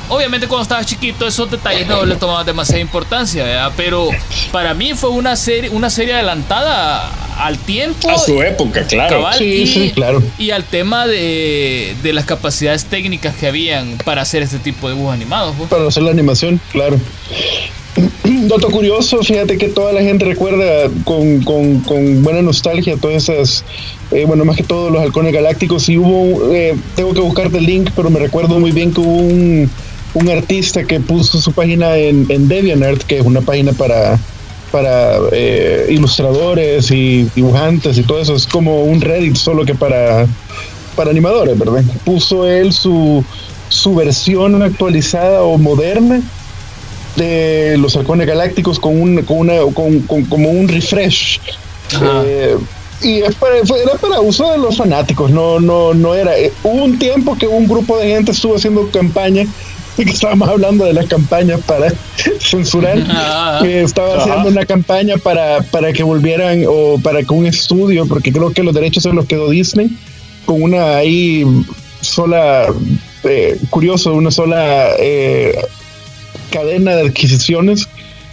Obviamente 0.10 0.48
cuando 0.48 0.64
estabas 0.64 0.86
chiquito 0.86 1.26
esos 1.28 1.50
detalles 1.50 1.88
no 1.88 2.06
le 2.06 2.16
tomaban 2.16 2.46
demasiada 2.46 2.82
importancia, 2.82 3.44
¿verdad? 3.44 3.72
pero 3.78 4.10
para 4.52 4.74
mí 4.74 4.94
fue 4.94 5.10
una 5.10 5.36
serie, 5.36 5.70
una 5.70 5.90
serie 5.90 6.14
adelantada 6.14 7.10
al 7.38 7.58
tiempo. 7.58 8.10
A 8.10 8.18
su 8.18 8.42
época, 8.42 8.86
claro. 8.86 9.16
cabal, 9.18 9.38
Sí, 9.38 9.46
y, 9.46 9.68
sí, 9.68 9.92
claro. 9.96 10.22
y 10.38 10.52
al 10.52 10.66
tema 10.66 11.08
de, 11.08 11.96
de 12.04 12.14
las 12.14 12.26
capacidades 12.26 12.86
técnicas 12.86 13.36
que 13.36 13.48
habían 13.48 13.98
para 14.06 14.22
hacer 14.22 14.44
este 14.44 14.60
tipo 14.60 14.88
de 14.88 14.94
dibujos 14.94 15.14
animados. 15.16 15.56
pues. 15.58 15.70
Para 15.70 15.88
hacer 15.88 16.04
la 16.04 16.12
animación, 16.12 16.60
claro. 16.72 17.00
Dato 18.24 18.70
curioso, 18.72 19.22
fíjate 19.24 19.58
que 19.58 19.70
toda 19.70 19.94
la 19.94 20.02
gente 20.02 20.26
recuerda 20.26 20.90
con, 21.06 21.42
con- 21.44 21.80
con 21.82 22.24
buena 22.24 22.42
nostalgia 22.42 22.98
todas 22.98 23.30
esas, 23.30 23.64
eh, 24.12 24.26
bueno, 24.26 24.46
más 24.46 24.58
que 24.58 24.64
todo 24.64 24.90
los 24.90 25.02
halcones 25.02 25.32
galácticos. 25.34 25.88
Y 25.90 25.98
hubo, 25.98 26.52
eh, 26.54 26.76
tengo 26.96 27.14
que 27.14 27.20
buscarte 27.22 27.58
el 27.60 27.66
link, 27.66 27.92
pero 27.96 28.10
me 28.10 28.20
recuerdo 28.20 28.60
muy 28.60 28.72
bien 28.72 28.92
que 28.94 29.00
hubo 29.02 29.18
un, 29.18 29.70
un 30.14 30.30
artista 30.30 30.84
que 30.84 31.00
puso 31.00 31.40
su 31.42 31.52
página 31.52 31.98
en, 31.98 32.26
en 32.30 32.48
DeviantArt, 32.48 33.02
que 33.04 33.18
es 33.20 33.26
una 33.26 33.42
página 33.42 33.72
para, 33.74 34.20
para 34.72 35.18
eh, 35.32 35.88
ilustradores 35.90 36.92
y 36.92 37.30
dibujantes 37.36 37.98
y 37.98 38.04
todo 38.04 38.20
eso. 38.22 38.36
Es 38.36 38.46
como 38.48 38.84
un 38.84 39.02
Reddit, 39.02 39.36
solo 39.36 39.66
que 39.66 39.74
para, 39.76 40.28
para 40.96 41.10
animadores, 41.12 41.58
¿verdad? 41.58 41.84
Puso 42.06 42.46
él 42.48 42.74
su, 42.74 43.24
su 43.70 43.96
versión 43.96 44.62
actualizada 44.62 45.42
o 45.44 45.58
moderna 45.58 46.22
de 47.16 47.76
los 47.78 47.96
halcones 47.96 48.26
galácticos 48.28 48.80
con 48.80 49.00
un 49.00 49.22
con 49.24 49.38
una 49.40 49.60
con, 49.74 50.00
con- 50.02 50.26
como 50.26 50.50
un 50.50 50.68
refresh. 50.68 51.40
Eh, 52.26 52.58
y 53.02 53.22
es 53.22 53.36
para- 53.36 53.58
era 53.58 53.94
para 54.02 54.20
uso 54.22 54.50
de 54.52 54.58
los 54.58 54.78
fanáticos 54.78 55.30
no 55.30 55.60
no 55.60 55.94
no 55.94 56.16
era 56.16 56.38
eh, 56.38 56.52
hubo 56.64 56.84
un 56.86 56.98
tiempo 56.98 57.38
que 57.38 57.46
un 57.48 57.68
grupo 57.68 58.00
de 58.00 58.08
gente 58.08 58.32
estuvo 58.32 58.56
haciendo 58.56 58.90
campaña 58.90 59.46
que 59.98 60.10
estábamos 60.10 60.50
hablando 60.50 60.86
de 60.86 60.94
las 60.94 61.06
campañas 61.08 61.62
para 61.62 61.94
censurar 62.40 63.04
que 63.62 63.82
estaba 63.84 64.16
Ajá. 64.16 64.24
haciendo 64.24 64.50
una 64.50 64.66
campaña 64.66 65.18
para 65.18 65.62
para 65.64 65.94
que 65.94 66.04
volvieran 66.04 66.64
o 66.68 67.00
para 67.02 67.24
que 67.24 67.34
un 67.34 67.46
estudio 67.46 68.08
porque 68.08 68.32
creo 68.32 68.52
que 68.52 68.64
los 68.64 68.74
derechos 68.74 69.04
se 69.04 69.14
los 69.14 69.26
quedó 69.26 69.50
Disney 69.50 69.90
con 70.46 70.62
una 70.62 70.98
ahí 70.98 71.46
sola 72.02 72.68
eh, 73.24 73.58
curioso 73.70 74.14
una 74.14 74.32
sola 74.32 74.90
eh, 75.00 75.56
cadena 76.52 76.96
de 76.96 77.08
adquisiciones 77.08 77.88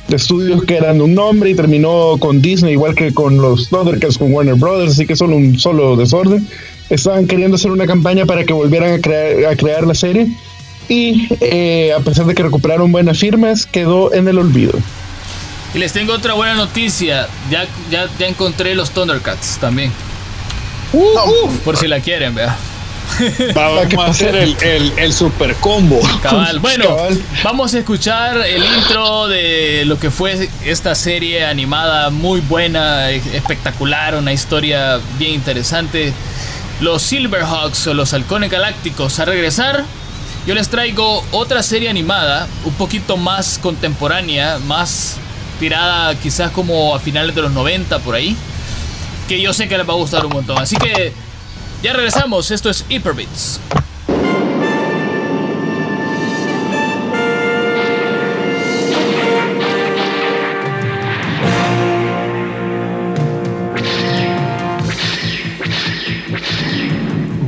de 0.08 0.16
estudios 0.16 0.64
que 0.64 0.76
eran 0.76 1.00
un 1.00 1.14
nombre 1.14 1.50
y 1.50 1.54
terminó 1.54 2.16
con 2.18 2.42
Disney, 2.42 2.72
igual 2.72 2.96
que 2.96 3.14
con 3.14 3.36
los 3.36 3.68
Thundercats, 3.68 4.18
con 4.18 4.32
Warner 4.32 4.56
Brothers, 4.56 4.92
así 4.92 5.06
que 5.06 5.14
solo 5.14 5.36
un 5.36 5.56
solo 5.56 5.94
desorden. 5.94 6.48
Estaban 6.88 7.28
queriendo 7.28 7.54
hacer 7.54 7.70
una 7.70 7.86
campaña 7.86 8.26
para 8.26 8.44
que 8.44 8.52
volvieran 8.52 8.94
a 8.94 8.98
crear, 8.98 9.52
a 9.52 9.54
crear 9.54 9.86
la 9.86 9.94
serie 9.94 10.26
y 10.90 11.28
eh, 11.40 11.94
a 11.96 12.00
pesar 12.00 12.26
de 12.26 12.34
que 12.34 12.42
recuperaron 12.42 12.90
buenas 12.90 13.16
firmas, 13.18 13.64
quedó 13.64 14.12
en 14.12 14.26
el 14.26 14.38
olvido. 14.38 14.72
Y 15.72 15.78
les 15.78 15.92
tengo 15.92 16.12
otra 16.12 16.34
buena 16.34 16.54
noticia. 16.54 17.28
Ya, 17.48 17.66
ya, 17.90 18.08
ya 18.18 18.26
encontré 18.26 18.74
los 18.74 18.90
Thundercats 18.90 19.58
también. 19.58 19.92
Por 21.64 21.76
si 21.76 21.86
la 21.86 22.00
quieren, 22.00 22.34
vea. 22.34 22.56
Vamos 23.54 23.94
a 23.98 24.06
hacer 24.06 24.34
el, 24.34 24.56
el, 24.62 24.92
el 24.98 25.12
super 25.12 25.54
combo. 25.56 26.00
Cabal. 26.22 26.58
Bueno, 26.58 26.96
Cabal. 26.96 27.22
vamos 27.44 27.74
a 27.74 27.78
escuchar 27.78 28.38
el 28.38 28.62
intro 28.64 29.28
de 29.28 29.84
lo 29.84 29.98
que 29.98 30.10
fue 30.10 30.48
esta 30.64 30.94
serie 30.94 31.44
animada 31.44 32.10
muy 32.10 32.40
buena, 32.40 33.10
espectacular, 33.10 34.14
una 34.16 34.32
historia 34.32 35.00
bien 35.18 35.34
interesante. 35.34 36.12
Los 36.80 37.02
Silverhawks 37.02 37.88
o 37.88 37.94
los 37.94 38.12
Halcones 38.14 38.50
Galácticos 38.50 39.18
a 39.20 39.24
regresar. 39.24 39.84
Yo 40.46 40.54
les 40.54 40.68
traigo 40.68 41.22
otra 41.32 41.62
serie 41.62 41.90
animada, 41.90 42.48
un 42.64 42.72
poquito 42.72 43.16
más 43.16 43.58
contemporánea, 43.58 44.58
más 44.58 45.16
tirada 45.60 46.14
quizás 46.14 46.50
como 46.50 46.94
a 46.94 46.98
finales 46.98 47.34
de 47.34 47.42
los 47.42 47.52
90 47.52 47.98
por 48.00 48.14
ahí, 48.14 48.34
que 49.28 49.40
yo 49.40 49.52
sé 49.52 49.68
que 49.68 49.76
les 49.76 49.88
va 49.88 49.92
a 49.92 49.96
gustar 49.96 50.24
un 50.24 50.32
montón. 50.32 50.58
Así 50.58 50.76
que 50.76 51.12
ya 51.82 51.92
regresamos, 51.92 52.50
esto 52.50 52.70
es 52.70 52.84
Hyperbits. 52.88 53.60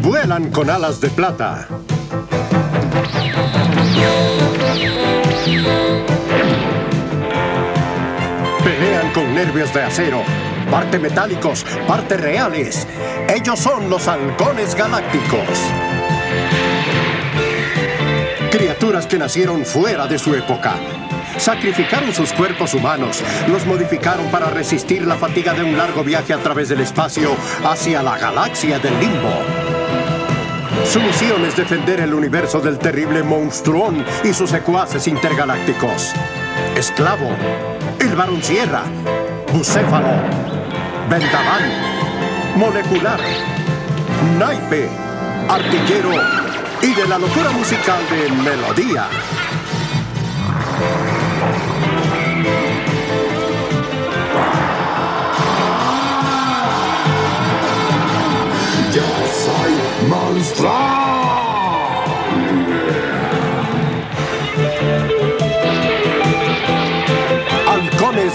Vuelan 0.03 0.51
con 0.51 0.69
alas 0.69 1.01
de 1.01 1.09
plata. 1.09 1.69
Nervios 9.33 9.73
de 9.75 9.83
acero. 9.83 10.23
parte 10.71 10.99
metálicos, 10.99 11.65
parte 11.87 12.17
reales. 12.17 12.87
Ellos 13.29 13.59
son 13.59 13.91
los 13.91 14.09
halcones 14.09 14.75
galácticos. 14.75 15.47
Criaturas 18.51 19.07
que 19.07 19.19
nacieron 19.19 19.65
fuera 19.65 20.07
de 20.07 20.19
su 20.19 20.35
época. 20.35 20.75
Sacrificaron 21.39 22.13
sus 22.13 22.33
cuerpos 22.33 22.75
humanos, 22.75 23.23
los 23.49 23.67
modificaron 23.67 24.27
para 24.27 24.51
resistir 24.51 25.07
la 25.07 25.17
fatiga 25.17 25.55
de 25.55 25.63
un 25.63 25.77
largo 25.77 26.05
viaje 26.05 26.35
a 26.35 26.39
través 26.39 26.69
del 26.69 26.81
espacio 26.81 27.31
hacia 27.65 28.03
la 28.03 28.19
galaxia 28.19 28.79
del 28.79 28.99
limbo. 29.01 29.31
Su 30.85 31.01
misión 31.01 31.45
es 31.45 31.57
defender 31.57 32.01
el 32.01 32.13
universo 32.13 32.61
del 32.61 32.79
terrible 32.79 33.23
Monstruón 33.23 34.05
y 34.25 34.35
sus 34.35 34.51
secuaces 34.51 35.07
intergalácticos. 35.07 36.13
Esclavo, 36.77 37.31
el 37.99 38.15
Barón 38.15 38.43
Sierra, 38.43 38.83
Bucéfalo, 39.53 40.09
Vendaval, 41.11 41.63
Molecular, 42.57 43.21
Naipe, 44.39 44.89
Artillero. 45.47 46.11
Y 46.81 46.95
de 46.95 47.07
la 47.07 47.19
locura 47.19 47.51
musical 47.51 48.01
de 48.11 48.31
Melodía. 48.31 49.07
Yo 58.93 59.03
soy 59.45 60.09
monstruo. 60.09 61.02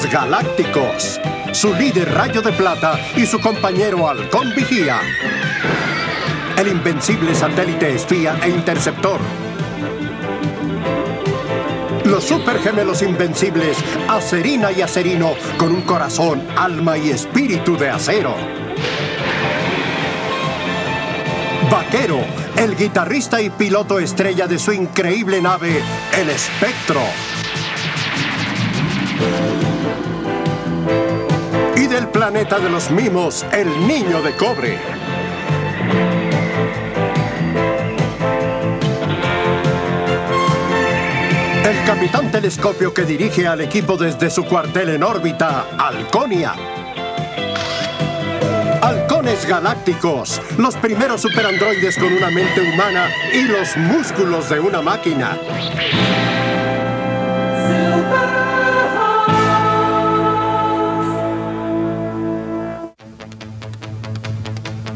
Galácticos. 0.05 1.19
Su 1.51 1.73
líder 1.73 2.13
Rayo 2.13 2.41
de 2.41 2.51
Plata 2.51 2.99
y 3.15 3.25
su 3.25 3.39
compañero 3.39 4.07
Halcón 4.07 4.53
Vigía. 4.55 4.99
El 6.57 6.67
invencible 6.67 7.33
satélite 7.33 7.95
espía 7.95 8.37
e 8.43 8.49
interceptor. 8.49 9.19
Los 12.05 12.23
supergemelos 12.23 13.01
invencibles 13.01 13.77
Acerina 14.07 14.71
y 14.71 14.81
Acerino 14.81 15.33
con 15.57 15.73
un 15.73 15.81
corazón, 15.81 16.41
alma 16.55 16.97
y 16.97 17.09
espíritu 17.09 17.75
de 17.75 17.89
acero. 17.89 18.35
Vaquero, 21.71 22.19
el 22.55 22.77
guitarrista 22.77 23.41
y 23.41 23.49
piloto 23.49 23.99
estrella 23.99 24.47
de 24.47 24.59
su 24.59 24.71
increíble 24.71 25.41
nave, 25.41 25.81
el 26.17 26.29
Espectro. 26.29 27.01
Planeta 32.17 32.57
de 32.57 32.67
los 32.67 32.89
mimos, 32.89 33.45
el 33.51 33.69
niño 33.87 34.23
de 34.23 34.35
cobre. 34.35 34.79
El 41.63 41.85
capitán 41.85 42.31
telescopio 42.31 42.91
que 42.91 43.03
dirige 43.03 43.45
al 43.45 43.61
equipo 43.61 43.97
desde 43.97 44.31
su 44.31 44.45
cuartel 44.45 44.89
en 44.89 45.03
órbita, 45.03 45.67
Halconia. 45.77 46.55
Halcones 48.81 49.45
galácticos, 49.45 50.41
los 50.57 50.75
primeros 50.77 51.21
superandroides 51.21 51.99
con 51.99 52.11
una 52.11 52.31
mente 52.31 52.61
humana 52.61 53.11
y 53.31 53.43
los 53.43 53.77
músculos 53.77 54.49
de 54.49 54.59
una 54.59 54.81
máquina. 54.81 55.37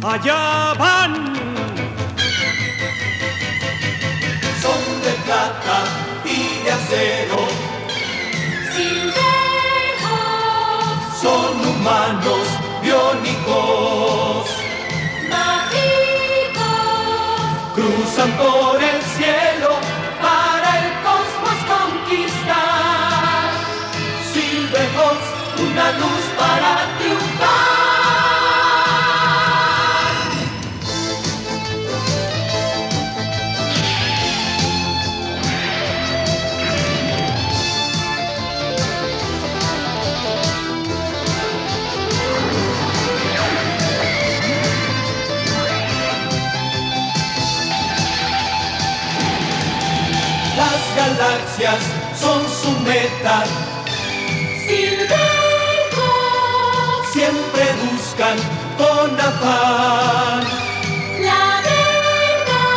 Allá 0.04 0.74
van. 0.80 1.14
Son 4.60 4.82
de 5.04 5.12
plata 5.26 5.78
y 6.26 6.64
de 6.64 6.72
acero. 6.72 7.48
Son 11.22 11.54
humanos 11.70 12.48
biónicos. 12.82 14.50
Cruzan 17.76 18.32
por 18.38 18.84
el 18.84 19.02
cielo 19.04 19.70
para 20.20 20.70
el 20.80 20.90
cosmos 21.06 21.58
conquistar. 21.74 23.52
Silverhawks, 24.34 25.28
una 25.62 25.92
luz 25.92 26.24
para 26.40 26.72
triunfar. 26.98 27.21
Galaxias 51.22 51.84
son 52.20 52.42
su 52.50 52.72
meta. 52.82 53.44
Siempre 57.14 57.66
buscan 57.84 58.38
con 58.78 59.20
afán. 59.20 60.44
La 61.22 61.62
verdad. 61.62 62.72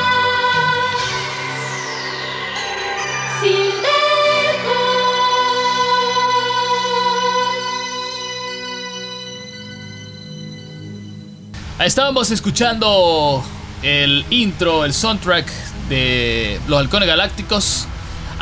Estábamos 11.79 12.31
escuchando 12.31 13.43
el 13.83 14.25
intro, 14.31 14.85
el 14.85 14.93
soundtrack 14.93 15.47
de 15.89 16.61
Los 16.67 16.81
Halcones 16.81 17.09
Galácticos. 17.09 17.89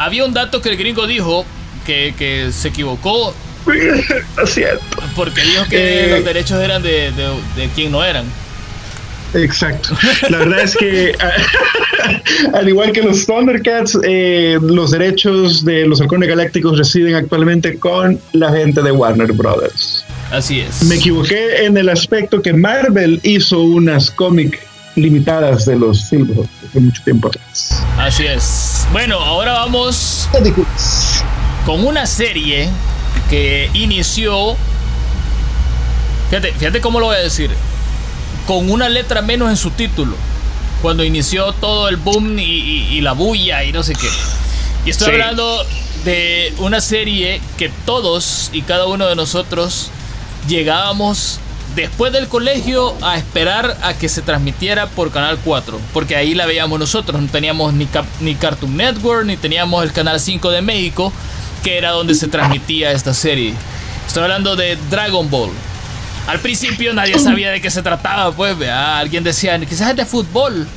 Había 0.05 0.24
un 0.24 0.34
dato 0.34 0.61
que 0.61 0.68
el 0.70 0.76
gringo 0.76 1.07
dijo 1.07 1.44
que, 1.86 2.14
que 2.18 2.50
se 2.53 2.68
equivocó. 2.68 3.34
Es 4.42 4.50
cierto. 4.55 4.82
Porque 5.14 5.40
dijo 5.42 5.64
que 5.70 6.07
Eh. 6.07 6.11
los 6.11 6.24
derechos 6.24 6.61
eran 6.61 6.82
de, 6.82 7.12
de, 7.12 7.28
de 7.57 7.68
quien 7.74 7.92
no 7.92 8.03
eran. 8.05 8.24
Exacto. 9.34 9.96
La 10.28 10.38
verdad 10.38 10.61
es 10.61 10.76
que, 10.76 11.16
al 12.55 12.68
igual 12.68 12.92
que 12.92 13.03
los 13.03 13.24
Thundercats, 13.24 13.98
eh, 14.05 14.59
los 14.61 14.90
derechos 14.90 15.64
de 15.64 15.86
los 15.86 16.00
halcones 16.03 16.28
galácticos 16.28 16.76
residen 16.76 17.14
actualmente 17.14 17.78
con 17.78 18.20
la 18.32 18.53
gente 18.53 18.82
de 18.82 18.90
Warner 18.92 19.32
Brothers. 19.32 20.05
Así 20.30 20.61
es. 20.61 20.82
Me 20.84 20.96
equivoqué 20.96 21.64
en 21.64 21.76
el 21.78 21.88
aspecto 21.88 22.42
que 22.42 22.53
Marvel 22.53 23.20
hizo 23.22 23.61
unas 23.61 24.11
cómic 24.11 24.59
limitadas 24.97 25.66
de 25.66 25.76
los 25.76 26.01
Silverhawks 26.03 26.49
hace 26.68 26.80
mucho 26.80 27.03
tiempo 27.03 27.28
atrás. 27.28 27.82
Así 27.99 28.26
es. 28.26 28.86
Bueno, 28.93 29.18
ahora 29.18 29.53
vamos 29.53 30.28
con 31.66 31.86
una 31.86 32.07
serie 32.07 32.68
que 33.30 33.70
inició. 33.74 34.57
Fíjate, 36.30 36.53
fíjate 36.53 36.80
cómo 36.80 37.01
lo 37.01 37.07
voy 37.07 37.16
a 37.16 37.20
decir. 37.20 37.51
Con 38.47 38.70
una 38.70 38.88
letra 38.88 39.22
menos 39.22 39.51
en 39.51 39.57
su 39.57 39.70
título. 39.70 40.14
Cuando 40.80 41.05
inició 41.05 41.53
todo 41.53 41.88
el 41.88 41.97
boom 41.97 42.38
y, 42.38 42.43
y- 42.43 42.88
y 42.97 43.01
la 43.03 43.12
bulla 43.12 43.62
y 43.64 43.72
no 43.72 43.82
sé 43.82 43.93
qué. 43.95 44.09
Y 44.84 44.90
estoy 44.90 45.09
Sí. 45.09 45.12
hablando 45.12 45.64
de 46.05 46.53
una 46.59 46.80
serie 46.80 47.40
que 47.57 47.68
todos 47.86 48.51
y 48.53 48.62
cada 48.62 48.86
uno 48.86 49.07
de 49.07 49.14
nosotros 49.14 49.90
llegábamos 50.49 51.38
después 51.74 52.12
del 52.12 52.28
colegio 52.28 52.94
a 53.02 53.16
esperar 53.16 53.76
a 53.82 53.94
que 53.94 54.08
se 54.08 54.22
transmitiera 54.22 54.86
por 54.88 55.10
Canal 55.10 55.38
4, 55.44 55.80
porque 55.92 56.16
ahí 56.16 56.34
la 56.34 56.46
veíamos 56.46 56.78
nosotros, 56.78 57.20
no 57.20 57.28
teníamos 57.28 57.72
ni, 57.74 57.88
ni 58.20 58.34
Cartoon 58.34 58.76
Network, 58.76 59.26
ni 59.26 59.36
teníamos 59.36 59.82
el 59.84 59.92
Canal 59.92 60.20
5 60.20 60.50
de 60.50 60.62
México, 60.62 61.12
que 61.62 61.78
era 61.78 61.90
donde 61.90 62.14
se 62.14 62.28
transmitía 62.28 62.92
esta 62.92 63.14
serie. 63.14 63.54
Estoy 64.06 64.24
hablando 64.24 64.56
de 64.56 64.76
Dragon 64.90 65.28
Ball. 65.30 65.50
Al 66.26 66.38
principio 66.38 66.92
nadie 66.92 67.18
sabía 67.18 67.50
de 67.50 67.60
qué 67.60 67.70
se 67.70 67.82
trataba, 67.82 68.32
pues, 68.32 68.56
vea, 68.56 68.98
alguien 68.98 69.24
decía, 69.24 69.58
quizás 69.60 69.90
es 69.90 69.96
de 69.96 70.06
fútbol. 70.06 70.66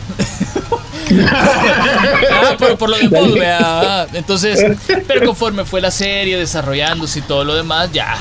Ah, 2.32 2.58
por, 2.58 2.90
lo 2.90 2.98
de 2.98 3.40
vea, 3.40 3.60
ah, 3.62 4.08
Entonces, 4.14 4.60
pero 5.08 5.24
conforme 5.24 5.64
fue 5.64 5.80
la 5.80 5.92
serie 5.92 6.36
desarrollándose 6.36 7.20
y 7.20 7.22
todo 7.22 7.44
lo 7.44 7.54
demás, 7.54 7.92
ya 7.92 8.18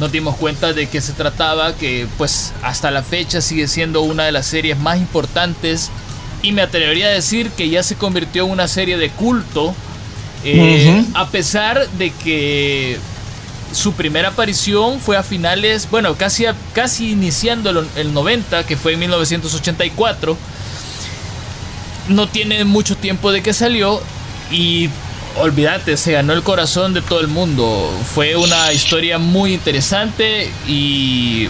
nos 0.00 0.10
dimos 0.10 0.36
cuenta 0.36 0.72
de 0.72 0.88
qué 0.88 1.00
se 1.00 1.12
trataba, 1.12 1.74
que 1.74 2.06
pues 2.18 2.52
hasta 2.62 2.90
la 2.90 3.02
fecha 3.02 3.40
sigue 3.40 3.68
siendo 3.68 4.02
una 4.02 4.24
de 4.24 4.32
las 4.32 4.46
series 4.46 4.78
más 4.78 4.98
importantes 4.98 5.90
y 6.42 6.52
me 6.52 6.62
atrevería 6.62 7.06
a 7.06 7.10
decir 7.10 7.50
que 7.50 7.68
ya 7.68 7.82
se 7.82 7.96
convirtió 7.96 8.44
en 8.44 8.50
una 8.50 8.68
serie 8.68 8.98
de 8.98 9.10
culto, 9.10 9.74
eh, 10.44 11.04
a 11.14 11.28
pesar 11.28 11.88
de 11.90 12.10
que 12.10 12.98
su 13.72 13.94
primera 13.94 14.28
aparición 14.28 15.00
fue 15.00 15.16
a 15.16 15.22
finales, 15.22 15.88
bueno, 15.90 16.16
casi, 16.16 16.44
casi 16.74 17.12
iniciando 17.12 17.70
el, 17.70 17.86
el 17.96 18.12
90, 18.12 18.66
que 18.66 18.76
fue 18.76 18.92
en 18.92 19.00
1984. 19.00 20.36
No 22.08 22.28
tiene 22.28 22.64
mucho 22.64 22.96
tiempo 22.96 23.32
de 23.32 23.42
que 23.42 23.54
salió 23.54 24.02
y 24.50 24.90
olvídate, 25.36 25.96
se 25.96 26.12
ganó 26.12 26.32
el 26.32 26.42
corazón 26.42 26.94
de 26.94 27.02
todo 27.02 27.20
el 27.20 27.28
mundo. 27.28 27.90
Fue 28.14 28.36
una 28.36 28.72
historia 28.72 29.18
muy 29.18 29.54
interesante 29.54 30.50
y 30.66 31.48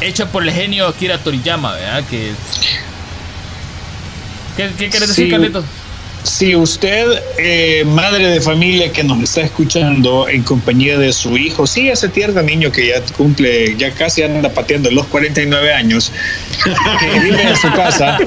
hecha 0.00 0.26
por 0.26 0.42
el 0.42 0.50
genio 0.50 0.86
Akira 0.86 1.18
Toriyama, 1.18 1.72
¿verdad? 1.72 2.04
Que, 2.08 2.32
¿Qué, 4.56 4.70
qué 4.76 4.88
quieres 4.90 5.08
decir. 5.08 5.30
Carlitos? 5.30 5.64
Si 6.24 6.54
usted, 6.54 7.06
eh, 7.38 7.84
madre 7.86 8.28
de 8.28 8.40
familia 8.40 8.92
que 8.92 9.02
nos 9.02 9.22
está 9.22 9.40
escuchando 9.42 10.28
en 10.28 10.42
compañía 10.42 10.98
de 10.98 11.12
su 11.12 11.36
hijo, 11.38 11.66
sí, 11.66 11.88
ese 11.88 12.08
tierno 12.08 12.42
niño 12.42 12.70
que 12.70 12.88
ya 12.88 13.00
cumple, 13.16 13.76
ya 13.76 13.92
casi 13.92 14.22
anda 14.22 14.50
pateando 14.50 14.90
los 14.90 15.06
49 15.06 15.72
años, 15.72 16.12
que 17.00 17.20
vive 17.20 17.42
en 17.42 17.56
su 17.56 17.68
casa, 17.72 18.18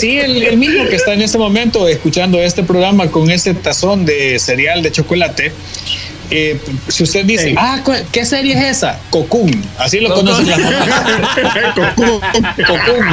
sí, 0.00 0.18
el, 0.18 0.42
el 0.42 0.56
mismo 0.56 0.86
que 0.86 0.96
está 0.96 1.12
en 1.12 1.22
este 1.22 1.36
momento 1.36 1.86
escuchando 1.88 2.40
este 2.40 2.62
programa 2.62 3.08
con 3.10 3.30
ese 3.30 3.52
tazón 3.54 4.06
de 4.06 4.38
cereal 4.38 4.82
de 4.82 4.92
chocolate, 4.92 5.52
eh, 6.30 6.58
si 6.88 7.02
usted 7.02 7.26
dice, 7.26 7.54
ah, 7.58 7.82
¿cu- 7.84 7.92
¿qué 8.10 8.24
serie 8.24 8.54
es 8.54 8.78
esa? 8.78 8.98
Cocoon, 9.10 9.50
así 9.78 10.00
lo 10.00 10.14
conocen 10.14 10.48
las 10.48 10.58
mamás. 10.58 11.02
Cocoon. 11.74 12.20
Cocoon. 12.66 13.06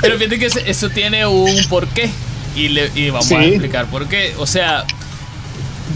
Pero 0.00 0.18
fíjate 0.18 0.38
que 0.38 0.46
eso 0.66 0.90
tiene 0.90 1.26
un 1.26 1.64
porqué. 1.68 2.10
Y, 2.56 2.68
le, 2.68 2.90
y 2.94 3.10
vamos 3.10 3.30
a 3.32 3.38
Sí. 3.40 3.44
explicar 3.44 3.86
por 3.86 4.08
qué. 4.08 4.34
O 4.38 4.46
sea, 4.46 4.84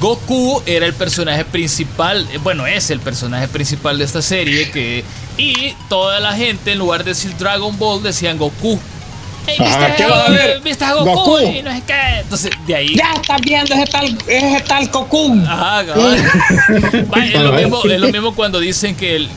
Goku 0.00 0.62
era 0.66 0.86
el 0.86 0.94
personaje 0.94 1.44
principal. 1.44 2.26
eh, 2.32 2.38
Bueno, 2.42 2.66
es 2.66 2.90
el 2.90 3.00
personaje 3.00 3.48
principal 3.48 3.98
de 3.98 4.04
esta 4.04 4.22
serie. 4.22 4.70
Que, 4.70 5.04
y 5.36 5.74
toda 5.88 6.20
la 6.20 6.32
gente, 6.34 6.72
en 6.72 6.78
lugar 6.78 7.02
de 7.04 7.10
decir 7.10 7.36
Dragon 7.36 7.76
Ball, 7.78 8.02
decían 8.02 8.38
Goku. 8.38 8.78
Ey, 9.46 9.56
¿viste, 9.58 9.64
Ajá, 9.74 9.94
¿qué 9.96 10.06
va 10.06 10.24
a 10.24 10.30
ver? 10.30 10.60
¿Viste 10.62 10.84
a 10.84 10.94
Goku? 10.94 11.10
Goku. 11.12 11.38
Y 11.40 11.62
no 11.62 11.70
sé 11.72 11.82
qué. 11.86 12.20
Entonces, 12.20 12.50
de 12.66 12.74
ahí. 12.76 12.94
Ya 12.96 13.12
estás 13.14 13.40
viendo 13.42 13.74
ese 13.74 13.86
tal, 13.86 14.18
ese 14.26 14.60
tal 14.66 14.90
Cocoon. 14.90 15.46
Ajá, 15.46 15.84
cabal. 15.86 16.16
Es, 17.24 17.34
lo 17.42 17.52
mismo, 17.52 17.82
es 17.84 18.00
lo 18.00 18.08
mismo 18.10 18.34
cuando 18.34 18.60
dicen 18.60 18.94
que 18.96 19.16
el. 19.16 19.28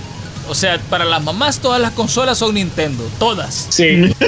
O 0.49 0.55
sea, 0.55 0.79
para 0.89 1.05
las 1.05 1.23
mamás 1.23 1.59
todas 1.59 1.81
las 1.81 1.91
consolas 1.91 2.37
son 2.37 2.55
Nintendo. 2.55 3.03
Todas. 3.19 3.67
Sí. 3.69 4.13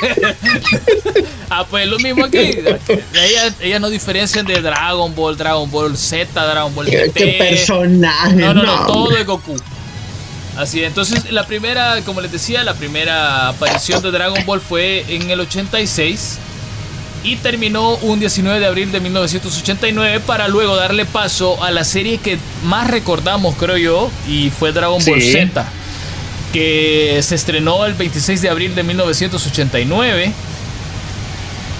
Ah, 1.52 1.66
pues 1.68 1.88
lo 1.88 1.98
mismo 1.98 2.24
aquí. 2.24 2.38
Ellas, 2.38 3.54
ellas 3.60 3.80
no 3.80 3.90
diferencian 3.90 4.46
de 4.46 4.62
Dragon 4.62 5.12
Ball, 5.16 5.36
Dragon 5.36 5.68
Ball 5.68 5.96
Z, 5.96 6.26
Dragon 6.32 6.72
Ball 6.72 6.86
¿Qué, 6.86 7.08
GT. 7.08 7.12
qué 7.12 7.26
personaje? 7.38 8.36
No, 8.36 8.54
no, 8.54 8.62
no, 8.62 8.76
no, 8.76 8.86
todo 8.86 9.16
es 9.16 9.26
Goku. 9.26 9.56
Así, 10.56 10.84
entonces 10.84 11.32
la 11.32 11.46
primera, 11.46 12.02
como 12.02 12.20
les 12.20 12.30
decía, 12.30 12.62
la 12.62 12.74
primera 12.74 13.48
aparición 13.48 14.00
de 14.00 14.12
Dragon 14.12 14.46
Ball 14.46 14.60
fue 14.60 15.04
en 15.08 15.28
el 15.28 15.40
86 15.40 16.38
y 17.22 17.36
terminó 17.36 17.96
un 17.96 18.18
19 18.18 18.60
de 18.60 18.66
abril 18.66 18.92
de 18.92 19.00
1989 19.00 20.20
para 20.20 20.48
luego 20.48 20.76
darle 20.76 21.04
paso 21.04 21.62
a 21.62 21.70
la 21.70 21.84
serie 21.84 22.18
que 22.18 22.38
más 22.64 22.88
recordamos, 22.90 23.54
creo 23.56 23.76
yo, 23.76 24.10
y 24.28 24.50
fue 24.50 24.72
Dragon 24.72 25.02
Ball. 25.04 25.22
Z, 25.22 25.66
que 26.52 27.20
se 27.22 27.34
estrenó 27.34 27.84
el 27.84 27.94
26 27.94 28.42
de 28.42 28.48
abril 28.48 28.74
de 28.74 28.82
1989. 28.82 30.32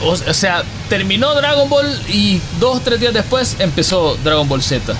O, 0.02 0.10
o 0.10 0.34
sea, 0.34 0.62
terminó 0.88 1.34
Dragon 1.34 1.68
Ball 1.68 2.00
y 2.08 2.40
dos 2.58 2.78
o 2.78 2.80
tres 2.80 3.00
días 3.00 3.14
después 3.14 3.56
empezó 3.58 4.16
Dragon 4.22 4.48
Ball 4.48 4.62
Z. 4.62 4.94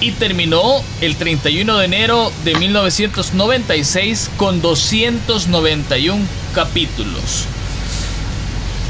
Y 0.00 0.12
terminó 0.12 0.82
el 1.00 1.16
31 1.16 1.78
de 1.78 1.84
enero 1.84 2.32
de 2.44 2.54
1996 2.54 4.30
con 4.36 4.60
291 4.60 6.22
capítulos. 6.54 7.46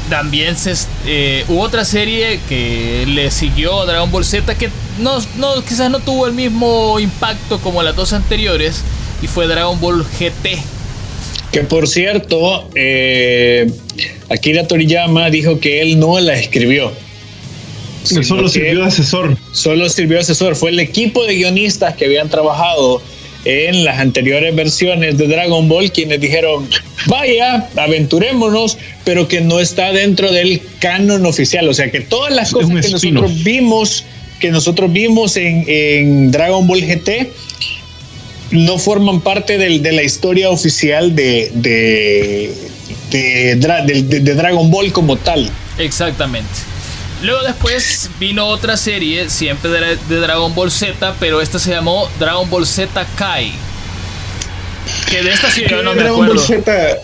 También 0.09 0.55
se, 0.55 0.73
eh, 1.05 1.43
hubo 1.49 1.61
otra 1.61 1.83
serie 1.83 2.39
que 2.47 3.05
le 3.07 3.29
siguió 3.29 3.81
a 3.81 3.85
Dragon 3.85 4.09
Ball 4.09 4.23
Z 4.23 4.55
que 4.55 4.69
no, 4.99 5.19
no, 5.37 5.61
quizás 5.63 5.91
no 5.91 5.99
tuvo 5.99 6.27
el 6.27 6.33
mismo 6.33 6.99
impacto 6.99 7.59
como 7.59 7.83
las 7.83 7.95
dos 7.95 8.13
anteriores 8.13 8.83
y 9.21 9.27
fue 9.27 9.47
Dragon 9.47 9.79
Ball 9.79 10.03
GT. 10.03 10.57
Que 11.51 11.61
por 11.61 11.87
cierto, 11.87 12.69
eh, 12.75 13.71
Akira 14.29 14.67
Toriyama 14.67 15.29
dijo 15.29 15.59
que 15.59 15.81
él 15.81 15.99
no 15.99 16.19
la 16.19 16.33
escribió. 16.33 16.91
Que 18.07 18.23
solo 18.23 18.47
sirvió 18.47 18.81
de 18.81 18.87
asesor. 18.87 19.37
Solo 19.51 19.89
sirvió 19.89 20.17
de 20.17 20.21
asesor. 20.23 20.55
Fue 20.55 20.69
el 20.69 20.79
equipo 20.79 21.25
de 21.25 21.35
guionistas 21.35 21.95
que 21.95 22.05
habían 22.05 22.29
trabajado 22.29 23.01
en 23.45 23.83
las 23.85 23.99
anteriores 23.99 24.53
versiones 24.55 25.17
de 25.17 25.27
Dragon 25.27 25.69
Ball 25.69 25.91
quienes 25.91 26.19
dijeron, 26.19 26.67
vaya, 27.05 27.67
aventurémonos, 27.77 28.77
pero 29.05 29.27
que 29.27 29.41
no 29.41 29.59
está 29.59 29.91
dentro 29.93 30.31
del 30.31 30.61
canon 30.79 31.25
oficial. 31.25 31.67
O 31.69 31.73
sea, 31.73 31.89
que 31.91 32.01
todas 32.01 32.33
las 32.33 32.51
cosas 32.51 32.69
que 32.69 32.89
nosotros 33.19 33.43
vimos, 33.43 34.05
que 34.39 34.51
nosotros 34.51 34.91
vimos 34.91 35.37
en, 35.37 35.63
en 35.67 36.31
Dragon 36.31 36.67
Ball 36.67 36.81
GT, 36.81 37.31
no 38.51 38.77
forman 38.77 39.21
parte 39.21 39.57
del- 39.57 39.81
de 39.81 39.91
la 39.91 40.03
historia 40.03 40.49
oficial 40.49 41.15
de, 41.15 41.51
de, 41.53 42.53
de 43.11 43.59
Dra- 43.59 43.85
de- 43.85 44.03
de- 44.03 44.19
de 44.21 44.33
Dragon 44.35 44.69
Ball 44.71 44.91
como 44.91 45.17
tal. 45.17 45.49
Exactamente. 45.77 46.49
Luego 47.23 47.41
después 47.43 48.09
vino 48.19 48.45
otra 48.45 48.77
serie, 48.77 49.29
siempre 49.29 49.69
de, 49.71 49.97
de 50.09 50.15
Dragon 50.19 50.53
Ball 50.53 50.69
Z, 50.71 51.15
pero 51.19 51.41
esta 51.41 51.57
se 51.59 51.71
llamó 51.71 52.07
Dragon 52.19 52.49
Ball 52.49 52.65
Z 52.65 53.05
Kai. 53.15 53.51
Que 55.09 55.23
de 55.23 55.31
esta 55.31 55.49
sí 55.49 55.63
yo 55.69 55.81
no 55.83 55.93
me 55.93 56.01
Dragon 56.03 56.23
acuerdo. 56.25 56.35
Ball 56.35 56.63
Z. 56.63 56.97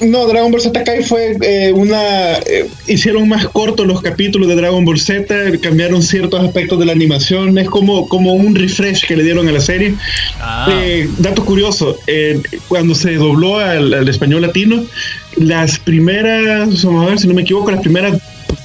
No, 0.00 0.26
Dragon 0.26 0.50
Ball 0.50 0.62
Z 0.62 0.82
Kai 0.82 1.04
fue 1.04 1.36
eh, 1.42 1.72
una. 1.72 2.38
eh, 2.38 2.70
hicieron 2.86 3.28
más 3.28 3.46
cortos 3.48 3.86
los 3.86 4.00
capítulos 4.00 4.48
de 4.48 4.56
Dragon 4.56 4.82
Ball 4.82 4.98
Z, 4.98 5.34
cambiaron 5.62 6.02
ciertos 6.02 6.42
aspectos 6.42 6.78
de 6.78 6.86
la 6.86 6.92
animación. 6.92 7.58
Es 7.58 7.68
como, 7.68 8.08
como 8.08 8.32
un 8.32 8.54
refresh 8.54 9.06
que 9.06 9.14
le 9.14 9.24
dieron 9.24 9.46
a 9.46 9.52
la 9.52 9.60
serie. 9.60 9.94
Ah, 10.40 10.68
Eh, 10.70 11.06
dato 11.18 11.44
curioso: 11.44 11.98
cuando 12.68 12.94
se 12.94 13.12
dobló 13.16 13.58
al, 13.58 13.92
al 13.92 14.08
español 14.08 14.40
latino, 14.40 14.82
las 15.36 15.78
primeras, 15.78 16.82
vamos 16.82 17.06
a 17.06 17.10
ver 17.10 17.18
si 17.18 17.28
no 17.28 17.34
me 17.34 17.42
equivoco, 17.42 17.70
las 17.70 17.82
primeras 17.82 18.18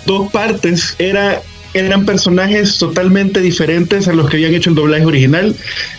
dos 0.05 0.31
partes 0.31 0.95
era, 0.99 1.41
eran 1.73 2.05
personajes 2.05 2.77
totalmente 2.77 3.41
diferentes 3.41 4.07
a 4.07 4.13
los 4.13 4.29
que 4.29 4.37
habían 4.37 4.53
hecho 4.53 4.69
el 4.69 4.75
doblaje 4.75 5.05
original. 5.05 5.55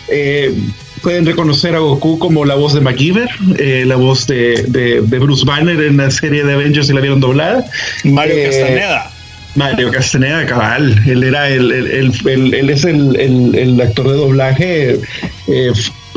Eh, 0.09 0.53
pueden 1.01 1.25
reconocer 1.25 1.75
a 1.75 1.79
Goku 1.79 2.17
como 2.17 2.43
la 2.45 2.55
voz 2.55 2.73
de 2.73 2.81
MacGyver, 2.81 3.29
eh, 3.59 3.83
la 3.85 3.95
voz 3.97 4.25
de, 4.27 4.63
de- 4.67 5.01
de 5.01 5.19
Bruce 5.19 5.45
Banner 5.45 5.79
en 5.81 5.97
la 5.97 6.09
serie 6.09 6.43
de 6.43 6.53
Avengers 6.53 6.89
y 6.89 6.93
la 6.93 7.01
vieron 7.01 7.19
doblada. 7.19 7.65
Mario 8.03 8.35
Eh, 8.35 8.43
Castaneda. 8.45 9.11
Mario 9.55 9.91
Castaneda, 9.91 10.45
cabal. 10.45 11.01
Él 11.07 11.23
era 11.23 11.49
el, 11.49 11.71
el- 11.71 11.87
el- 11.91 12.27
el- 12.27 12.53
él 12.53 12.69
es 12.69 12.83
el, 12.85 13.79
actor 13.81 14.07
de 14.09 14.13
doblaje. 14.15 14.99
eh, 15.47 15.71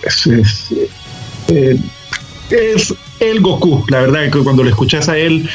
es, 0.06 0.26
es- 0.26 0.68
es 2.50 2.94
el 3.20 3.40
Goku, 3.40 3.84
la 3.88 4.00
verdad, 4.00 4.30
que 4.30 4.38
cuando 4.40 4.62
lo 4.62 4.70
escuchas 4.70 5.08
a 5.08 5.16
él, 5.18 5.48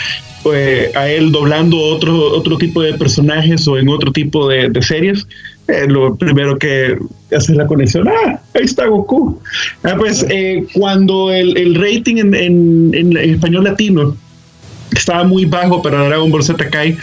eh, 0.54 0.92
a 0.96 1.10
él 1.10 1.32
doblando 1.32 1.78
otro, 1.80 2.16
otro 2.36 2.58
tipo 2.58 2.82
de 2.82 2.94
personajes 2.94 3.68
o 3.68 3.78
en 3.78 3.90
otro 3.90 4.12
tipo 4.12 4.48
de, 4.48 4.70
de 4.70 4.82
series, 4.82 5.28
eh, 5.68 5.86
lo 5.88 6.16
primero 6.16 6.58
que 6.60 6.98
haces 7.36 7.56
la 7.56 7.66
conexión, 7.66 8.08
ah, 8.08 8.40
ahí 8.54 8.66
está 8.66 8.86
Goku. 8.88 9.40
Ah, 9.84 9.96
pues 9.98 10.26
eh, 10.30 10.66
cuando 10.74 11.32
el, 11.32 11.58
el 11.58 11.76
rating 11.76 12.18
en, 12.18 12.34
en- 12.36 12.92
en 12.94 13.18
español 13.18 13.64
latino 13.64 14.16
estaba 14.96 15.24
muy 15.24 15.46
bajo 15.46 15.82
para 15.82 16.06
Dragon 16.06 16.30
Ball 16.32 16.44
Z 16.44 16.70
Kai 16.70 16.98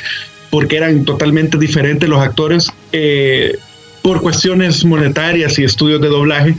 porque 0.51 0.77
eran 0.77 1.05
totalmente 1.05 1.59
diferentes 1.59 2.09
los 2.09 2.21
actores. 2.21 2.69
eh, 2.93 3.57
por 4.03 4.21
cuestiones 4.21 4.85
monetarias 4.85 5.59
y 5.59 5.65
estudios 5.65 6.01
de 6.01 6.09
doblaje, 6.09 6.57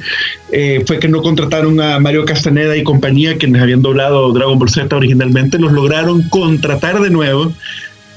eh, 0.52 0.84
fue 0.88 1.00
que 1.00 1.10
no 1.10 1.22
contrataron 1.22 1.80
a 1.82 2.00
Mario 2.00 2.24
Castaneda 2.26 2.76
y 2.78 2.84
compañía, 2.84 3.38
quienes 3.38 3.62
habían 3.62 3.82
doblado 3.82 4.32
Dragon 4.32 4.58
Ball 4.58 4.70
Z 4.70 4.96
originalmente, 4.96 5.60
los 5.60 5.74
lograron 5.74 6.24
contratar 6.30 7.02
de 7.02 7.10
nuevo 7.10 7.54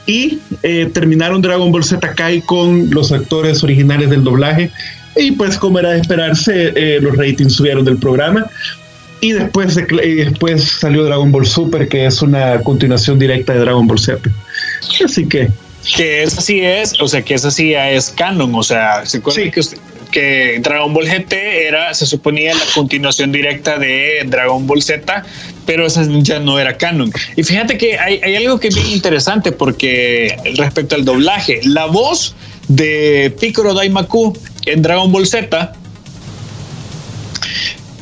y 0.07 0.39
eh, 0.63 0.89
terminaron 0.95 1.43
Dragon 1.43 1.73
Ball 1.73 1.83
Z 1.83 2.15
Kai 2.15 2.41
con 2.43 2.89
los 2.91 3.11
actores 3.11 3.65
originales 3.65 4.11
del 4.11 4.23
doblaje. 4.23 4.71
Y 5.17 5.33
pues 5.33 5.57
como 5.59 5.79
era 5.81 5.91
de 5.91 6.01
esperarse, 6.01 6.73
eh, 6.77 7.01
los 7.01 7.17
ratings 7.17 7.55
subieron 7.55 7.85
del 7.85 7.97
programa. 7.97 8.47
Y 9.21 9.33
después, 9.33 9.75
de- 9.75 9.87
y 10.07 10.15
después 10.17 10.63
salió 10.63 11.03
Dragon 11.03 11.33
Ball 11.33 11.47
Super, 11.47 11.89
que 11.89 12.05
es 12.07 12.21
una 12.23 12.61
continuación 12.61 13.19
directa 13.19 13.55
de 13.55 13.61
Dragon 13.61 13.87
Ball 13.89 13.99
Z. 13.99 14.21
Así 15.05 15.27
que 15.27 15.49
Que 15.95 16.23
esa 16.23 16.41
sí 16.41 16.61
es, 16.61 17.01
o 17.01 17.07
sea, 17.09 17.23
que 17.23 17.35
esa 17.35 17.51
sí 17.51 17.75
es 17.75 18.11
canon, 18.11 18.55
o 18.55 18.63
sea, 18.63 19.05
¿se 19.07 19.19
acuerdan 19.19 19.45
Sí. 19.45 19.51
que, 19.51 19.61
usted- 19.61 19.79
que 20.11 20.59
Dragon 20.63 20.93
Ball 20.95 21.07
GT 21.07 21.67
era, 21.67 21.93
se 21.93 22.07
suponía, 22.07 22.55
la 22.55 22.65
continuación 22.75 23.31
directa 23.33 23.79
de 23.79 24.23
Dragon 24.27 24.67
Ball 24.67 24.83
Z, 24.83 25.25
pero 25.67 25.87
esa 25.87 26.07
ya 26.23 26.39
no 26.39 26.59
era 26.59 26.77
canon. 26.77 27.13
Y 27.37 27.43
fíjate 27.43 27.77
que 27.77 27.99
hay, 27.99 28.21
hay 28.25 28.37
algo 28.37 28.59
que 28.59 28.69
es 28.69 28.75
bien 28.75 28.89
interesante 28.91 29.53
porque 29.53 30.35
respecto 30.57 30.95
al 30.95 31.05
doblaje, 31.05 31.61
la 31.65 31.87
voz 31.87 32.35
de 32.69 33.35
Piccolo 33.39 33.75
Daimaku 33.75 34.37
en 34.67 34.83
Dragon 34.83 35.11
Ball 35.13 35.27
Z 35.27 35.73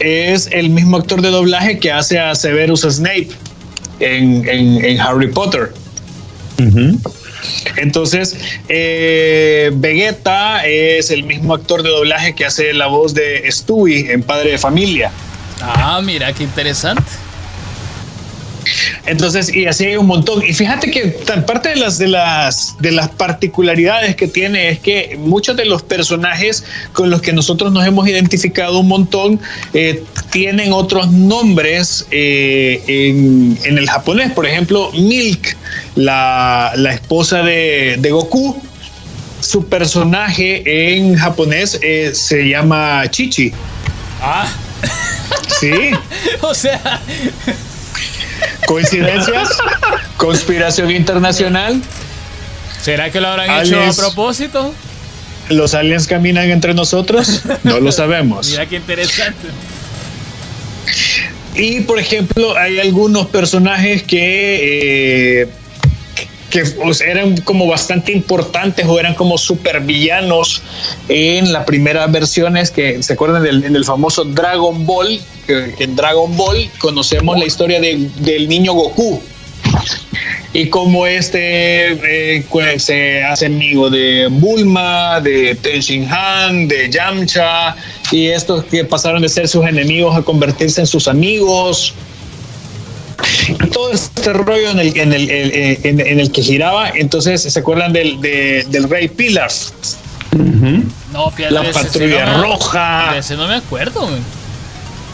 es 0.01 0.49
el 0.53 0.71
mismo 0.71 0.97
actor 0.99 1.21
de 1.23 1.31
doblaje 1.31 1.79
que 1.79 1.91
hace 1.91 2.19
a 2.19 2.35
Severus 2.35 2.83
Snape 2.83 3.29
en, 4.01 4.47
en- 4.49 4.85
en 4.85 5.01
Harry 5.01 5.29
Potter. 5.33 5.73
Entonces, 7.77 8.37
eh, 8.69 9.71
Vegeta 9.75 10.65
es 10.67 11.11
el 11.11 11.25
mismo 11.25 11.55
actor 11.55 11.83
de 11.83 11.91
doblaje 11.91 12.35
que 12.35 12.45
hace 12.45 12.73
la 12.73 12.87
voz 12.87 13.15
de 13.15 13.45
Stewie 13.51 14.13
en 14.13 14.23
Padre 14.23 14.53
de 14.53 14.59
Familia. 14.59 15.11
Ah, 15.61 16.01
mira, 16.03 16.33
qué 16.33 16.45
interesante. 16.45 17.03
Entonces, 19.07 19.55
y 19.55 19.67
así 19.67 19.87
hay 19.87 19.97
un 19.97 20.07
montón. 20.07 20.43
Y 20.47 20.53
fíjate 20.53 20.91
que 20.91 21.07
parte 21.47 21.71
de 21.71 21.77
las, 21.77 21.99
de 21.99 22.09
las, 22.09 22.77
de 22.79 22.93
las 22.93 23.09
particularidades 23.11 24.17
que 24.17 24.27
tiene 24.27 24.71
es 24.71 24.79
que 24.79 25.19
muchos 25.19 25.57
de 25.57 25.65
los 25.65 25.83
personajes 25.83 26.65
con 26.93 27.11
los 27.11 27.21
que 27.21 27.33
nosotros 27.33 27.73
nos 27.73 27.87
hemos 27.87 28.09
identificado 28.09 28.79
un 28.79 28.89
montón 28.89 29.41
eh, 29.73 30.03
tienen 30.31 30.73
otros 30.73 31.11
nombres 31.11 32.07
eh, 32.11 32.83
en, 32.87 33.59
en 33.65 33.79
el 33.79 33.89
japonés. 33.89 34.33
Por 34.33 34.47
ejemplo, 34.47 34.91
Milk, 34.93 35.57
la, 35.97 36.73
la 36.77 36.93
esposa 36.93 37.43
de, 37.43 37.97
de 37.99 38.11
Goku, 38.11 38.61
su 39.41 39.67
personaje 39.67 40.97
en 40.97 41.17
japonés 41.17 41.79
eh, 41.83 42.13
se 42.15 42.49
llama 42.49 43.03
Chichi. 43.11 43.53
Ah, 44.21 44.49
Sí. 45.61 45.91
o 46.41 46.55
sea, 46.55 47.01
¿Coincidencias? 48.67 49.51
¿Conspiración 50.17 50.91
internacional? 50.91 51.81
¿será 52.81 53.11
que 53.11 53.19
lo 53.21 53.29
habrán 53.29 53.65
hecho 53.65 53.81
a 53.81 53.93
propósito? 53.95 54.75
¿Los 55.49 55.75
aliens 55.75 56.07
caminan 56.07 56.51
entre 56.51 56.75
nosotros? 56.75 57.43
No 57.63 57.81
lo 57.81 57.93
sabemos. 57.93 58.49
Mira 58.51 58.67
qué 58.67 58.77
interesante. 58.77 59.49
Y 61.55 61.81
por 61.81 61.99
ejemplo, 61.99 62.57
hay 62.57 62.81
algunos 62.81 63.27
personajes 63.27 64.03
que, 64.03 65.43
eh, 65.43 65.49
que 66.55 66.63
eran 67.05 67.37
como 67.39 67.67
bastante 67.67 68.13
importantes 68.13 68.87
o 68.87 69.01
eran 69.01 69.15
como 69.15 69.37
supervillanos 69.37 70.63
en 71.09 71.53
las 71.53 71.65
primeras 71.65 72.11
versiones 72.13 72.71
que 72.71 73.03
se 73.03 73.15
acuerdan 73.15 73.43
del, 73.43 73.85
famoso 73.85 74.25
Dragon 74.25 74.87
Ball, 74.87 75.21
que, 75.49 75.75
que 75.77 75.85
en 75.85 75.97
Dragon 75.97 76.37
Ball 76.37 76.71
conocemos 76.79 77.37
la 77.37 77.45
historia 77.45 77.81
de- 77.81 78.09
del 78.19 78.49
niño 78.49 78.73
Goku. 78.73 79.21
Y 80.53 80.69
como 80.69 81.05
este 81.09 82.37
eh, 82.37 82.45
pues, 82.49 82.85
se 82.85 83.25
hace 83.25 83.47
amigo 83.47 83.91
de 83.91 84.29
Bulma, 84.31 85.21
de 85.21 85.57
Tenshin 85.57 86.07
Han, 86.09 86.69
de 86.69 86.89
Yamcha, 86.89 87.75
y 88.13 88.29
estos 88.29 88.65
que 88.67 88.85
pasaron 88.85 89.23
de 89.23 89.29
ser 89.29 89.49
sus 89.49 89.67
enemigos 89.67 90.17
a 90.17 90.23
convertirse 90.23 90.83
en 90.83 90.87
sus 90.87 91.09
amigos. 91.09 91.93
Y 93.49 93.55
todo 93.69 93.91
este 93.93 94.33
rollo 94.33 94.71
en 94.71 94.79
el, 94.79 94.97
en 94.99 95.13
el, 95.13 95.31
el- 95.31 95.79
en, 95.85 96.01
en 96.01 96.21
el 96.21 96.31
que 96.33 96.43
giraba, 96.43 96.91
entonces 96.91 97.43
se 97.43 97.59
acuerdan 97.59 97.93
del, 97.93 98.21
de- 98.21 98.65
del 98.69 98.89
Rey 98.89 99.09
Pilar, 99.09 99.51
No, 101.13 101.31
fíjate. 101.31 101.55
la 101.55 101.63
patrulla 101.73 102.27
no 102.27 102.39
me- 102.39 102.45
roja. 102.45 103.11
de 103.15 103.19
ese 103.21 103.37
no 103.37 103.47
me 103.47 103.57
acuerdo, 103.57 104.07
man. 104.07 104.21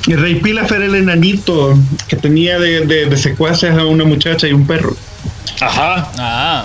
El 0.09 0.19
rey 0.21 0.37
Pilaf 0.37 0.73
era 0.73 0.87
el 0.87 0.95
enanito 0.95 1.79
que 2.09 2.17
tenía 2.17 2.59
de, 2.59 2.87
de, 2.87 3.05
de 3.07 3.17
secuaces 3.19 3.71
a 3.77 3.85
una 3.85 4.05
muchacha 4.05 4.47
y 4.49 4.53
un 4.53 4.67
perro. 4.67 4.97
Ajá. 5.61 6.11
Ah, 6.19 6.65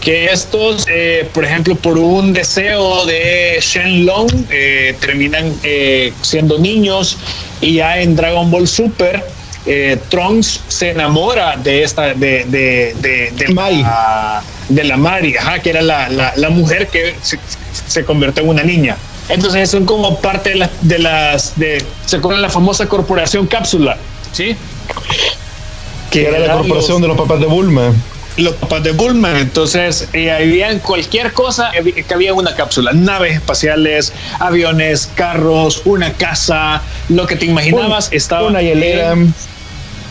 que 0.00 0.24
estos, 0.26 0.84
eh, 0.90 1.28
por 1.32 1.44
ejemplo, 1.44 1.76
por 1.76 1.96
un 1.98 2.32
deseo 2.32 3.06
de 3.06 3.58
Shenlong, 3.60 4.28
eh, 4.50 4.96
terminan 5.00 5.54
eh, 5.62 6.12
siendo 6.22 6.58
niños 6.58 7.16
y 7.60 7.74
ya 7.74 8.00
en 8.00 8.16
Dragon 8.16 8.50
Ball 8.50 8.66
Super, 8.66 9.22
eh, 9.66 9.98
Trunks 10.08 10.60
se 10.68 10.90
enamora 10.90 11.56
de 11.56 11.82
esta, 11.82 12.14
de, 12.14 12.44
de, 12.46 12.94
de, 13.00 13.32
de 13.36 13.48
Mai. 13.54 13.82
La, 13.82 14.42
de 14.68 14.84
la 14.84 14.96
Mari, 14.96 15.36
ajá, 15.36 15.58
que 15.58 15.70
era 15.70 15.82
la, 15.82 16.08
la, 16.08 16.32
la 16.36 16.50
mujer 16.50 16.88
que 16.88 17.16
se, 17.22 17.38
se 17.88 18.04
convirtió 18.04 18.42
en 18.44 18.50
una 18.50 18.62
niña. 18.62 18.96
Entonces 19.28 19.70
son 19.70 19.84
como 19.84 20.20
parte 20.20 20.50
de 20.50 20.56
las, 20.56 20.70
de 20.80 20.98
las, 20.98 21.58
de, 21.58 21.84
se 22.06 22.16
acuerdan 22.16 22.42
la 22.42 22.48
famosa 22.50 22.86
corporación 22.86 23.46
Cápsula, 23.46 23.96
sí. 24.32 24.56
Que 26.10 26.26
era 26.26 26.38
la 26.38 26.54
corporación 26.54 27.00
de 27.02 27.08
los 27.08 27.16
papás 27.16 27.40
de 27.40 27.46
Bulma. 27.46 27.92
Los 28.40 28.54
papás 28.56 28.82
de 28.82 28.92
Bulma. 28.92 29.40
Entonces, 29.40 30.08
eh, 30.12 30.30
había 30.30 30.78
cualquier 30.80 31.32
cosa 31.32 31.70
que 31.72 32.14
había 32.14 32.34
una 32.34 32.54
cápsula: 32.54 32.92
naves 32.92 33.34
espaciales, 33.34 34.12
aviones, 34.38 35.08
carros, 35.14 35.82
una 35.84 36.12
casa, 36.14 36.82
lo 37.08 37.26
que 37.26 37.36
te 37.36 37.46
imaginabas 37.46 38.08
estaba. 38.12 38.46
Una 38.48 38.62
hielera. 38.62 39.12
en- 39.12 39.34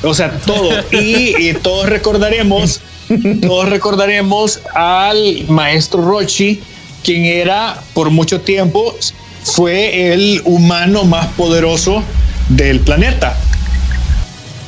o 0.02 0.14
sea, 0.14 0.32
todo. 0.46 0.70
Y, 0.92 1.36
y 1.50 1.54
todos 1.62 1.88
recordaremos, 1.90 2.80
todos 3.42 3.68
recordaremos 3.70 4.62
al 4.74 5.46
maestro 5.50 6.02
Rochi, 6.04 6.62
quien 7.04 7.26
era 7.26 7.82
por 7.94 8.10
mucho 8.10 8.40
tiempo 8.42 8.96
fue 9.44 10.14
el 10.14 10.42
humano 10.46 11.04
más 11.04 11.28
poderoso 11.28 12.04
del 12.50 12.80
planeta. 12.80 13.36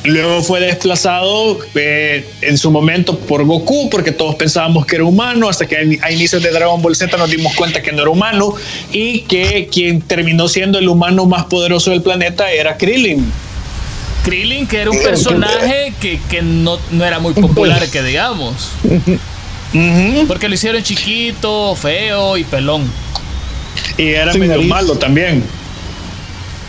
Luego 0.04 0.42
fue 0.42 0.58
desplazado 0.58 1.58
eh, 1.76 2.28
en 2.40 2.58
su 2.58 2.72
momento 2.72 3.18
por 3.18 3.44
Goku, 3.44 3.88
porque 3.88 4.10
todos 4.10 4.34
pensábamos 4.34 4.84
que 4.84 4.96
era 4.96 5.04
humano, 5.04 5.48
hasta 5.48 5.66
que 5.66 5.98
a 6.02 6.10
inicios 6.10 6.42
de 6.42 6.50
Dragon 6.50 6.82
Ball 6.82 6.96
Z 6.96 7.16
nos 7.16 7.30
dimos 7.30 7.54
cuenta 7.54 7.82
que 7.82 7.92
no 7.92 8.02
era 8.02 8.10
humano 8.10 8.54
y 8.90 9.20
que 9.20 9.68
quien 9.70 10.02
terminó 10.02 10.48
siendo 10.48 10.78
el 10.78 10.88
humano 10.88 11.26
más 11.26 11.44
poderoso 11.44 11.92
del 11.92 12.02
planeta 12.02 12.50
era 12.50 12.76
Krillin. 12.76 13.30
Krillin, 14.24 14.66
que 14.66 14.78
era 14.78 14.90
un 14.90 15.02
personaje 15.02 15.92
que, 16.00 16.20
que 16.28 16.42
no, 16.42 16.78
no 16.90 17.04
era 17.04 17.20
muy 17.20 17.34
popular, 17.34 17.88
que 17.88 18.02
digamos. 18.02 18.70
Porque 20.28 20.48
lo 20.48 20.54
hicieron 20.54 20.82
chiquito, 20.82 21.74
feo 21.76 22.36
y 22.36 22.44
pelón. 22.44 22.90
Y 23.96 24.08
era 24.08 24.32
Sin 24.32 24.42
medio 24.42 24.56
nariz. 24.56 24.68
malo 24.68 24.96
también. 24.96 25.42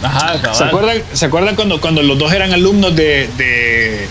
Ajá, 0.03 0.41
cabal. 0.41 0.55
¿Se 0.57 0.63
acuerdan, 0.63 1.03
¿se 1.13 1.25
acuerdan 1.25 1.55
cuando, 1.55 1.79
cuando 1.81 2.01
los 2.03 2.17
dos 2.17 2.31
eran 2.33 2.51
alumnos 2.53 2.95
de, 2.95 3.27
de, 3.37 4.07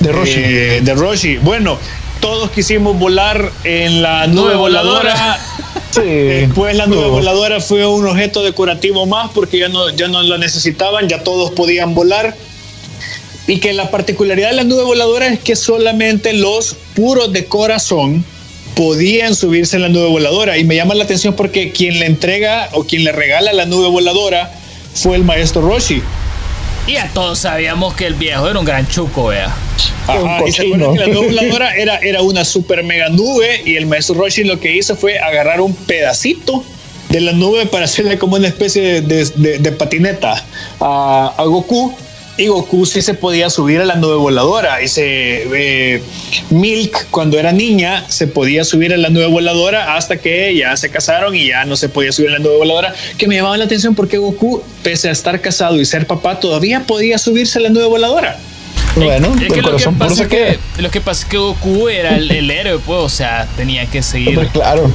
De 0.00 0.12
Roshi. 0.12 0.40
de, 0.40 0.80
de 0.82 0.94
Roshi? 0.94 1.36
Bueno, 1.38 1.78
todos 2.20 2.50
quisimos 2.50 2.98
volar 2.98 3.50
en 3.64 4.02
la 4.02 4.26
nube, 4.26 4.46
Nube 4.50 4.54
voladora. 4.56 5.12
voladora. 5.14 5.40
Sí. 5.92 6.02
Después 6.02 6.76
la 6.76 6.86
nube 6.86 7.02
No. 7.02 7.08
voladora 7.10 7.58
fue 7.58 7.86
un 7.86 8.06
objeto 8.06 8.42
decorativo 8.42 9.06
más 9.06 9.30
porque 9.32 9.58
ya 9.58 9.68
no, 9.68 9.88
ya 9.90 10.08
no 10.08 10.22
lo 10.22 10.36
necesitaban, 10.36 11.08
ya 11.08 11.22
todos 11.24 11.52
podían 11.52 11.94
volar. 11.94 12.36
Y 13.46 13.60
que 13.60 13.72
la 13.72 13.90
particularidad 13.90 14.50
de 14.50 14.56
la 14.56 14.64
nube 14.64 14.82
voladora 14.82 15.26
es 15.28 15.38
que 15.38 15.56
solamente 15.56 16.34
los 16.34 16.74
puros 16.94 17.32
de 17.32 17.46
corazón 17.46 18.24
podían 18.74 19.34
subirse 19.34 19.76
en 19.76 19.82
la 19.82 19.88
nube 19.88 20.08
voladora. 20.08 20.58
Y 20.58 20.64
me 20.64 20.76
llama 20.76 20.94
la 20.94 21.04
atención 21.04 21.32
porque 21.34 21.70
quien 21.72 21.98
le 21.98 22.04
entrega 22.06 22.68
o 22.72 22.84
quien 22.84 23.02
le 23.04 23.12
regala 23.12 23.54
la 23.54 23.64
nube 23.64 23.88
voladora 23.88 24.50
fue 24.96 25.16
el 25.16 25.24
maestro 25.24 25.62
Roshi. 25.62 26.02
Y 26.86 26.92
ya 26.92 27.08
todos 27.12 27.40
sabíamos 27.40 27.94
que 27.94 28.06
el 28.06 28.14
viejo 28.14 28.48
era 28.48 28.58
un 28.58 28.64
gran 28.64 28.86
chuco, 28.86 29.26
vea. 29.28 29.54
Ajá, 30.06 30.40
Un 30.42 30.48
y 30.48 30.52
se 30.52 30.58
cochino. 30.70 30.84
acuerdan 30.86 30.94
que 30.94 31.00
la 31.00 31.14
nube 31.14 31.26
voladora 31.34 31.76
era, 31.76 31.96
era 31.98 32.22
una 32.22 32.44
super 32.44 32.82
mega 32.84 33.08
nube 33.08 33.62
y 33.64 33.76
el 33.76 33.86
maestro 33.86 34.14
Roshi 34.14 34.44
lo 34.44 34.60
que 34.60 34.74
hizo 34.76 34.96
fue 34.96 35.18
agarrar 35.18 35.60
un 35.60 35.74
pedacito 35.74 36.64
de 37.08 37.20
la 37.20 37.32
nube 37.32 37.66
para 37.66 37.84
hacerle 37.86 38.18
como 38.18 38.36
una 38.36 38.48
especie 38.48 38.82
de, 38.82 39.00
de- 39.02 39.24
de- 39.36 39.58
de 39.58 39.72
patineta 39.72 40.44
a, 40.80 41.34
a 41.36 41.44
Goku. 41.44 41.92
Y 42.38 42.48
Goku 42.48 42.84
sí 42.84 43.00
se 43.00 43.14
podía 43.14 43.48
subir 43.48 43.80
a 43.80 43.84
la 43.84 43.96
nube 43.96 44.16
voladora. 44.16 44.82
Y 44.82 44.88
se, 44.88 45.46
eh, 45.54 46.02
Milk, 46.50 47.06
cuando 47.10 47.38
era 47.38 47.52
niña, 47.52 48.04
se 48.08 48.26
podía 48.26 48.64
subir 48.64 48.92
a 48.92 48.96
la 48.96 49.08
nube 49.08 49.26
voladora 49.26 49.96
hasta 49.96 50.18
que 50.18 50.54
ya 50.54 50.76
se 50.76 50.90
casaron 50.90 51.34
y 51.34 51.48
ya 51.48 51.64
no 51.64 51.76
se 51.76 51.88
podía 51.88 52.12
subir 52.12 52.30
a 52.30 52.32
la 52.34 52.38
nube 52.40 52.56
voladora. 52.56 52.94
Que 53.16 53.26
me 53.26 53.36
llamaba 53.36 53.56
la 53.56 53.64
atención 53.64 53.94
porque 53.94 54.18
Goku, 54.18 54.62
pese 54.82 55.08
a 55.08 55.12
estar 55.12 55.40
casado 55.40 55.80
y 55.80 55.84
ser 55.84 56.06
papá, 56.06 56.38
todavía 56.40 56.80
podía 56.80 57.18
subirse 57.18 57.58
a 57.58 57.62
la 57.62 57.68
nube 57.70 57.86
voladora. 57.86 58.38
Bueno, 58.96 59.34
es 59.34 59.52
que 59.52 59.62
lo 59.62 59.76
que, 59.76 59.88
pasa 59.90 60.22
es 60.22 60.28
que, 60.28 60.58
lo 60.78 60.90
que 60.90 61.00
pasa 61.02 61.22
es 61.22 61.28
que 61.28 61.36
Goku 61.36 61.88
era 61.88 62.16
el, 62.16 62.30
el 62.30 62.50
héroe, 62.50 62.78
pues, 62.78 62.98
o 62.98 63.08
sea, 63.08 63.46
tenía 63.56 63.86
que 63.86 64.02
seguir. 64.02 64.38
Claro. 64.52 64.90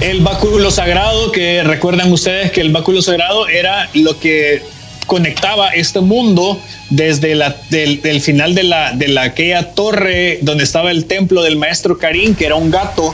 El 0.00 0.20
báculo 0.20 0.70
sagrado, 0.70 1.32
que 1.32 1.62
recuerdan 1.64 2.12
ustedes 2.12 2.52
que 2.52 2.60
el 2.60 2.70
báculo 2.70 3.00
sagrado 3.00 3.48
era 3.48 3.88
lo 3.94 4.18
que 4.18 4.62
conectaba 5.08 5.70
este 5.70 6.00
mundo 6.00 6.60
desde 6.90 7.34
la, 7.34 7.56
del, 7.70 8.00
del 8.00 8.20
final 8.20 8.54
de 8.54 8.62
la, 8.62 8.92
de 8.92 9.08
la 9.08 9.22
aquella 9.22 9.72
torre 9.72 10.38
donde 10.42 10.62
estaba 10.62 10.92
el 10.92 11.06
templo 11.06 11.42
del 11.42 11.56
maestro 11.56 11.98
Karim, 11.98 12.36
que 12.36 12.46
era 12.46 12.54
un 12.54 12.70
gato 12.70 13.12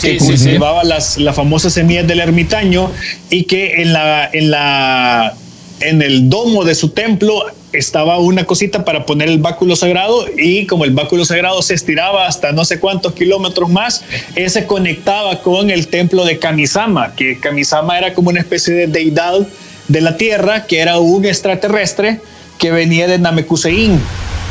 que 0.00 0.18
Sí, 0.18 0.20
sí, 0.20 0.36
sí. 0.36 0.44
cultivaba 0.44 0.84
las, 0.84 1.18
las 1.18 1.34
famosas 1.34 1.72
semillas 1.72 2.06
del 2.06 2.20
ermitaño 2.20 2.90
y 3.30 3.44
que 3.44 3.82
en 3.82 3.92
la, 3.92 4.28
en 4.32 4.50
la 4.50 5.34
en 5.80 6.02
el 6.02 6.28
domo 6.28 6.64
de 6.64 6.74
su 6.74 6.90
templo 6.90 7.44
estaba 7.72 8.18
una 8.18 8.44
cosita 8.44 8.84
para 8.84 9.06
poner 9.06 9.28
el 9.28 9.38
báculo 9.38 9.76
sagrado 9.76 10.26
y 10.36 10.66
como 10.66 10.84
el 10.84 10.90
báculo 10.92 11.24
sagrado 11.24 11.62
se 11.62 11.74
estiraba 11.74 12.26
hasta 12.26 12.52
no 12.52 12.64
sé 12.64 12.78
cuántos 12.78 13.14
kilómetros 13.14 13.70
más, 13.70 14.04
ese 14.36 14.66
conectaba 14.66 15.40
con 15.42 15.70
el 15.70 15.88
templo 15.88 16.24
de 16.24 16.38
Kamisama, 16.38 17.14
que 17.14 17.38
Kamisama 17.40 17.98
era 17.98 18.14
como 18.14 18.30
una 18.30 18.40
especie 18.40 18.74
de 18.74 18.86
deidad 18.86 19.46
de 19.92 20.00
la 20.00 20.16
tierra, 20.16 20.64
que 20.66 20.80
era 20.80 20.98
un 20.98 21.24
extraterrestre 21.24 22.20
que 22.58 22.70
venía 22.70 23.06
de 23.06 23.18
Namekusein 23.18 24.00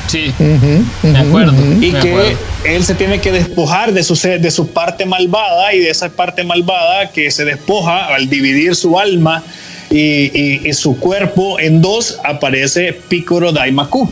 Sí, 0.08 0.34
de 0.38 1.18
acuerdo. 1.18 1.54
y 1.54 1.92
Me 1.92 2.00
que 2.02 2.10
acuerdo. 2.10 2.38
él 2.66 2.84
se 2.84 2.96
tiene 2.96 3.20
que 3.22 3.32
despojar 3.32 3.94
de 3.94 4.04
su, 4.04 4.16
de 4.16 4.52
su 4.52 4.68
parte 4.68 5.06
malvada 5.06 5.74
y 5.74 5.80
de 5.80 5.90
esa 5.90 6.10
parte 6.10 6.44
malvada 6.44 7.12
que 7.12 7.32
se 7.32 7.46
despoja 7.46 8.08
al 8.14 8.30
dividir 8.30 8.76
su 8.76 9.00
alma 9.00 9.42
y, 9.90 9.98
y- 10.38 10.62
y 10.66 10.74
su 10.74 10.98
cuerpo 11.00 11.60
en 11.60 11.82
dos 11.82 12.18
aparece 12.26 12.94
Picoro 13.08 13.52
Daimaku. 13.54 14.10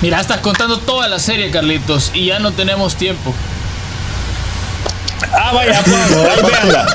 Mira, 0.00 0.20
estás 0.20 0.38
contando 0.38 0.78
toda 0.78 1.08
la 1.08 1.18
serie, 1.18 1.50
Carlitos, 1.50 2.10
y 2.14 2.26
ya 2.26 2.38
no 2.38 2.52
tenemos 2.52 2.94
tiempo. 2.96 3.34
Ah, 5.36 5.52
vaya, 5.52 5.82
pues, 5.84 6.28
ahí 6.28 6.42
véanla. 6.50 6.86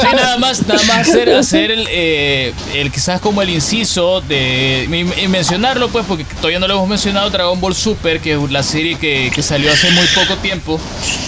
Sí, 0.00 0.06
nada 0.16 0.36
más, 0.38 0.66
nada 0.66 0.82
más 0.84 1.08
hacer, 1.08 1.32
hacer 1.34 1.70
el, 1.70 1.86
eh, 1.90 2.52
el 2.74 2.90
quizás 2.90 3.20
como 3.20 3.40
el 3.42 3.50
inciso 3.50 4.20
de 4.20 4.88
y- 4.90 5.24
y 5.24 5.28
mencionarlo, 5.28 5.88
pues, 5.88 6.04
porque 6.06 6.24
todavía 6.24 6.58
no 6.58 6.66
lo 6.66 6.74
hemos 6.74 6.88
mencionado, 6.88 7.30
Dragon 7.30 7.60
Ball 7.60 7.74
Super, 7.74 8.20
que 8.20 8.32
es 8.34 8.50
la 8.50 8.62
serie 8.62 8.98
que, 8.98 9.30
que 9.34 9.42
salió 9.42 9.72
hace 9.72 9.90
muy 9.92 10.06
poco 10.08 10.36
tiempo, 10.38 10.80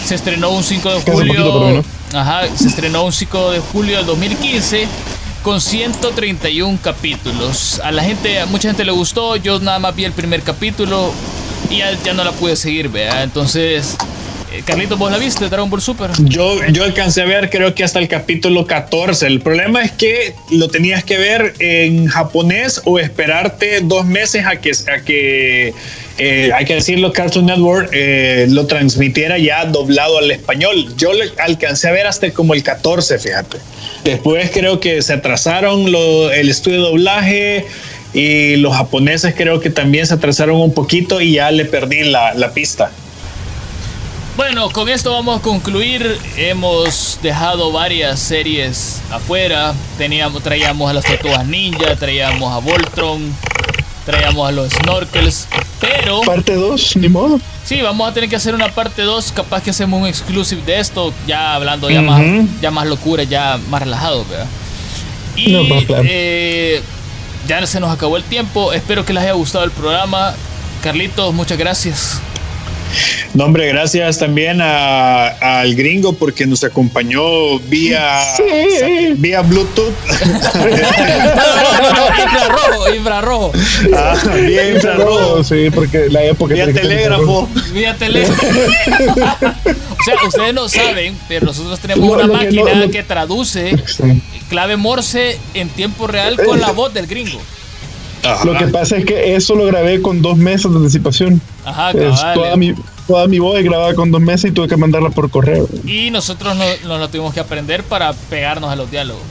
se 0.05 0.14
estrenó 0.14 0.51
un 0.51 0.64
5 0.64 0.91
de 0.91 1.01
julio, 1.12 1.85
ajá, 2.14 2.43
se 2.57 2.68
estrenó 2.68 3.05
un 3.05 3.12
5 3.12 3.53
de 3.53 3.61
julio 3.61 3.97
del 3.99 4.07
2015 4.07 4.89
con 5.43 5.61
131 5.61 6.78
capítulos. 6.83 7.80
A 7.85 7.91
la 7.93 8.03
gente, 8.03 8.41
a 8.41 8.47
mucha 8.47 8.68
gente 8.68 8.85
le 8.85 8.93
gustó, 8.93 9.37
yo 9.37 9.59
nada 9.61 9.78
más 9.78 9.95
vi 9.95 10.05
el 10.05 10.12
primer 10.12 10.43
capítulo 10.43 11.12
y 11.70 11.78
ya, 11.78 11.93
ya 12.05 12.12
no 12.12 12.24
la 12.24 12.33
pude 12.33 12.57
seguir, 12.57 12.89
vea. 12.89 13.22
Entonces, 13.22 13.97
Carlitos, 14.64 14.98
¿vos 14.98 15.11
la 15.11 15.18
viste, 15.18 15.48
Dragon 15.48 15.68
Ball 15.70 15.80
Super? 15.80 16.11
Yo, 16.24 16.59
yo 16.68 16.84
alcancé 16.84 17.22
a 17.22 17.24
ver 17.24 17.48
creo 17.50 17.74
que 17.74 17.84
hasta 17.84 17.98
el 17.98 18.09
capítulo 18.09 18.66
14. 18.66 19.26
El 19.26 19.40
problema 19.40 19.82
es 19.82 19.92
que 19.92 20.34
lo 20.50 20.68
tenías 20.68 21.03
que 21.05 21.16
ver 21.18 21.55
en 21.59 22.07
japonés 22.07 22.80
o 22.84 22.98
esperarte 22.98 23.80
dos 23.82 24.05
meses 24.05 24.44
a 24.46 24.57
que, 24.57 24.70
a 24.94 25.00
que 25.05 25.72
eh, 26.18 26.50
hay 26.55 26.64
que 26.66 26.74
decirlo, 26.74 27.12
Cartoon 27.12 27.46
Network 27.46 27.88
eh, 27.92 28.46
lo 28.50 28.66
transmitiera 28.66 29.38
ya 29.38 29.64
doblado 29.64 30.18
al 30.18 30.30
español. 30.30 30.94
Yo 30.96 31.12
le 31.12 31.30
alcancé 31.38 31.88
a 31.88 31.92
ver 31.92 32.07
hasta 32.07 32.30
como 32.32 32.55
el 32.55 32.62
14, 32.62 33.18
fíjate. 33.18 33.59
Después 34.05 34.50
creo 34.53 34.78
que 34.80 35.00
se 35.03 35.14
atrasaron 35.14 35.90
lo- 35.90 36.30
el 36.30 36.48
estudio 36.50 36.78
de 36.78 36.82
doblaje 36.88 37.66
y 38.14 38.57
los 38.57 38.76
japoneses 38.76 39.34
creo 39.34 39.61
que 39.61 39.70
también 39.70 40.07
se 40.07 40.14
atrasaron 40.14 40.61
un 40.61 40.74
poquito 40.74 41.20
y 41.20 41.32
ya 41.34 41.50
le 41.50 41.64
perdí 41.64 42.05
la, 42.05 42.34
la 42.34 42.53
pista. 42.53 42.90
Bueno, 44.37 44.70
con 44.70 44.89
esto 44.89 45.12
vamos 45.12 45.39
a 45.39 45.43
concluir. 45.43 46.18
Hemos 46.37 47.18
dejado 47.22 47.70
varias 47.70 48.18
series 48.18 49.03
afuera. 49.11 49.74
Teníamos, 49.99 50.43
traíamos 50.43 50.91
a 50.91 50.95
las 50.95 51.05
tortugas 51.05 51.47
ninja, 51.47 51.97
traíamos 51.97 52.51
a 52.53 52.59
Voltron, 52.59 53.35
traíamos 54.07 54.49
a 54.49 54.53
los 54.53 54.70
snorkels. 54.72 55.49
Pero 55.80 56.22
Parte 56.22 56.55
2, 56.55 56.97
ni 56.97 57.09
modo. 57.09 57.41
sí, 57.64 57.83
vamos 57.83 58.09
a 58.09 58.14
tener 58.14 58.30
que 58.30 58.37
hacer 58.37 58.55
una 58.55 58.68
parte 58.68 59.03
2. 59.03 59.33
Capaz 59.33 59.62
que 59.62 59.70
hacemos 59.70 60.01
un 60.01 60.07
exclusive 60.07 60.62
de 60.62 60.78
esto, 60.80 61.12
ya 61.26 61.55
hablando 61.55 61.91
ya 61.91 62.01
más, 62.01 62.22
ya 62.62 62.70
más 62.70 62.87
locura, 62.87 63.24
ya 63.24 63.59
más 63.68 63.83
relajado, 63.83 64.24
¿verdad? 64.30 64.47
Y 65.37 65.53
No, 65.53 65.85
claro. 65.87 66.05
eh, 66.07 66.80
ya 67.47 67.66
se 67.66 67.80
nos 67.80 67.91
acabó 67.93 68.16
el 68.16 68.24
tiempo. 68.24 68.72
Espero 68.72 69.05
que 69.05 69.12
les 69.12 69.24
haya 69.24 69.33
gustado 69.33 69.64
el 69.64 69.72
programa. 69.72 70.35
Carlitos, 70.83 71.35
muchas 71.35 71.59
gracias. 71.59 72.20
No, 73.34 73.45
hombre, 73.47 73.68
gracias 73.68 74.18
también 74.18 74.61
a- 74.61 75.28
al 75.28 75.74
gringo 75.74 76.12
porque 76.14 76.47
nos 76.47 76.62
acompañó 76.64 77.59
vía, 77.61 78.22
Sí. 78.36 79.14
vía 79.16 79.40
Bluetooth. 79.43 79.95
infrarrojo, 82.24 82.95
infrarrojo. 82.95 83.53
Ah, 83.97 84.14
vía 84.47 84.70
infrarrojo. 84.70 85.45
Sí, 85.45 85.68
porque 85.74 86.09
la 86.11 86.24
época. 86.24 86.55
Vía 86.55 86.72
telégrafo. 86.72 87.49
Vía 87.72 87.97
teléfono. 87.97 88.36
o 90.01 90.05
sea, 90.05 90.14
ustedes 90.26 90.55
no 90.55 90.68
saben, 90.68 91.16
pero 91.28 91.47
nosotros 91.47 91.78
tenemos 91.80 92.09
una 92.09 92.24
lo 92.26 92.38
que 92.38 92.51
no- 92.53 92.64
máquina 92.64 92.88
que 92.90 93.03
traduce 93.03 93.76
Sí. 93.86 94.22
clave 94.49 94.76
Morse 94.76 95.38
en 95.55 95.68
tiempo 95.68 96.07
real 96.07 96.36
con 96.45 96.61
la 96.61 96.72
voz 96.72 96.93
del 96.93 97.07
gringo. 97.07 97.40
Ajá. 98.24 98.45
Lo 98.45 98.57
que 98.57 98.66
pasa 98.68 98.97
es 98.99 99.05
que 99.05 99.34
eso 99.34 99.55
lo 99.57 99.64
grabé 99.66 100.01
con 100.01 100.22
dos 100.22 100.36
meses 100.36 100.70
de 100.70 100.76
anticipación. 100.76 101.40
Ajá, 101.64 101.90
Es 101.92 101.96
cabal. 102.20 102.34
toda, 102.34 102.56
mi, 102.56 102.74
toda 103.06 103.26
mi 103.28 103.38
voz 103.38 103.62
grabada 103.62 103.94
con 103.94 104.10
dos 104.10 104.20
meses 104.20 104.50
y 104.50 104.54
tuve 104.54 104.68
que 104.68 104.76
mandarla 104.76 105.10
por 105.10 105.30
correo. 105.30 105.68
Y 105.86 106.10
nosotros 106.10 106.56
no- 106.56 106.64
nos 106.88 106.98
lo 107.00 107.08
tuvimos 107.08 107.32
que 107.34 107.40
aprender 107.40 107.82
para 107.84 108.12
pegarnos 108.12 108.70
a 108.70 108.76
los 108.76 108.90
diálogos. 108.90 109.22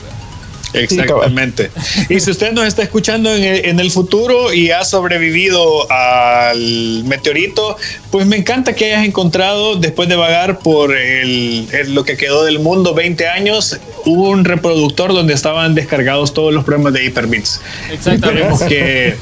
Exactamente. 0.74 1.70
Y 2.08 2.18
si 2.20 2.30
usted 2.30 2.52
nos 2.52 2.64
está 2.66 2.82
escuchando 2.82 3.30
en 3.34 3.44
el, 3.44 3.64
en 3.66 3.78
el 3.80 3.90
futuro 3.90 4.54
y 4.54 4.70
ha 4.70 4.84
sobrevivido 4.84 5.86
al 5.92 7.04
meteorito, 7.04 7.76
pues 8.10 8.26
me 8.26 8.36
encanta 8.36 8.74
que 8.74 8.86
hayas 8.86 9.04
encontrado, 9.06 9.76
después 9.76 10.08
de 10.08 10.16
vagar 10.16 10.60
por 10.60 10.96
el, 10.96 11.68
el- 11.72 11.94
lo 11.94 12.04
que 12.04 12.16
quedó 12.16 12.44
del 12.44 12.58
mundo 12.58 12.94
20 12.94 13.28
años, 13.28 13.78
un 14.06 14.44
reproductor 14.46 15.12
donde 15.12 15.34
estaban 15.34 15.74
descargados 15.74 16.32
todos 16.32 16.54
los 16.54 16.64
programas 16.64 16.94
de 16.94 17.04
Hyperbits. 17.04 17.60
Exactamente. 17.90 18.26
Esperemos 18.40 18.62
que 18.62 19.16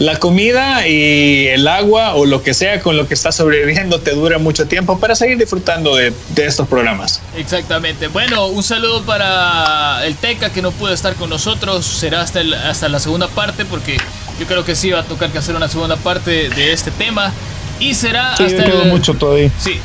la 0.00 0.16
comida 0.18 0.88
y 0.88 1.46
el 1.48 1.68
agua 1.68 2.14
o 2.14 2.24
lo 2.24 2.42
que 2.42 2.54
sea 2.54 2.80
con 2.80 2.96
lo 2.96 3.06
que 3.06 3.12
estás 3.12 3.36
sobreviviendo 3.36 4.00
te 4.00 4.12
dura 4.12 4.38
mucho 4.38 4.66
tiempo 4.66 4.98
para 4.98 5.14
seguir 5.14 5.36
disfrutando 5.36 5.94
de, 5.94 6.12
de 6.30 6.46
estos 6.46 6.66
programas. 6.66 7.20
Exactamente. 7.36 8.08
Bueno, 8.08 8.46
un 8.46 8.62
saludo 8.62 9.02
para 9.02 10.04
el 10.06 10.16
Teca 10.16 10.50
que 10.50 10.62
no 10.62 10.72
pudo 10.72 10.94
estar 10.94 11.14
con 11.16 11.28
nosotros. 11.28 11.84
Será 11.84 12.22
hasta, 12.22 12.40
el- 12.40 12.54
hasta 12.54 12.88
la 12.88 12.98
segunda 12.98 13.28
parte 13.28 13.66
porque 13.66 13.98
yo 14.40 14.46
creo 14.46 14.64
que 14.64 14.74
sí 14.74 14.90
va 14.90 15.00
a 15.00 15.04
tocar 15.04 15.30
que 15.30 15.36
hacer 15.38 15.54
una 15.54 15.68
segunda 15.68 15.96
parte 15.96 16.48
de 16.48 16.72
este 16.72 16.90
tema. 16.92 17.30
Y 17.78 17.92
será 17.92 18.34
Sí, 18.38 18.44
hasta 18.44 18.64
el, 18.64 18.88
mucho 18.88 19.12
todavía. 19.14 19.50
Sí. 19.58 19.78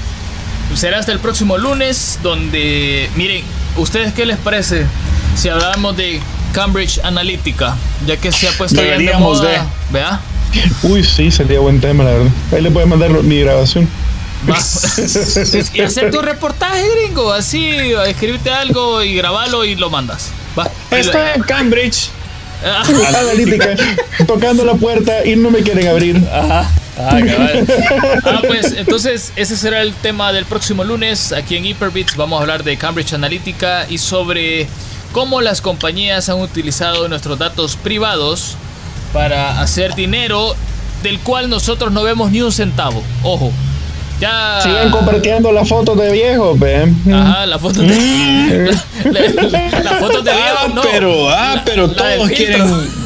Será 0.76 0.97
hasta 0.99 1.11
el 1.11 1.20
próximo 1.20 1.57
lunes 1.57 2.20
donde, 2.24 3.09
miren, 3.18 3.43
¿ustedes 3.76 4.13
qué 4.13 4.26
les 4.26 4.38
parece 4.38 4.86
si 5.36 5.49
hablamos 5.49 5.95
de 5.97 6.22
Cambridge 6.56 7.01
Analytica? 7.03 7.76
Ya 8.08 8.16
que 8.16 8.32
se 8.32 8.47
ha 8.47 8.51
puesto 8.53 8.82
bien 8.82 9.06
de 9.06 9.14
moda. 9.16 9.49
de. 9.49 9.60
¿Vea? 9.91 10.22
Uy, 10.84 11.03
sí, 11.03 11.30
sería 11.30 11.60
buen 11.60 11.82
tema, 11.82 12.06
la 12.06 12.12
verdad. 12.12 12.32
Ahí 12.53 12.62
le 12.62 12.70
voy 12.70 12.84
a 12.84 12.86
mandar 12.86 13.12
mi 13.12 13.41
grabación. 13.41 13.89
Va. 14.49 14.58
y 15.74 15.82
hacer 15.82 16.12
tu 16.12 16.22
reportaje, 16.22 16.82
gringo. 16.95 17.34
Así, 17.34 17.68
escribirte 18.08 18.51
algo 18.51 19.03
y 19.03 19.16
grabarlo 19.16 19.66
y 19.66 19.76
lo 19.76 19.89
mandas. 19.89 20.30
Va. 20.58 20.70
Estoy 20.91 21.22
en 21.36 21.41
Cambridge. 21.41 22.10
Ah, 22.66 22.84
Analítica, 23.20 23.76
tocando 24.26 24.64
la 24.64 24.76
puerta 24.76 25.26
y 25.26 25.36
no 25.36 25.51
me 25.51 25.60
quieren 25.60 25.89
abrir. 25.89 26.26
Ajá. 26.32 26.72
Ah, 26.97 27.20
cabal. 27.20 27.68
Ah, 28.24 28.41
pues 28.47 28.74
entonces 28.78 29.34
ese 29.36 29.58
será 29.58 29.82
el 29.82 29.93
tema 29.93 30.32
del 30.32 30.45
próximo 30.45 30.86
lunes. 30.86 31.34
Aquí 31.34 31.58
en 31.58 31.66
Hyperbits 31.66 32.16
vamos 32.16 32.39
a 32.39 32.41
hablar 32.43 32.64
de 32.64 32.78
Cambridge 32.78 33.12
Analytica 33.12 33.86
y 33.89 33.97
sobre 33.97 34.70
cómo 35.16 35.39
las 35.39 35.61
compañías 35.61 36.28
han 36.28 36.41
utilizado 36.41 37.07
nuestros 37.07 37.39
datos 37.39 37.78
privados 37.78 38.57
para 39.13 39.61
hacer 39.61 39.95
dinero 39.95 40.53
del 41.03 41.19
cual 41.22 41.49
nosotros 41.49 41.90
no 41.94 42.03
vemos 42.03 42.31
ni 42.31 42.41
un 42.41 42.52
centavo. 42.52 43.02
Ojo. 43.23 43.49
Ya. 44.19 44.60
Sigan 44.61 44.91
compartiendo 44.91 45.53
las 45.53 45.69
fotos 45.69 45.98
de 45.98 46.11
viejos, 46.11 46.60
ve. 46.60 46.91
Ajá, 47.14 47.45
la 47.45 47.57
foto 47.57 47.80
de. 47.81 48.76
la, 49.06 49.22
la- 49.49 49.80
la 49.84 49.91
foto 49.99 50.22
de 50.22 50.31
Ah, 50.31 50.35
Diego, 50.65 50.76
no. 50.76 50.81
pero, 50.81 51.30
ah, 51.30 51.61
pero 51.65 51.88
La 51.88 51.94
todos 51.94 52.27
filtro. 52.27 52.35
quieren. 52.35 53.06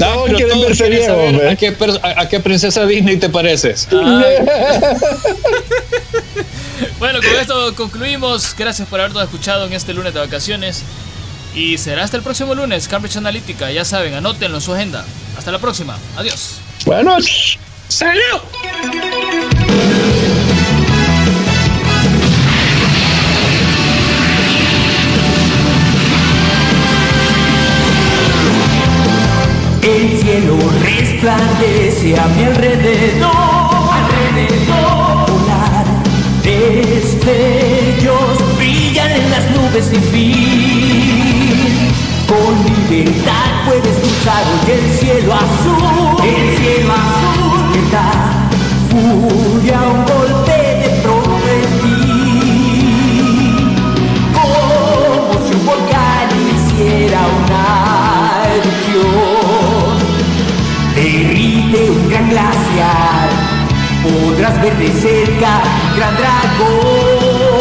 Ah, 0.00 0.04
Todos 0.14 0.22
pero 0.26 0.36
quieren 0.38 0.54
todos 0.60 0.68
verse 0.78 0.88
viejos. 0.90 1.42
¿a 1.50 1.56
qué, 1.56 1.76
a, 2.04 2.20
a 2.20 2.28
qué 2.28 2.38
princesa 2.38 2.86
Disney 2.86 3.16
te 3.18 3.28
pareces? 3.28 3.86
Ay. 3.92 4.36
Bueno, 6.98 7.18
con 7.20 7.40
esto 7.40 7.74
concluimos. 7.76 8.54
Gracias 8.56 8.88
por 8.88 9.00
habernos 9.00 9.22
escuchado 9.22 9.66
en 9.66 9.72
este 9.72 9.94
lunes 9.94 10.14
de 10.14 10.20
vacaciones. 10.20 10.82
Y 11.58 11.76
será 11.76 12.04
hasta 12.04 12.16
el 12.16 12.22
próximo 12.22 12.54
lunes, 12.54 12.86
Cambridge 12.86 13.16
Analytica. 13.16 13.72
Ya 13.72 13.84
saben, 13.84 14.14
anótenlo 14.14 14.58
en 14.58 14.62
su 14.62 14.72
agenda. 14.72 15.04
Hasta 15.36 15.50
la 15.50 15.58
próxima. 15.58 15.98
Adiós. 16.16 16.60
Bueno, 16.86 17.16
¡Salud! 17.88 18.20
El 29.82 30.20
cielo 30.20 30.58
resplandece 30.80 32.20
a 32.20 32.26
mi 32.28 32.44
alrededor, 32.44 33.32
alrededor. 33.90 35.28
Volar 35.28 35.86
de 36.44 36.86
Destellos 36.86 38.56
brillan 38.56 39.10
en 39.10 39.30
las 39.32 39.50
nubes 39.50 39.86
sin 39.86 40.02
fin. 40.04 40.67
Con 42.28 42.54
libertad 42.90 43.48
puedes 43.66 43.96
cruzar 43.98 44.44
hoy 44.44 44.70
el 44.70 44.84
cielo 44.98 45.32
azul. 45.32 46.22
El 46.22 46.58
cielo 46.58 46.92
azul. 46.92 47.38
Libertad, 47.72 48.50
furia, 48.90 49.78
un 49.80 50.00
golpe 50.04 50.56
de 50.82 50.90
pronto 51.02 51.44
en 51.48 51.70
ti. 51.80 51.96
Como 54.34 55.46
si 55.46 55.52
un 55.54 55.62
volcán 55.64 56.28
hiciera 56.52 57.20
una 57.38 57.64
erupción. 58.56 59.92
Derrite 60.94 61.80
un 61.90 62.02
gran 62.10 62.26
glaciar, 62.28 63.28
podrás 64.02 64.54
ver 64.60 64.76
de 64.76 64.90
cerca 65.00 65.62
gran 65.96 66.14
dragón. 66.18 67.57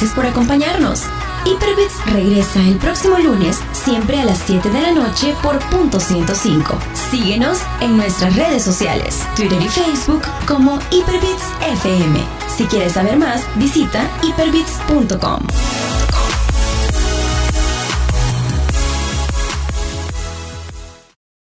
Gracias 0.00 0.16
por 0.16 0.24
acompañarnos. 0.24 1.02
Hyperbits 1.44 2.06
regresa 2.06 2.58
el 2.62 2.76
próximo 2.76 3.18
lunes, 3.18 3.60
siempre 3.72 4.18
a 4.18 4.24
las 4.24 4.38
7 4.46 4.70
de 4.70 4.80
la 4.80 4.92
noche 4.92 5.34
por 5.42 5.58
punto 5.68 6.00
105. 6.00 6.78
Síguenos 7.10 7.58
en 7.82 7.98
nuestras 7.98 8.34
redes 8.34 8.62
sociales, 8.62 9.22
Twitter 9.36 9.60
y 9.60 9.68
Facebook 9.68 10.22
como 10.48 10.78
Hyperbits 10.90 11.44
FM. 11.82 12.18
Si 12.48 12.64
quieres 12.64 12.94
saber 12.94 13.18
más, 13.18 13.42
visita 13.56 14.10
hyperbits.com. 14.22 15.40